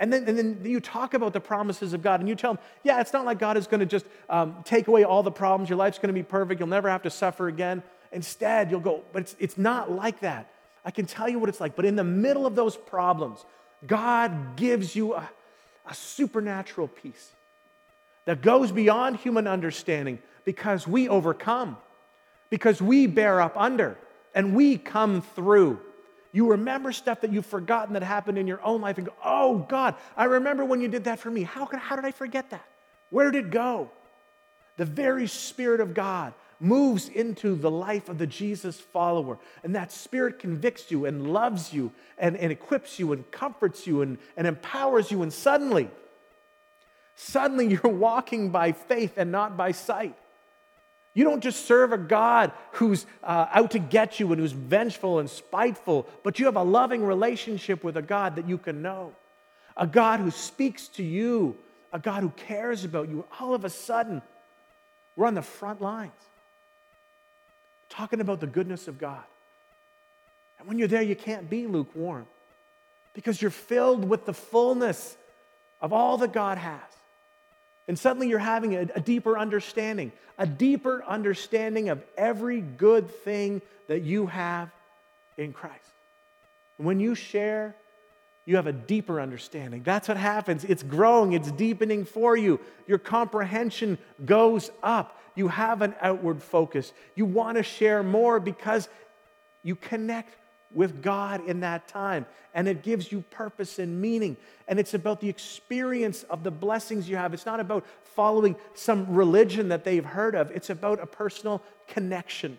And 0.00 0.12
then, 0.12 0.28
and 0.28 0.38
then 0.38 0.60
you 0.64 0.80
talk 0.80 1.14
about 1.14 1.32
the 1.32 1.40
promises 1.40 1.92
of 1.92 2.02
God 2.02 2.20
and 2.20 2.28
you 2.28 2.34
tell 2.34 2.54
them, 2.54 2.62
yeah, 2.82 3.00
it's 3.00 3.12
not 3.12 3.24
like 3.24 3.38
God 3.38 3.56
is 3.56 3.66
going 3.66 3.80
to 3.80 3.86
just 3.86 4.04
um, 4.28 4.62
take 4.64 4.88
away 4.88 5.04
all 5.04 5.22
the 5.22 5.30
problems. 5.30 5.70
Your 5.70 5.78
life's 5.78 5.98
going 5.98 6.08
to 6.08 6.14
be 6.14 6.22
perfect. 6.22 6.60
You'll 6.60 6.68
never 6.68 6.90
have 6.90 7.02
to 7.02 7.10
suffer 7.10 7.48
again. 7.48 7.82
Instead, 8.12 8.70
you'll 8.70 8.80
go, 8.80 9.02
but 9.12 9.22
it's, 9.22 9.36
it's 9.38 9.58
not 9.58 9.90
like 9.90 10.20
that. 10.20 10.50
I 10.84 10.90
can 10.90 11.06
tell 11.06 11.28
you 11.28 11.38
what 11.38 11.48
it's 11.48 11.60
like. 11.60 11.76
But 11.76 11.84
in 11.84 11.96
the 11.96 12.04
middle 12.04 12.46
of 12.46 12.54
those 12.54 12.76
problems, 12.76 13.44
God 13.86 14.56
gives 14.56 14.94
you 14.94 15.14
a, 15.14 15.28
a 15.88 15.94
supernatural 15.94 16.88
peace 16.88 17.30
that 18.26 18.42
goes 18.42 18.72
beyond 18.72 19.16
human 19.16 19.46
understanding 19.46 20.18
because 20.44 20.86
we 20.86 21.08
overcome, 21.08 21.76
because 22.50 22.80
we 22.80 23.06
bear 23.06 23.40
up 23.40 23.56
under, 23.56 23.98
and 24.34 24.54
we 24.54 24.76
come 24.76 25.22
through. 25.22 25.80
You 26.32 26.50
remember 26.50 26.90
stuff 26.90 27.20
that 27.20 27.32
you've 27.32 27.46
forgotten 27.46 27.94
that 27.94 28.02
happened 28.02 28.38
in 28.38 28.48
your 28.48 28.60
own 28.64 28.80
life 28.80 28.98
and 28.98 29.06
go, 29.06 29.12
oh 29.24 29.58
God, 29.58 29.94
I 30.16 30.24
remember 30.24 30.64
when 30.64 30.80
you 30.80 30.88
did 30.88 31.04
that 31.04 31.20
for 31.20 31.30
me. 31.30 31.44
How, 31.44 31.64
could, 31.64 31.78
how 31.78 31.94
did 31.94 32.04
I 32.04 32.10
forget 32.10 32.50
that? 32.50 32.64
Where 33.10 33.30
did 33.30 33.46
it 33.46 33.50
go? 33.52 33.90
The 34.76 34.84
very 34.84 35.28
Spirit 35.28 35.80
of 35.80 35.94
God 35.94 36.34
moves 36.58 37.08
into 37.08 37.54
the 37.54 37.70
life 37.70 38.08
of 38.08 38.18
the 38.18 38.26
Jesus 38.26 38.80
follower. 38.80 39.38
And 39.62 39.76
that 39.76 39.92
Spirit 39.92 40.40
convicts 40.40 40.90
you 40.90 41.04
and 41.04 41.32
loves 41.32 41.72
you 41.72 41.92
and, 42.18 42.36
and 42.36 42.50
equips 42.50 42.98
you 42.98 43.12
and 43.12 43.30
comforts 43.30 43.86
you 43.86 44.02
and, 44.02 44.18
and 44.36 44.46
empowers 44.48 45.12
you. 45.12 45.22
And 45.22 45.32
suddenly, 45.32 45.88
suddenly 47.14 47.68
you're 47.82 47.92
walking 47.92 48.50
by 48.50 48.72
faith 48.72 49.14
and 49.16 49.30
not 49.30 49.56
by 49.56 49.70
sight. 49.70 50.16
You 51.14 51.22
don't 51.22 51.42
just 51.42 51.66
serve 51.66 51.92
a 51.92 51.98
God 51.98 52.50
who's 52.72 53.06
uh, 53.22 53.46
out 53.52 53.70
to 53.70 53.78
get 53.78 54.18
you 54.18 54.32
and 54.32 54.40
who's 54.40 54.52
vengeful 54.52 55.20
and 55.20 55.30
spiteful, 55.30 56.08
but 56.24 56.40
you 56.40 56.46
have 56.46 56.56
a 56.56 56.62
loving 56.62 57.04
relationship 57.04 57.84
with 57.84 57.96
a 57.96 58.02
God 58.02 58.36
that 58.36 58.48
you 58.48 58.58
can 58.58 58.82
know, 58.82 59.12
a 59.76 59.86
God 59.86 60.18
who 60.18 60.32
speaks 60.32 60.88
to 60.88 61.04
you, 61.04 61.56
a 61.92 62.00
God 62.00 62.22
who 62.22 62.30
cares 62.30 62.84
about 62.84 63.08
you. 63.08 63.24
All 63.38 63.54
of 63.54 63.64
a 63.64 63.70
sudden, 63.70 64.22
we're 65.14 65.26
on 65.26 65.34
the 65.34 65.42
front 65.42 65.80
lines 65.80 66.12
talking 67.88 68.20
about 68.20 68.40
the 68.40 68.48
goodness 68.48 68.88
of 68.88 68.98
God. 68.98 69.22
And 70.58 70.66
when 70.66 70.78
you're 70.78 70.88
there, 70.88 71.02
you 71.02 71.14
can't 71.14 71.48
be 71.48 71.68
lukewarm 71.68 72.26
because 73.14 73.40
you're 73.40 73.52
filled 73.52 74.04
with 74.04 74.26
the 74.26 74.34
fullness 74.34 75.16
of 75.80 75.92
all 75.92 76.18
that 76.18 76.32
God 76.32 76.58
has. 76.58 76.80
And 77.86 77.98
suddenly 77.98 78.28
you're 78.28 78.38
having 78.38 78.74
a, 78.74 78.80
a, 78.94 79.00
deeper 79.00 79.38
understanding, 79.38 80.12
a 80.38 80.46
deeper 80.46 81.04
understanding 81.06 81.90
of 81.90 82.02
every 82.16 82.60
good 82.60 83.10
thing 83.10 83.60
that 83.88 84.02
you 84.02 84.26
have 84.26 84.70
in 85.36 85.52
Christ. 85.52 85.90
When 86.78 86.98
you 86.98 87.14
share, 87.14 87.74
you 88.46 88.56
have 88.56 88.66
a 88.66 88.72
deeper 88.72 89.20
understanding. 89.20 89.82
That's 89.82 90.08
what 90.08 90.16
happens. 90.16 90.64
It's 90.64 90.82
growing, 90.82 91.32
it's 91.32 91.50
deepening 91.52 92.04
for 92.04 92.36
you. 92.36 92.60
Your 92.86 92.98
comprehension 92.98 93.98
goes 94.24 94.70
up. 94.82 95.20
You 95.34 95.48
have 95.48 95.82
an 95.82 95.94
outward 96.00 96.42
focus. 96.42 96.92
You 97.14 97.26
want 97.26 97.56
to 97.56 97.62
share 97.62 98.02
more 98.02 98.38
because 98.40 98.88
you 99.62 99.76
connect 99.76 100.34
with 100.74 101.02
God 101.02 101.46
in 101.48 101.60
that 101.60 101.88
time. 101.88 102.26
And 102.52 102.68
it 102.68 102.82
gives 102.82 103.10
you 103.10 103.22
purpose 103.30 103.78
and 103.78 104.00
meaning. 104.00 104.36
And 104.68 104.78
it's 104.78 104.94
about 104.94 105.20
the 105.20 105.28
experience 105.28 106.24
of 106.24 106.42
the 106.42 106.50
blessings 106.50 107.08
you 107.08 107.16
have. 107.16 107.32
It's 107.32 107.46
not 107.46 107.60
about 107.60 107.86
following 108.14 108.56
some 108.74 109.14
religion 109.14 109.68
that 109.68 109.84
they've 109.84 110.04
heard 110.04 110.34
of, 110.34 110.50
it's 110.50 110.70
about 110.70 111.00
a 111.00 111.06
personal 111.06 111.62
connection. 111.88 112.58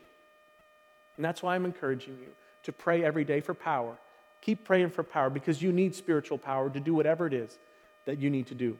And 1.15 1.23
that's 1.23 1.41
why 1.41 1.55
I'm 1.55 1.65
encouraging 1.65 2.17
you 2.19 2.27
to 2.63 2.73
pray 2.73 3.03
every 3.03 3.23
day 3.23 3.39
for 3.39 3.53
power. 3.53 3.95
Keep 4.41 4.65
praying 4.65 4.89
for 4.89 5.03
power 5.03 5.29
because 5.29 5.61
you 5.61 5.71
need 5.71 5.95
spiritual 5.95 6.37
power 6.37 6.69
to 6.69 6.79
do 6.79 6.93
whatever 6.93 7.25
it 7.25 7.33
is 7.33 7.57
that 8.05 8.19
you 8.19 8.29
need 8.29 8.47
to 8.47 8.55
do. 8.55 8.77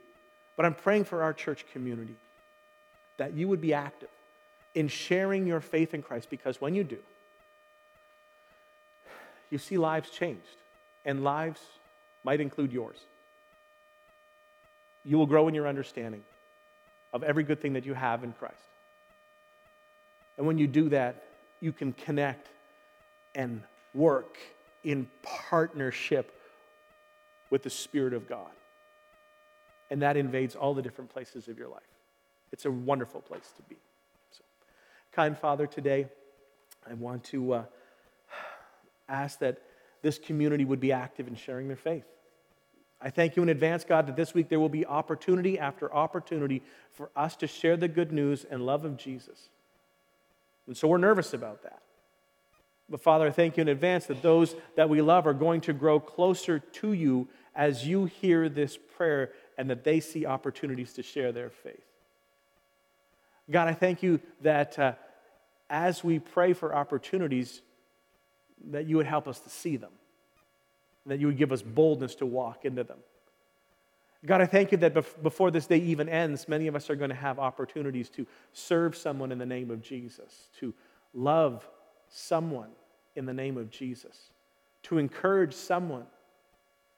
But 0.57 0.65
I'm 0.65 0.75
praying 0.75 1.05
for 1.05 1.23
our 1.23 1.33
church 1.33 1.65
community 1.71 2.15
that 3.17 3.33
you 3.33 3.47
would 3.47 3.61
be 3.61 3.73
active 3.73 4.09
in 4.73 4.88
sharing 4.88 5.47
your 5.47 5.61
faith 5.61 5.93
in 5.93 6.01
Christ 6.01 6.29
because 6.29 6.59
when 6.59 6.75
you 6.75 6.83
do, 6.83 6.97
you 9.56 9.60
see 9.60 9.78
lives 9.78 10.10
changed, 10.10 10.58
and 11.06 11.24
lives 11.24 11.62
might 12.26 12.41
include 12.41 12.74
yours. 12.74 12.97
You 15.06 15.18
will 15.18 15.28
grow 15.28 15.47
in 15.47 15.56
your 15.56 15.66
understanding 15.66 16.24
of 17.14 17.24
every 17.24 17.43
good 17.43 17.62
thing 17.62 17.72
that 17.72 17.86
you 17.86 17.93
have 17.93 18.26
in 18.26 18.34
Christ. 18.34 18.68
And 20.38 20.45
when 20.45 20.58
you 20.58 20.68
do 20.68 20.89
that, 20.89 21.24
you 21.62 21.72
can 21.72 21.93
connect 21.93 22.49
and 23.34 23.64
work 23.93 24.36
in 24.84 25.08
partnership 25.24 26.38
with 27.49 27.64
the 27.64 27.70
Spirit 27.70 28.14
of 28.14 28.28
God. 28.28 28.51
And 29.89 30.01
that 30.01 30.18
invades 30.18 30.58
all 30.58 30.74
the 30.74 30.82
different 30.82 31.12
places 31.12 31.47
of 31.47 31.58
your 31.58 31.70
life. 31.70 31.93
It's 32.51 32.66
a 32.66 32.72
wonderful 32.72 33.22
place 33.22 33.53
to 33.56 33.62
be. 33.70 33.78
So, 34.32 34.43
kind 35.14 35.38
Father, 35.38 35.66
today 35.66 36.10
I 36.89 36.93
want 36.95 37.24
to 37.26 37.53
uh, 37.53 37.64
ask 39.08 39.39
that 39.39 39.62
this 40.01 40.18
community 40.20 40.66
would 40.66 40.80
be 40.80 40.91
active 40.91 41.28
in 41.28 41.36
sharing 41.36 41.68
their 41.68 41.78
faith. 41.78 42.06
I 43.01 43.10
thank 43.10 43.36
you 43.36 43.43
in 43.43 43.49
advance, 43.49 43.84
God, 43.84 44.08
that 44.08 44.16
this 44.16 44.34
week 44.34 44.49
there 44.49 44.60
will 44.60 44.70
be 44.70 44.86
opportunity 44.86 45.60
after 45.60 45.93
opportunity 45.93 46.64
for 46.93 47.12
us 47.16 47.36
to 47.38 47.47
share 47.47 47.78
the 47.78 47.88
good 47.88 48.12
news 48.12 48.45
and 48.49 48.66
love 48.66 48.86
of 48.86 48.97
Jesus. 48.97 49.49
And 50.68 50.76
so 50.76 50.88
we're 50.88 50.97
nervous 50.97 51.34
about 51.34 51.64
that. 51.64 51.82
But 52.89 53.01
Father, 53.01 53.28
I 53.28 53.32
thank 53.32 53.58
you 53.58 53.62
in 53.62 53.68
advance 53.68 54.06
that 54.08 54.22
those 54.22 54.56
that 54.76 54.89
we 54.89 55.01
love 55.01 55.26
are 55.28 55.34
going 55.34 55.62
to 55.62 55.74
grow 55.74 55.99
closer 55.99 56.60
to 56.60 56.93
you 56.93 57.28
as 57.56 57.88
you 57.88 58.06
hear 58.06 58.47
this 58.47 58.78
prayer 58.97 59.32
and 59.58 59.70
that 59.70 59.84
they 59.84 59.99
see 59.99 60.26
opportunities 60.26 60.93
to 60.93 61.03
share 61.03 61.32
their 61.32 61.49
faith. 61.49 61.84
God, 63.49 63.68
I 63.68 63.74
thank 63.74 64.03
you 64.03 64.20
that 64.41 64.78
uh, 64.78 64.93
as 65.70 66.03
we 66.03 66.20
pray 66.20 66.53
for 66.53 66.76
opportunities, 66.76 67.62
that 68.72 68.88
you 68.88 68.97
would 68.97 69.06
help 69.06 69.28
us 69.28 69.39
to 69.39 69.49
see 69.49 69.78
them, 69.78 69.91
that 71.06 71.20
you 71.20 71.28
would 71.28 71.38
give 71.38 71.51
us 71.51 71.62
boldness 71.62 72.16
to 72.16 72.26
walk 72.26 72.66
into 72.66 72.84
them. 72.84 72.97
God, 74.26 74.41
I 74.41 74.45
thank 74.45 74.72
you 74.72 74.78
that 74.80 74.93
before 75.22 75.51
this 75.51 75.68
day 75.68 75.78
even 75.78 76.10
ends, 76.10 76.47
many 76.47 76.68
of 76.68 76.76
us 76.76 76.89
are 76.89 76.95
going 76.95 77.10
to 77.10 77.16
have 77.16 77.38
opportunities 77.38 78.10
to 78.10 78.26
serve 78.53 78.95
someone 78.97 79.32
in 79.32 79.38
the 79.38 79.45
name 79.45 79.70
of 79.70 79.82
Jesus, 79.82 80.49
to 80.60 80.74
love 81.14 81.68
someone 82.10 82.70
in 83.16 83.26
the 83.26 83.34
name 83.34 83.58
of 83.58 83.70
Jesus, 83.70 84.32
to 84.84 84.97
encourage 84.97 85.53
someone 85.53 86.06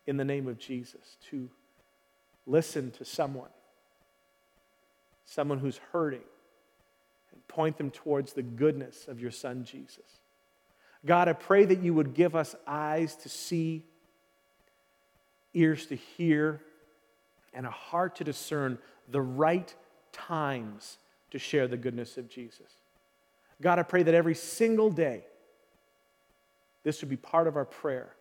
in 0.06 0.16
the 0.16 0.24
name 0.24 0.48
of 0.48 0.58
Jesus, 0.58 1.18
to 1.30 1.50
listen 2.46 2.92
to 2.92 3.04
someone, 3.04 3.50
someone 5.26 5.60
who's 5.60 5.80
hurting, 5.92 6.22
and 7.34 7.48
point 7.50 7.78
them 7.78 7.92
towards 7.92 8.32
the 8.34 8.42
goodness 8.42 9.08
of 9.08 9.20
your 9.20 9.32
Son, 9.32 9.66
Jesus. 9.66 10.22
God, 11.06 11.28
I 11.28 11.34
pray 11.34 11.66
that 11.66 11.82
you 11.82 11.94
would 11.94 12.14
give 12.14 12.36
us 12.36 12.56
eyes 12.66 13.16
to 13.18 13.30
see, 13.30 13.84
ears 15.54 15.86
to 15.88 15.96
hear, 15.96 16.62
and 17.54 17.66
a 17.66 17.72
heart 17.72 18.16
to 18.18 18.24
discern 18.24 18.78
the 19.10 19.22
right 19.22 19.74
times 20.12 20.98
to 21.32 21.40
share 21.40 21.68
the 21.68 21.78
goodness 21.78 22.18
of 22.18 22.30
Jesus. 22.30 22.72
God, 23.62 23.80
I 23.80 23.84
pray 23.84 24.04
that 24.04 24.14
every 24.14 24.36
single 24.36 24.90
day, 24.90 25.24
this 26.84 27.02
would 27.02 27.10
be 27.10 27.18
part 27.18 27.48
of 27.48 27.56
our 27.56 27.66
prayer, 27.66 28.14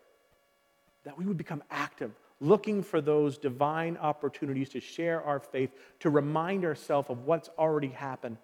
that 1.05 1.19
we 1.19 1.25
would 1.25 1.37
become 1.37 1.63
active, 1.71 2.13
looking 2.41 2.83
for 2.83 3.01
those 3.01 3.39
divine 3.39 3.97
opportunities 3.97 4.71
to 4.71 4.81
share 4.81 5.23
our 5.23 5.39
faith, 5.39 5.71
to 6.01 6.11
remind 6.11 6.65
ourselves 6.65 7.11
of 7.11 7.27
what's 7.27 7.49
already 7.59 7.89
happened. 7.89 8.39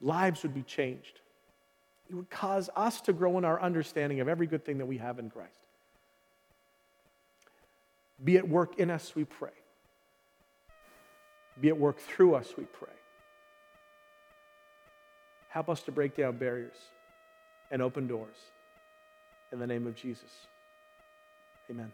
Lives 0.00 0.42
would 0.42 0.54
be 0.54 0.62
changed. 0.62 1.20
It 2.08 2.14
would 2.14 2.30
cause 2.30 2.68
us 2.76 3.00
to 3.02 3.12
grow 3.12 3.38
in 3.38 3.44
our 3.44 3.60
understanding 3.60 4.20
of 4.20 4.28
every 4.28 4.46
good 4.46 4.64
thing 4.64 4.78
that 4.78 4.86
we 4.86 4.98
have 4.98 5.18
in 5.18 5.30
Christ. 5.30 5.58
Be 8.22 8.36
at 8.36 8.48
work 8.48 8.78
in 8.78 8.90
us, 8.90 9.14
we 9.14 9.24
pray. 9.24 9.50
Be 11.60 11.68
at 11.68 11.78
work 11.78 11.98
through 11.98 12.34
us, 12.34 12.52
we 12.56 12.64
pray. 12.64 12.88
Help 15.48 15.68
us 15.68 15.82
to 15.82 15.92
break 15.92 16.16
down 16.16 16.36
barriers 16.36 16.76
and 17.70 17.80
open 17.80 18.06
doors. 18.06 18.36
In 19.52 19.58
the 19.58 19.66
name 19.66 19.86
of 19.86 19.94
Jesus. 19.94 20.48
Amen. 21.70 21.92